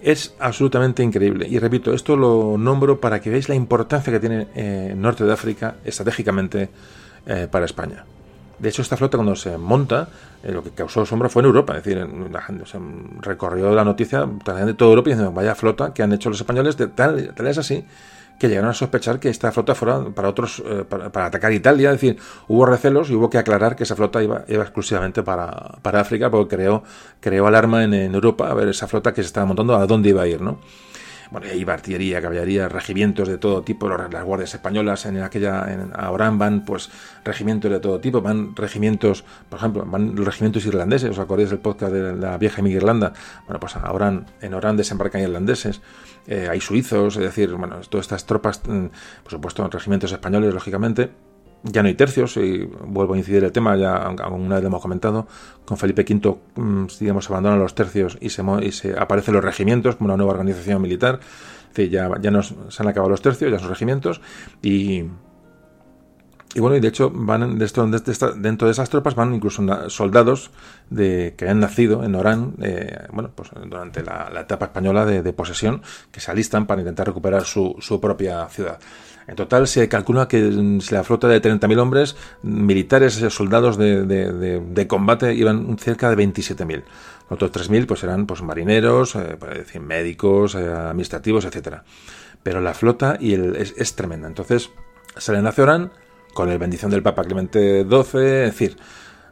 [0.00, 1.46] Es absolutamente increíble.
[1.46, 5.32] Y repito, esto lo nombro para que veáis la importancia que tiene eh, Norte de
[5.32, 6.70] África estratégicamente
[7.26, 8.06] eh, para España.
[8.60, 10.08] De hecho, esta flota cuando se monta,
[10.42, 11.76] eh, lo que causó sombra fue en Europa.
[11.76, 12.78] Es decir, la gente se
[13.20, 16.76] recorrió la noticia de toda Europa y diciendo, vaya flota que han hecho los españoles,
[16.76, 17.84] de tal, tal es así
[18.40, 21.90] que llegaron a sospechar que esta flota fuera para otros, eh, para, atacar Italia.
[21.90, 22.18] Es decir,
[22.48, 26.30] hubo recelos y hubo que aclarar que esa flota iba, iba exclusivamente para, para, África,
[26.30, 26.82] porque creó,
[27.20, 30.08] creó alarma en, en, Europa a ver esa flota que se estaba montando a dónde
[30.08, 30.58] iba a ir, ¿no?
[31.30, 36.10] Bueno, hay artillería, caballería, regimientos de todo tipo, las guardias españolas en aquella, en, a
[36.10, 36.90] Orán van pues
[37.24, 41.60] regimientos de todo tipo, van regimientos, por ejemplo, van los regimientos irlandeses, ¿os acordáis del
[41.60, 43.12] podcast de la vieja Miguel Irlanda?
[43.46, 45.80] Bueno, pues a Orán, en Orán desembarcan irlandeses,
[46.26, 48.86] eh, hay suizos, es decir, bueno, todas estas tropas, mm,
[49.22, 51.10] por supuesto, regimientos españoles, lógicamente,
[51.62, 54.82] ya no hay tercios, y vuelvo a incidir el tema, ya una vez lo hemos
[54.82, 55.26] comentado,
[55.64, 59.96] con Felipe V, mm, digamos, abandonan los tercios y se, y se aparecen los regimientos
[59.96, 61.20] como una nueva organización militar.
[61.76, 64.20] ya, ya nos, se han acabado los tercios, ya son regimientos,
[64.62, 65.04] y,
[66.54, 70.50] y bueno, y de hecho van dentro de esas tropas van incluso soldados
[70.88, 75.82] de, que han nacido en Orán, eh, bueno, pues durante la, etapa española de, posesión,
[76.10, 78.80] que se alistan para intentar recuperar su propia ciudad.
[79.30, 80.40] En total se calcula que
[80.90, 86.82] la flota de 30.000 hombres, militares, soldados de, combate, iban cerca de 27.000.
[87.30, 91.84] Los otros 3.000 pues eran pues, marineros, eh, decir, médicos, eh, administrativos, etcétera.
[92.42, 94.26] Pero la flota y el, es, tremenda.
[94.26, 94.70] Entonces
[95.16, 95.92] salen hacia Orán
[96.34, 98.78] con la bendición del Papa Clemente XII, es decir,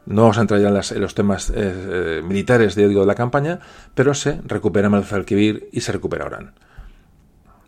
[0.05, 3.59] no vamos a entrar ya en, los temas eh, militares de, de la campaña,
[3.95, 6.53] pero se recupera Malzalquivir y se recupera Orán.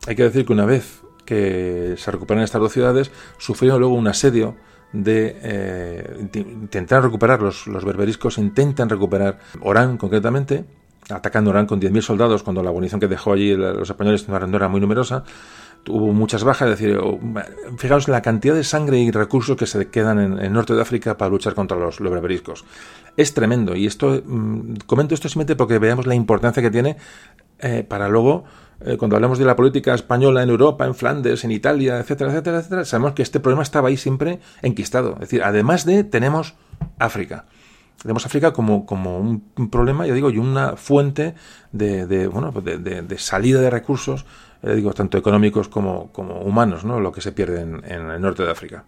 [0.08, 4.08] Hay que decir que una vez que se recuperan estas dos ciudades, sufrieron luego un
[4.08, 4.56] asedio
[4.94, 10.66] de eh, intentar recuperar, los, berberiscos intentan recuperar Orán concretamente,
[11.10, 14.68] atacando Orán con 10.000 soldados cuando la guarnición que dejó allí los españoles no era
[14.68, 15.24] muy numerosa.
[15.88, 17.00] Hubo muchas bajas, es decir,
[17.78, 21.18] fijaos la cantidad de sangre y recursos que se quedan en el norte de África
[21.18, 22.66] para luchar contra los, los berberiscos.
[23.18, 26.98] Es tremendo y esto mm, comento esto simplemente porque veamos la importancia que tiene
[27.60, 28.44] eh, para luego
[28.86, 32.60] eh, cuando hablamos de la política española en Europa, en Flandes, en Italia, etcétera, etcétera,
[32.60, 35.14] etcétera, sabemos que este problema estaba ahí siempre enquistado.
[35.14, 36.56] Es decir, además de, tenemos
[37.00, 37.46] África.
[38.02, 41.36] Tenemos África como, como un, problema, ya digo, y una fuente
[41.72, 44.26] de, de bueno, de, de, salida de recursos,
[44.64, 47.00] eh, digo, tanto económicos como, como humanos, ¿no?
[47.00, 48.86] lo que se pierde en, el norte de África.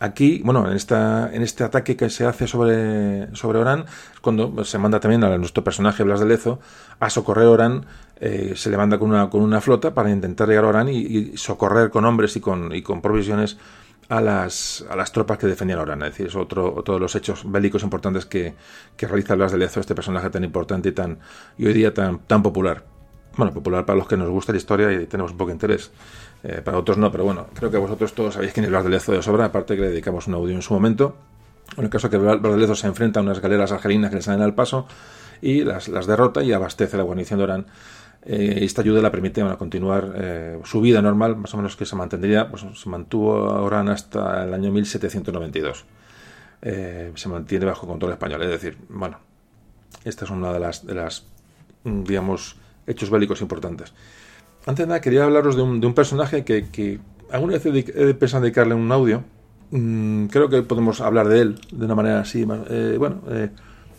[0.00, 3.86] Aquí, bueno, en, esta, en este ataque que se hace sobre, sobre Orán,
[4.20, 6.60] cuando se manda también a nuestro personaje Blas de Lezo
[7.00, 7.86] a socorrer Orán,
[8.20, 11.36] eh, se le manda con una, con una flota para intentar llegar a Orán y,
[11.36, 13.58] socorrer con hombres y con, y con provisiones
[14.08, 16.02] a las, a las tropas que defendían Orán.
[16.02, 18.54] Es decir, es otro, otro de los hechos bélicos importantes que,
[18.96, 21.18] que realiza Blas de Lezo, este personaje tan importante y, tan,
[21.56, 22.84] y hoy día tan, tan popular.
[23.36, 25.92] Bueno, popular para los que nos gusta la historia y tenemos un poco de interés.
[26.42, 28.90] Eh, para otros no, pero bueno, creo que vosotros todos sabéis quién es Blas de
[28.90, 31.16] Lezo de sobra, aparte que le dedicamos un audio en su momento.
[31.76, 34.22] En el caso que Blas de Lezo se enfrenta a unas galeras argelinas que le
[34.22, 34.88] salen al paso
[35.40, 37.66] y las, las derrota y abastece la guarnición de Orán.
[38.24, 41.96] Eh, esta ayuda la permite continuar eh, su vida normal, más o menos que se
[41.96, 45.84] mantendría, pues se mantuvo Orán hasta el año 1792.
[46.60, 49.18] se mantiene bajo control español, es decir, bueno,
[50.04, 51.24] esta es una de las, de las
[51.84, 53.92] digamos, hechos bélicos importantes.
[54.66, 57.00] Antes de nada, quería hablaros de un, personaje que,
[57.30, 59.22] alguna vez he pensado dedicarle un audio.
[59.70, 63.50] Mm, creo que podemos hablar de él de una manera así, eh, bueno, eh,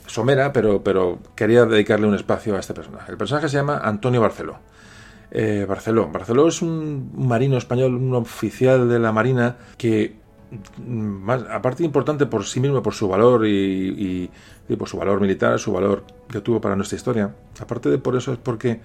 [0.10, 3.12] somera, pero, pero quería dedicarle un espacio a este personaje.
[3.12, 4.58] El personaje se llama Antonio Barceló.
[5.32, 6.10] Eh, Barceló.
[6.10, 10.16] Barceló es un marino español, un oficial de la Marina que,
[10.78, 14.30] mm, aparte importante por sí mismo, por su valor y,
[14.78, 18.34] por su valor militar, su valor que tuvo para nuestra historia, aparte de por eso
[18.34, 18.82] es porque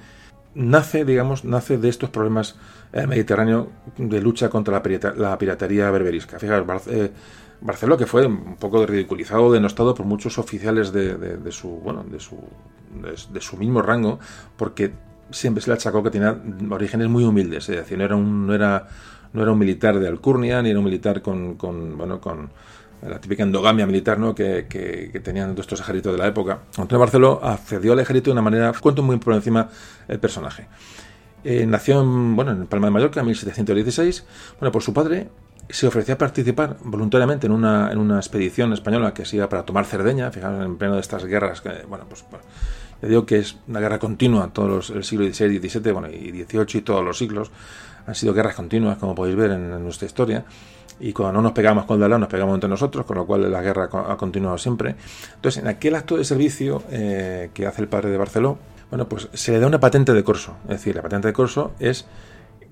[0.55, 2.57] nace, digamos, nace de estos problemas
[2.93, 4.83] eh, mediterráneos de lucha contra
[5.17, 6.39] la, piratería berberisca.
[6.39, 7.11] Fijaos, eh,
[7.61, 12.37] Barceló, que fue un poco ridiculizado, denostado por muchos oficiales de, su, bueno, de su,
[13.33, 14.19] de, su mismo rango,
[14.57, 14.93] porque
[15.31, 16.37] siempre se le achacó que tenía
[16.71, 18.87] orígenes muy humildes, es decir, no era un, no era,
[19.33, 21.57] un militar de alcurnia, ni era un militar con,
[21.97, 22.51] bueno, con
[23.03, 24.35] la típica endogamia militar ¿no?
[24.35, 26.61] que, que, tenían estos ejércitos de la época.
[26.79, 29.69] Antonio Barceló accedió al ejército de una manera, cuento muy por encima
[30.09, 30.69] el personaje.
[31.45, 34.25] Eh, nació en, bueno, en Palma de Mallorca en 1716.
[34.59, 35.29] Bueno, por su padre
[35.69, 39.65] se ofrecía a participar voluntariamente en una, en una expedición española que se iba para
[39.65, 42.25] tomar Cerdeña, fijaros, en pleno de estas guerras, que, bueno, pues,
[43.03, 46.67] le digo que es una guerra continua, todos el siglo XVI, XVII, bueno, y XVIII
[46.75, 47.51] y todos los siglos
[48.07, 50.45] han sido guerras continuas, como podéis ver en nuestra historia
[51.01, 53.61] y cuando no nos pegamos con el nos pegamos entre nosotros, con lo cual la
[53.61, 54.95] guerra ha continuado siempre.
[55.35, 58.59] Entonces, en aquel acto de servicio eh, que hace el padre de Barceló,
[58.91, 60.57] bueno, pues se le da una patente de corso.
[60.65, 62.07] Es decir, la patente de corso es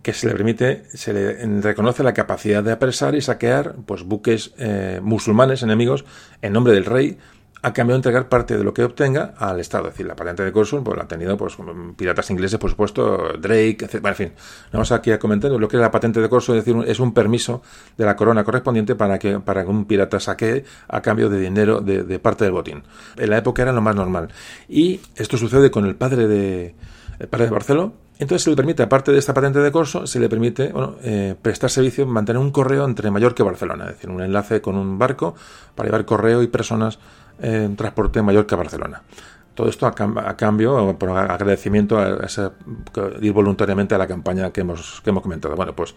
[0.02, 4.52] que se le permite, se le reconoce la capacidad de apresar y saquear pues buques
[4.58, 6.04] eh, musulmanes enemigos
[6.42, 7.18] en nombre del rey
[7.62, 9.86] a cambio de entregar parte de lo que obtenga al Estado.
[9.86, 11.56] Es decir, la patente de corso pues, la han tenido pues,
[11.96, 14.04] piratas ingleses, por supuesto, Drake, etc.
[14.04, 14.32] en fin,
[14.72, 17.14] vamos aquí a comentar lo que es la patente de corso, es decir, es un
[17.14, 17.62] permiso
[17.96, 22.18] de la corona correspondiente para que, para un pirata saque a cambio de dinero de,
[22.18, 22.82] parte del botín.
[23.16, 24.28] En la época era lo más normal.
[24.68, 26.74] Y esto sucede con el padre de,
[27.20, 27.92] el padre de Barceló,
[28.22, 31.34] entonces se le permite, aparte de esta patente de corso, se le permite bueno, eh,
[31.40, 34.98] prestar servicio, mantener un correo entre Mallorca y Barcelona, es decir, un enlace con un
[34.98, 35.34] barco
[35.74, 36.98] para llevar correo y personas
[37.40, 39.02] en transporte Mallorca a Barcelona.
[39.54, 42.18] Todo esto a, cambio, por agradecimiento a,
[43.20, 45.54] ir voluntariamente a la campaña que hemos, que hemos comentado.
[45.56, 45.94] Bueno, pues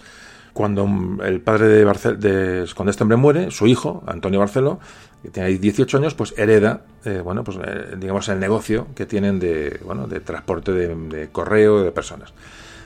[0.55, 0.87] cuando
[1.25, 4.79] el padre de, Barcel, de cuando este hombre muere, su hijo, Antonio Barceló,
[5.21, 9.37] que tiene 18 años, pues hereda, eh, bueno, pues eh, digamos el negocio que tienen
[9.37, 12.33] de, bueno, de transporte de, correo de personas.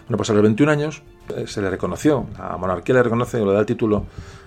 [0.07, 1.03] Bueno, pues a los 21 años
[1.37, 4.03] eh, se le reconoció, la monarquía le reconoce le da el título,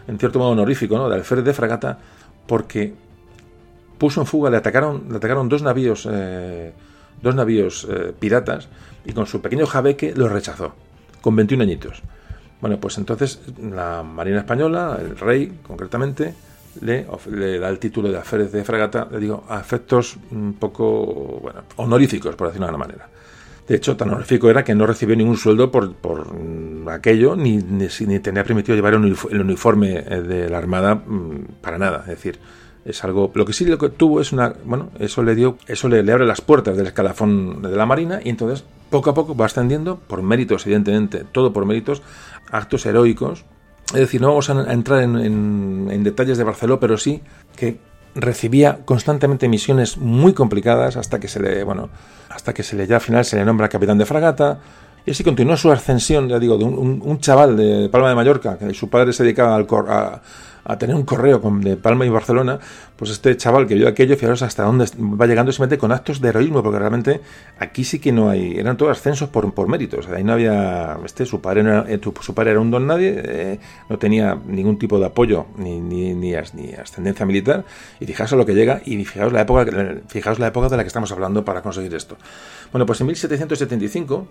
[0.09, 1.09] en cierto modo honorífico, ¿no?
[1.09, 2.01] de alférez de fragata,
[2.49, 2.93] porque
[3.99, 6.09] puso en fuga, le atacaron, le atacaron dos navíos,
[7.23, 7.87] dos navíos
[8.19, 8.67] piratas
[9.05, 10.75] y con su pequeño jabeque los rechazó,
[11.21, 12.03] con 21 añitos.
[12.63, 16.33] Bueno, pues entonces la Marina Española, el rey concretamente,
[16.81, 21.41] le, le da el título de alférez de fragata, le digo, a efectos un poco
[21.43, 23.09] bueno, honoríficos, por decirlo de alguna manera.
[23.67, 26.29] De hecho, tan honorífico era que no recibió ningún sueldo por, por
[26.89, 27.89] aquello, ni, ni,
[28.21, 32.03] tenía permitido llevar el uniforme de la Armada mm, para nada.
[32.03, 32.39] Es decir,
[32.85, 35.89] es algo lo que sí lo que tuvo es una bueno eso le dio eso
[35.89, 39.47] le, abre las puertas del escalafón de la marina y entonces poco a poco va
[39.47, 42.03] ascendiendo por méritos evidentemente todo por méritos
[42.53, 43.45] actos heroicos.
[43.89, 47.21] Es decir no vamos a entrar en, detalles de Barceló pero sí
[47.57, 47.79] que
[48.15, 51.89] recibía constantemente misiones muy complicadas hasta que se le bueno
[52.29, 54.61] hasta que se le ya al final se le nombra capitán de fragata.
[55.05, 58.73] Y así continuó su ascensión, ya digo, de un, chaval de Palma de Mallorca, que
[58.73, 60.23] su padre se dedicaba al a,
[60.65, 62.59] a tener un correo con, de Palma y Barcelona,
[62.97, 66.29] pues este chaval que vio aquello, fijaros hasta dónde va llegando simplemente con actos de
[66.29, 67.21] heroísmo, porque realmente
[67.59, 71.27] aquí sí que no hay, eran todos ascensos por, por méritos, ahí no había, este,
[71.27, 74.99] su padre, era, eh, su padre era un don nadie, eh, no tenía ningún tipo
[74.99, 77.65] de apoyo ni, ni, ni, ascendencia militar,
[78.01, 79.67] y fijaos a lo que llega, y fijaos la época,
[80.09, 82.17] fijaos la época de la que estamos hablando para conseguir esto.
[82.71, 84.27] Bueno, pues en 1775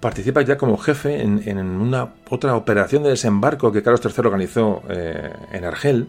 [0.00, 5.32] participa ya como jefe en, una otra operación de desembarco que Carlos III organizó eh,
[5.52, 6.08] en Argel.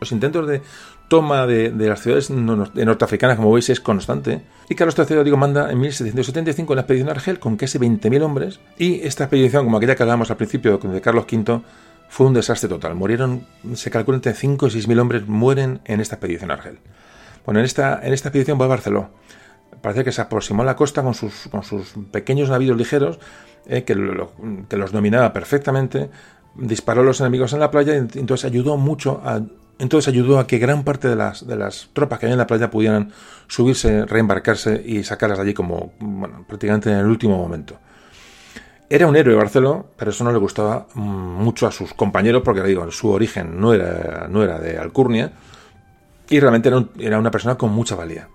[0.00, 0.62] Los intentos de
[1.08, 4.42] toma de, las ciudades norteafricanas, como veis, es constante.
[4.68, 8.60] Y Carlos III, digo, manda en 1775 la expedición a Argel con casi 20.000 hombres.
[8.78, 11.60] Y esta expedición, como aquella que hablábamos al principio de Carlos V,
[12.08, 12.94] fue un desastre total.
[12.94, 16.78] Murieron, se calcula entre 5 y 6.000 hombres mueren en esta expedición a Argel.
[17.44, 18.68] Bueno, en esta, en esta expedición va a
[19.82, 23.18] parece que se aproximó a la costa con sus, con sus pequeños navíos ligeros,
[23.66, 26.08] eh, que, los dominaba perfectamente,
[26.54, 29.40] disparó a los enemigos en la playa y entonces ayudó mucho a,
[29.78, 32.46] entonces ayudó a que gran parte de las, de las tropas que había en la
[32.46, 33.12] playa pudieran
[33.48, 37.78] subirse, reembarcarse y sacarlas de allí como, bueno, prácticamente en el último momento.
[38.88, 42.88] Era un héroe Barceló, pero eso no le gustaba mucho a sus compañeros porque, digo,
[42.90, 45.32] su origen no era, no era de Alcurnia
[46.28, 48.28] y realmente era una persona con mucha valía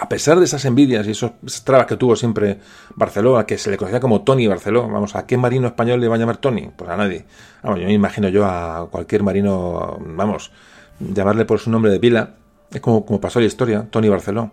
[0.00, 1.32] a pesar de esas envidias y esos
[1.62, 2.58] trabas que tuvo siempre
[2.96, 6.14] Barceló, que se le conocía como Tony Barceló, vamos, ¿a qué marino español le va
[6.14, 6.70] a llamar Tony?
[6.74, 7.26] Pues a nadie.
[7.62, 10.52] Vamos, yo me imagino yo a cualquier marino, vamos,
[11.00, 12.36] llamarle por su nombre de pila,
[12.72, 14.52] es como, como pasó la historia, Tony Barceló.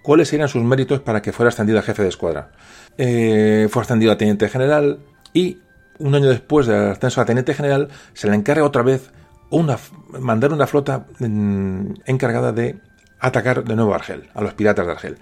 [0.00, 2.52] ¿Cuáles serían sus méritos para que fuera ascendido a jefe de escuadra?
[2.96, 5.00] Eh, fue ascendido a teniente general
[5.34, 5.58] y
[5.98, 9.10] un año después del ascenso a teniente general se le encarga otra vez
[9.50, 9.78] una,
[10.18, 12.80] mandar una flota mm, encargada de
[13.20, 15.18] atacar de nuevo a Argel, a los piratas de Argel.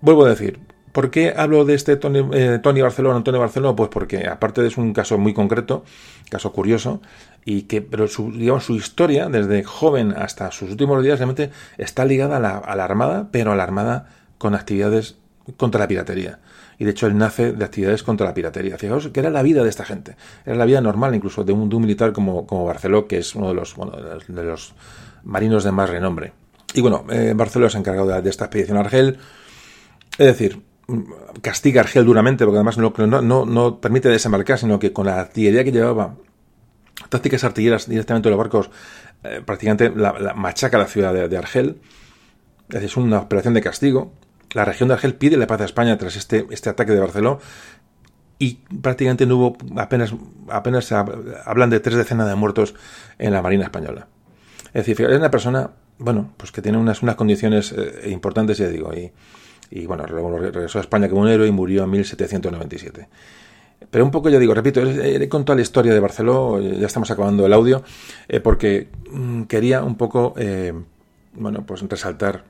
[0.00, 0.60] Vuelvo a decir,
[0.92, 3.76] ¿por qué hablo de este Tony, eh, Barcelona, Antonio Barcelona?
[3.76, 5.84] Pues porque aparte es un caso muy concreto,
[6.30, 7.00] caso curioso,
[7.44, 12.04] y que, pero su, digamos, su historia, desde joven hasta sus últimos días, realmente está
[12.04, 14.08] ligada a la, a la Armada, pero a la Armada
[14.38, 15.16] con actividades
[15.56, 16.38] contra la piratería.
[16.78, 18.78] Y de hecho él nace de actividades contra la piratería.
[18.78, 20.16] Fijaos que era la vida de esta gente.
[20.46, 23.34] Era la vida normal incluso de un, de un militar como, como Barceló, que es
[23.34, 24.74] uno de los, bueno, de los
[25.22, 26.32] marinos de más renombre.
[26.74, 29.18] Y bueno, eh, Barcelona se ha encargado de, esta expedición a Argel.
[30.18, 30.62] Es decir,
[31.42, 35.72] castiga a Argel duramente, porque además no, permite desembarcar, sino que con la artillería que
[35.72, 36.16] llevaba,
[37.08, 38.70] tácticas artilleras directamente de los barcos,
[39.24, 41.80] eh, prácticamente la, machaca la ciudad de, Argel.
[42.68, 44.12] Es decir, es una operación de castigo.
[44.52, 47.38] La región de Argel pide la paz a España tras este, este ataque de Barcelona
[48.40, 50.14] y prácticamente no hubo, apenas,
[50.48, 52.74] apenas hablan de tres decenas de muertos
[53.18, 54.08] en la Marina Española.
[54.72, 55.70] Es decir, es una persona
[56.00, 59.12] bueno, pues que tiene unas, unas condiciones eh, importantes, ya digo, y,
[59.70, 63.08] y bueno, regresó a España como un héroe y murió en 1797.
[63.90, 67.46] Pero un poco, ya digo, repito, he contado la historia de Barceló, ya estamos acabando
[67.46, 67.82] el audio,
[68.28, 70.74] eh, porque mm, quería un poco eh,
[71.34, 72.44] bueno, pues resaltar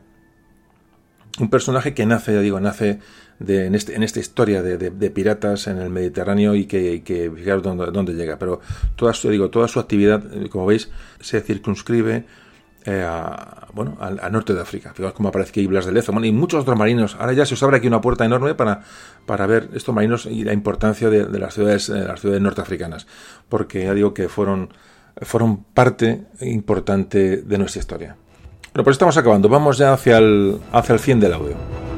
[1.38, 2.98] un personaje que nace, ya digo, nace
[3.38, 7.62] de, en, este, en esta historia de, piratas en el Mediterráneo y que, que fijaros
[7.62, 8.38] dónde, llega.
[8.38, 8.60] Pero
[8.96, 10.90] toda su, digo, toda su actividad, eh, como veis,
[11.20, 12.24] se circunscribe
[12.84, 14.92] eh, a, bueno, al, norte de África.
[14.94, 17.16] Fijaos cómo aparece aquí Blas de Lezo y muchos otros marinos.
[17.18, 18.82] Ahora ya se os abre aquí una puerta enorme para,
[19.26, 23.06] para ver estos marinos y la importancia de, las ciudades, de las ciudades norteafricanas.
[23.48, 24.70] Porque ya digo que fueron,
[25.20, 28.16] fueron parte importante de nuestra historia.
[28.72, 29.48] Bueno, pues estamos acabando.
[29.48, 31.89] Vamos ya hacia el, hacia el fin del audio.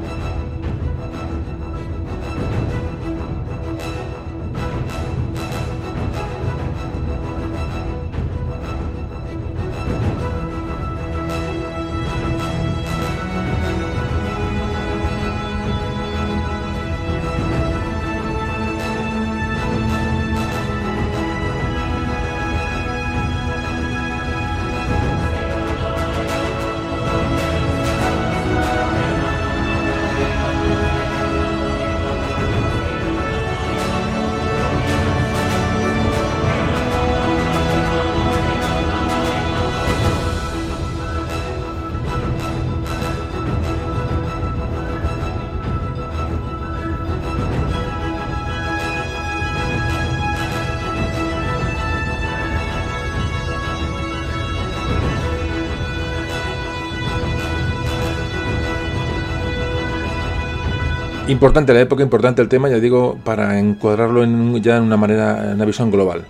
[61.42, 65.46] Importante la época, importante el tema, ya digo, para encuadrarlo en, ya en una manera,
[65.46, 66.24] en una visión global.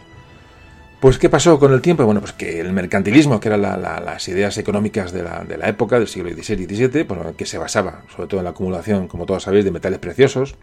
[1.00, 2.06] Pues, ¿qué pasó con el tiempo?
[2.06, 6.30] Bueno, pues que el mercantilismo, que eran las ideas económicas de la, época, del siglo
[6.30, 9.66] XVI y XVII, bueno, que se basaba sobre todo en la acumulación, como todos sabéis,
[9.66, 10.54] de metales preciosos,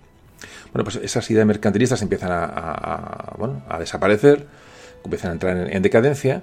[0.73, 4.47] bueno, pues esas ideas mercantilistas empiezan a, bueno, a desaparecer,
[5.03, 6.41] empiezan a entrar en, decadencia.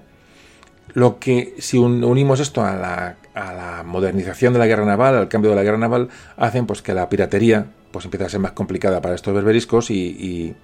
[0.94, 5.26] Lo que, si unimos esto a la, a la, modernización de la guerra naval, al
[5.26, 8.52] cambio de la guerra naval, hacen pues que la piratería pues empieza a ser más
[8.52, 10.54] complicada para estos berberiscos y,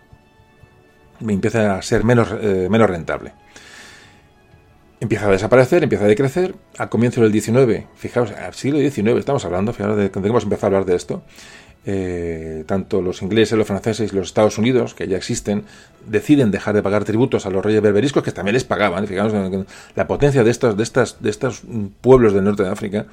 [1.21, 3.33] empieza a ser menos, eh, menos rentable.
[5.01, 6.55] Empieza a desaparecer, empieza a decrecer.
[6.79, 10.85] Al comienzo del 19, fijaos, al siglo XIX estamos hablando, fijaos de cuando a hablar
[10.85, 11.25] de esto.
[11.85, 15.65] Eh, tanto los ingleses, los franceses y los Estados Unidos, que ya existen,
[16.07, 19.07] deciden dejar de pagar tributos a los reyes berberiscos, que también les pagaban.
[19.07, 19.33] Fijaos
[19.97, 21.63] la potencia de estos, de, estas, de estos
[22.01, 23.07] pueblos del norte de África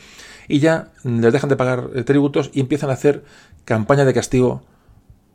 [0.48, 3.24] y ya les dejan de pagar eh, tributos y empiezan a hacer
[3.66, 4.64] campaña de castigo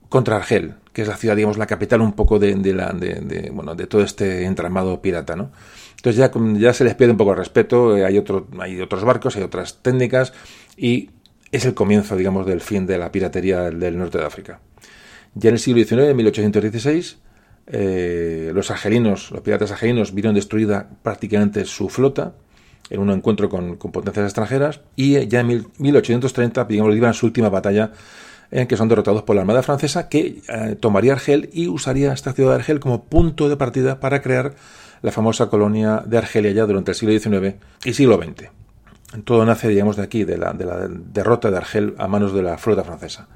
[0.09, 3.86] contra Argel, que es la ciudad, digamos, la capital un poco de, de, bueno, de
[3.89, 5.51] todo este entramado pirata, ¿no?
[5.97, 6.31] Entonces ya,
[6.61, 9.43] ya se les pierde un poco el respeto, eh, hay, otro, hay otros barcos, hay
[9.43, 10.32] otras técnicas
[10.77, 11.11] y
[11.55, 14.60] es el comienzo, digamos, del fin de la piratería del norte de África.
[15.35, 17.18] Ya en el siglo XIX, en 1816,
[17.68, 22.35] eh, los argelinos, los piratas argelinos, vieron destruida prácticamente su flota
[22.90, 27.93] en un encuentro con, potencias extranjeras y ya en 1830, digamos, iban su última batalla
[28.51, 32.32] en que son derrotados por la Armada Francesa que eh, tomaría Argel y usaría esta
[32.32, 34.55] ciudad de Argel como punto de partida para crear
[35.02, 37.55] la famosa colonia de Argelia ya durante el siglo XIX
[37.85, 38.63] y siglo XX.
[39.22, 42.42] Todo nace, digamos, de aquí, de la, de la derrota de Argel a manos de
[42.42, 43.28] la flota francesa.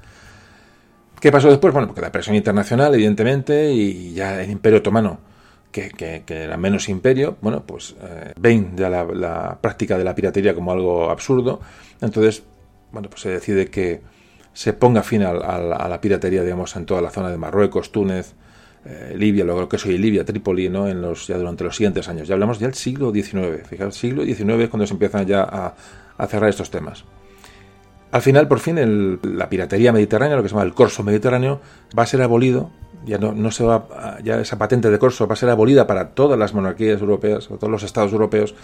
[1.21, 1.73] ¿Qué pasó después?
[1.73, 5.29] Bueno, porque la presión internacional, evidentemente, y ya el Imperio Otomano
[5.71, 10.71] que, era menos imperio, bueno, pues eh, ven ya la, práctica de la piratería como
[10.71, 11.59] algo absurdo.
[12.01, 12.43] Entonces,
[12.91, 14.01] bueno, pues se decide que
[14.53, 18.33] se ponga fin a, la piratería, digamos, en toda la zona de Marruecos, Túnez,
[18.85, 20.87] eh, Libia, lo que soy Libia, Trípoli, ¿no?
[20.87, 22.27] En los, ya durante los siguientes años.
[22.27, 23.67] Ya hablamos ya del siglo XIX.
[23.67, 27.05] Fijaos, siglo XIX es cuando se empiezan ya a, cerrar estos temas.
[28.11, 31.61] Al final, por fin, la piratería mediterránea, lo que se llama el corso mediterráneo,
[31.97, 32.71] va a ser abolido
[33.05, 36.37] ya no, se va, ya esa patente de corso va a ser abolida para todas
[36.37, 38.55] las monarquías europeas, o todos los estados europeos,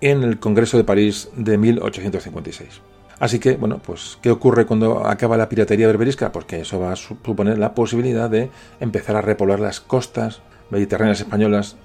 [0.00, 2.80] en el Congreso de París de 1856.
[3.20, 6.30] Así que, bueno, pues, ¿qué ocurre cuando acaba la piratería berberisca?
[6.30, 10.40] Pues que eso va a suponer la posibilidad de empezar a repoblar las costas
[10.70, 11.76] mediterráneas españolas,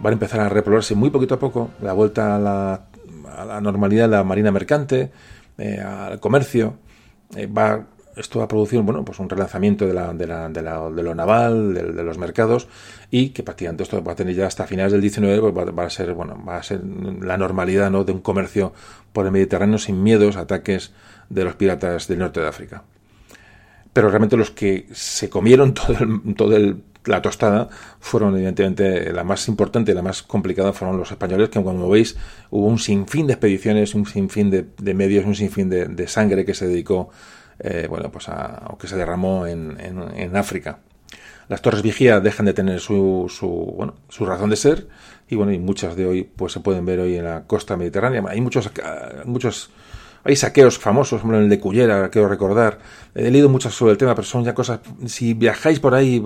[0.00, 4.16] van a empezar a repoblarse muy poquito a poco, la vuelta a la, normalidad de
[4.16, 5.12] la marina mercante,
[5.58, 6.74] eh, al comercio,
[7.36, 7.86] eh, va
[8.20, 11.74] esto va a producir bueno, pues un relanzamiento de, la, de, la, de, lo naval,
[11.74, 12.68] de, los mercados,
[13.10, 15.90] y que prácticamente esto va a tener ya hasta finales del 19, pues va, a
[15.90, 18.04] ser, bueno, va a ser la normalidad ¿no?
[18.04, 18.72] de un comercio
[19.12, 20.92] por el Mediterráneo sin miedos, ataques
[21.28, 22.84] de los piratas del norte de África.
[23.92, 25.96] Pero realmente los que se comieron todo
[26.36, 26.56] todo
[27.04, 27.68] la tostada
[27.98, 32.16] fueron evidentemente la más importante la más complicada fueron los españoles que como veis
[32.50, 36.44] hubo un sinfín de expediciones un sinfín de, de medios un sinfín de, de sangre
[36.44, 37.10] que se dedicó
[37.60, 40.78] eh, bueno, pues a, o que se derramó en, en, África.
[41.48, 44.88] las torres vigía dejan de tener su, su, bueno, su razón de ser
[45.28, 48.22] y bueno, y muchas de hoy pues se pueden ver hoy en la costa mediterránea.
[48.28, 48.70] Hay muchos,
[49.24, 49.70] muchos
[50.22, 52.78] hay saqueos famosos, como el de Cullera, quiero recordar.
[53.14, 54.80] He leído muchas sobre el tema, pero son ya cosas.
[55.06, 56.22] Si viajáis por ahí,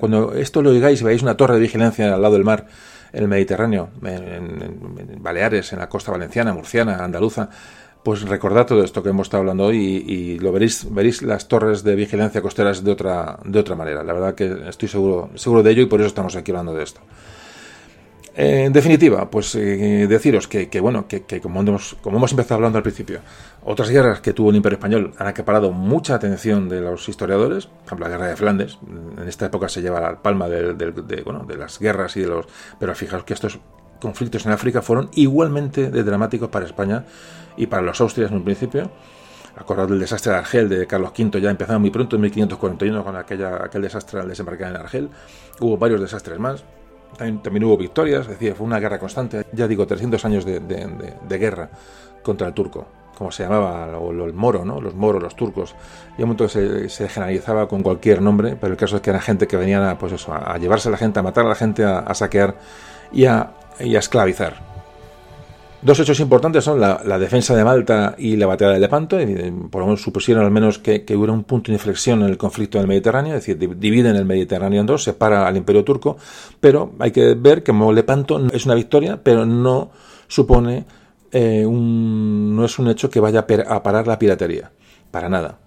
[0.00, 2.66] cuando esto lo oigáis y veáis una torre de vigilancia al lado del mar,
[3.12, 7.48] en el Mediterráneo, en, Baleares, en la costa valenciana, murciana, andaluza,
[8.06, 11.82] pues recordad todo esto que hemos estado hablando hoy y, lo veréis, veréis las torres
[11.82, 14.04] de vigilancia costeras de otra, de otra manera.
[14.04, 16.84] La verdad que estoy seguro, seguro de ello y por eso estamos aquí hablando de
[16.84, 17.00] esto.
[18.36, 21.96] En definitiva, pues eh, deciros que, bueno, que, como, hemos,
[22.30, 23.22] empezado hablando al principio,
[23.64, 27.86] otras guerras que tuvo el Imperio Español han acaparado mucha atención de los historiadores, por
[27.86, 28.78] ejemplo la guerra de Flandes,
[29.20, 32.46] en esta época se lleva la palma de, bueno, de las guerras y de los...
[32.78, 33.58] Pero fijaos que estos
[34.00, 37.04] conflictos en África fueron igualmente de dramáticos para España
[37.56, 38.90] y para los austrias en un principio.
[39.56, 43.16] Acordad del desastre de Argel de Carlos V, ya empezaba muy pronto, en 1541, con
[43.16, 45.08] aquella, aquel desastre al desembarcar en Argel.
[45.60, 46.62] Hubo varios desastres más.
[47.16, 49.46] También, hubo victorias, decía, fue una guerra constante.
[49.52, 51.70] Ya digo, 300 años de, guerra
[52.22, 52.86] contra el turco,
[53.16, 54.78] como se llamaba, o el moro, ¿no?
[54.80, 55.74] Los moros, los turcos.
[56.18, 59.20] Y un momento que se, generalizaba con cualquier nombre, pero el caso es que era
[59.20, 61.54] gente que venían a, pues eso, a llevarse a la gente, a matar a la
[61.54, 62.56] gente, a, saquear
[63.12, 64.76] y a, y a esclavizar.
[65.82, 69.18] Dos hechos importantes son la, defensa de Malta y la batalla de Lepanto,
[69.70, 72.78] por lo menos supusieron al menos que, hubiera un punto de inflexión en el conflicto
[72.78, 76.16] del Mediterráneo, es decir, dividen el Mediterráneo en dos, separa al imperio turco,
[76.58, 79.90] pero hay que ver que Lepanto es una victoria, pero no
[80.26, 80.86] supone
[81.30, 84.72] eh, un, no es un hecho que vaya a parar la piratería,
[85.10, 85.58] para nada.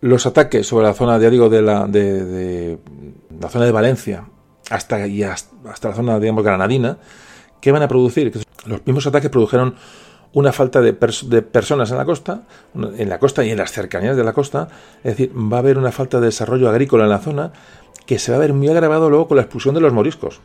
[0.00, 2.78] Los ataques sobre la zona, ya digo, de la, de,
[3.40, 4.24] la zona de Valencia
[4.70, 6.98] hasta, y hasta, la zona, digamos, granadina,
[7.60, 8.32] ¿qué van a producir?
[8.66, 9.74] Los mismos ataques produjeron
[10.32, 12.42] una falta de, personas en la costa,
[12.74, 14.68] en la costa y en las cercanías de la costa,
[14.98, 17.52] es decir, va a haber una falta de desarrollo agrícola en la zona
[18.06, 20.40] que se va a ver muy agravado luego con la expulsión de los moriscos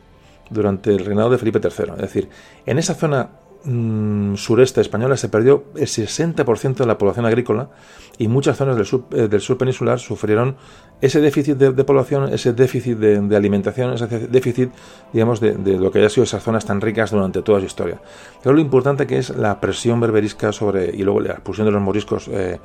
[0.50, 1.92] durante el reinado de Felipe III.
[1.96, 2.28] Es decir,
[2.66, 3.30] en esa zona
[3.66, 7.70] Mm, sureste española se perdió el 60% de la población agrícola
[8.18, 10.56] y muchas zonas del sur, eh, peninsular sufrieron
[11.00, 14.70] ese déficit de, población, ese déficit de, alimentación, ese déficit,
[15.14, 18.00] digamos, de, lo que haya sido esas zonas tan ricas durante toda su historia.
[18.42, 21.80] Pero lo importante que es la presión berberisca sobre, y luego la expulsión de los
[21.80, 22.60] moriscos, eh,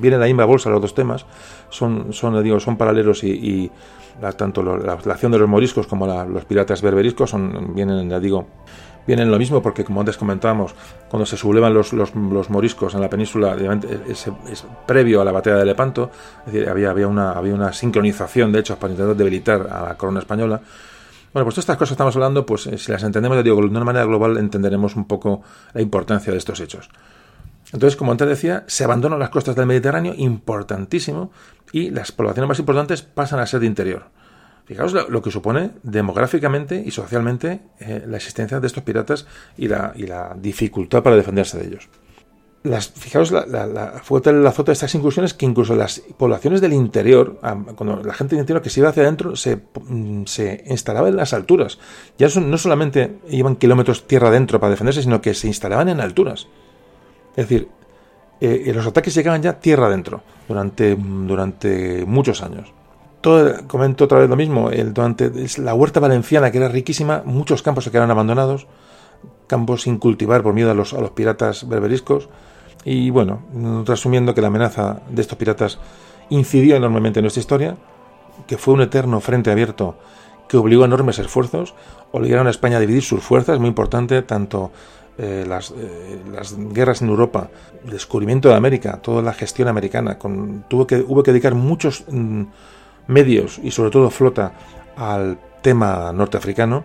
[0.00, 1.24] viene la misma bolsa los dos temas,
[1.68, 3.70] son, son, digo, son paralelos y,
[4.36, 8.46] tanto la, acción de los moriscos como los piratas berberiscos son, vienen, ya digo,
[9.06, 10.74] vienen lo mismo porque, como antes comentábamos,
[11.08, 12.14] cuando se sublevan los, los,
[12.50, 13.56] moriscos en la península,
[14.08, 14.26] es,
[14.86, 16.10] previo a la batalla de Lepanto,
[16.46, 19.96] es decir, había, había, una, había una sincronización, de hecho, para intentar debilitar a la
[19.96, 20.60] corona española.
[21.32, 24.04] Bueno, pues todas estas cosas estamos hablando, pues eh, si las entendemos, de una manera
[24.04, 26.88] global entenderemos un poco la importancia de estos hechos.
[27.72, 31.30] Entonces, como antes decía, se abandonan las costas del Mediterráneo, importantísimo,
[31.72, 34.06] y las poblaciones más importantes pasan a ser de interior.
[34.70, 39.26] Fijaos lo, que supone demográficamente y socialmente eh, la existencia de estos piratas
[39.56, 41.88] y la, la, dificultad para defenderse de ellos.
[42.94, 47.40] Fijaos la, la, fuerte el azote de estas incursiones que incluso las poblaciones del interior,
[47.74, 50.22] cuando la gente del interior que se iba hacia adentro, se, mm,
[50.66, 51.80] instalaba en las alturas.
[52.16, 56.46] Ya no solamente iban kilómetros tierra adentro para defenderse, sino que se instalaban en alturas.
[57.30, 57.66] Es decir,
[58.40, 62.72] eh, los ataques llegaban ya tierra adentro durante, durante muchos años
[63.66, 67.84] comento otra vez lo mismo, el, durante la huerta valenciana, que era riquísima, muchos campos
[67.84, 68.66] se quedaron abandonados,
[69.46, 72.28] campos sin cultivar por miedo a los, a los piratas berberiscos.
[72.84, 73.42] Y bueno,
[73.84, 75.78] resumiendo que la amenaza de estos piratas
[76.30, 77.76] incidió enormemente en nuestra historia,
[78.46, 79.96] que fue un eterno frente abierto
[80.48, 81.74] que obligó a enormes esfuerzos,
[82.12, 84.72] obligaron a España a dividir sus fuerzas, muy importante, tanto
[85.18, 87.50] eh, las, eh, las, guerras en Europa,
[87.84, 92.04] el descubrimiento de América, toda la gestión americana, con, tuvo que, hubo que dedicar muchos...
[92.08, 92.44] Mm,
[93.10, 94.52] medios y sobre todo flota
[94.96, 96.84] al tema norteafricano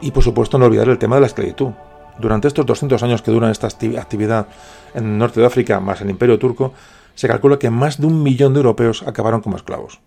[0.00, 1.70] y por supuesto no olvidar el tema de la esclavitud.
[2.18, 4.48] Durante estos 200 años que dura esta actividad
[4.94, 6.74] en el norte de África más el imperio turco,
[7.14, 10.00] se calcula que más de un millón de europeos acabaron como esclavos.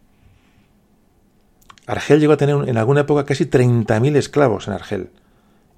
[1.86, 5.10] Argel llegó a tener en alguna época casi 30.000 esclavos en Argel.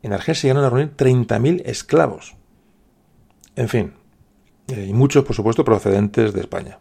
[0.01, 2.35] En Argel se llegaron a reunir 30.000 esclavos.
[3.55, 3.93] En fin,
[4.67, 6.79] eh, y muchos, por supuesto, procedentes de España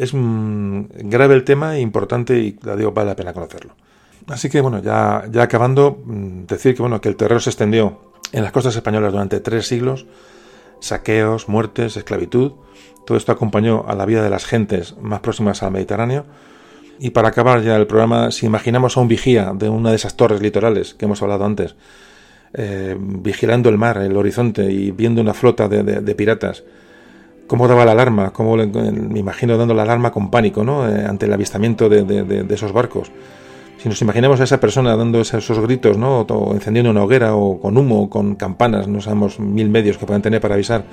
[0.00, 3.74] es grave el tema, importante y la digo, vale la pena conocerlo.
[4.28, 8.00] Así que bueno, ya, ya acabando, mm, decir que bueno, que el terror se extendió
[8.32, 10.06] en las costas españolas durante tres siglos,
[10.80, 12.52] saqueos, muertes, esclavitud,
[13.04, 16.24] todo esto acompañó a la vida de las gentes más próximas al Mediterráneo.
[16.98, 20.16] Y para acabar ya el programa, si imaginamos a un vigía de una de esas
[20.16, 21.74] torres litorales que hemos hablado antes,
[22.54, 26.64] eh, vigilando el mar, el horizonte y viendo una flota de piratas,
[27.50, 30.88] cómo daba la alarma, cómo me imagino dando la alarma con pánico, ¿no?
[30.88, 33.10] Eh, ante el avistamiento de, esos barcos.
[33.76, 36.20] Si nos imaginamos a esa persona dando esos, gritos, ¿no?
[36.20, 40.22] O encendiendo una hoguera, o con humo, con campanas, no sabemos mil medios que puedan
[40.22, 40.84] tener para avisar,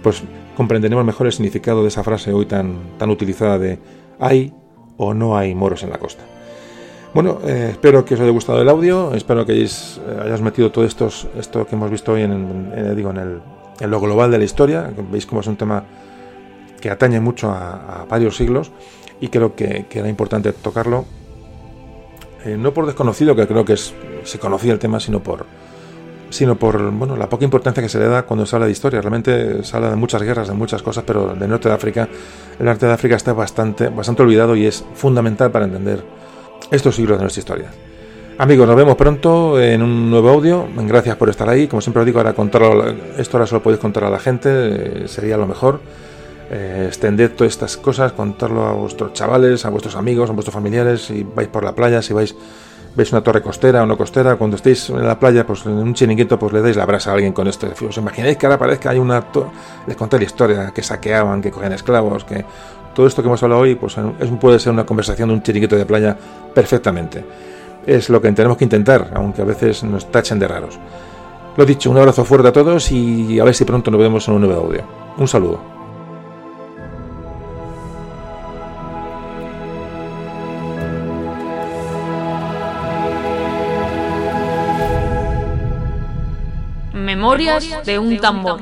[0.00, 0.22] pues
[0.56, 3.80] comprenderemos mejor el significado de esa frase hoy tan, tan utilizada de
[4.20, 4.54] hay
[4.98, 6.22] o no hay moros en la costa.
[7.12, 10.84] Bueno, eh, espero que os haya gustado el audio, espero que hayáis, eh, metido todo
[10.84, 13.40] esto, esto que hemos visto hoy en, digo, en, el,
[13.80, 15.84] en, lo global de la historia, veis como es un tema
[16.80, 18.70] que atañe mucho a, varios siglos
[19.20, 21.04] y creo que, era importante tocarlo,
[22.44, 25.46] eh, no por desconocido, que creo que se conocía el tema, sino por,
[26.30, 29.00] sino por bueno, la poca importancia que se le da cuando se habla de historia.
[29.00, 32.08] Realmente se habla de muchas guerras, de muchas cosas, pero del norte de África,
[32.58, 36.04] el norte de África está bastante, bastante olvidado y es fundamental para entender
[36.70, 37.70] estos siglos de nuestra historia.
[38.40, 40.68] Amigos, nos vemos pronto en un nuevo audio.
[40.86, 41.66] Gracias por estar ahí.
[41.66, 45.08] Como siempre os digo, ahora contarlo, esto ahora solo podéis contar a la gente, eh,
[45.08, 45.80] sería lo mejor.
[46.48, 46.88] Eh,
[47.36, 51.48] todas estas cosas, contarlo a vuestros chavales, a vuestros amigos, a vuestros familiares, si vais
[51.48, 52.32] por la playa, si vais
[52.94, 55.94] veis una torre costera o no costera, cuando estéis en la playa, pues en un
[55.94, 57.66] chiringuito, pues le dais la brasa a alguien con esto.
[57.88, 59.24] ¿Os imagináis que ahora parezca hay una...
[59.88, 62.44] Les conté la historia, que saqueaban, que cogían esclavos, que
[62.94, 65.76] todo esto que hemos hablado hoy, pues es, puede ser una conversación de un chiringuito
[65.76, 66.16] de playa
[66.54, 67.24] perfectamente.
[67.88, 70.78] Es lo que tenemos que intentar, aunque a veces nos tachen de raros.
[71.56, 74.34] Lo dicho, un abrazo fuerte a todos y a ver si pronto nos vemos en
[74.34, 74.82] un nuevo audio.
[75.16, 75.58] Un saludo.
[86.92, 88.60] Memorias de un tambor.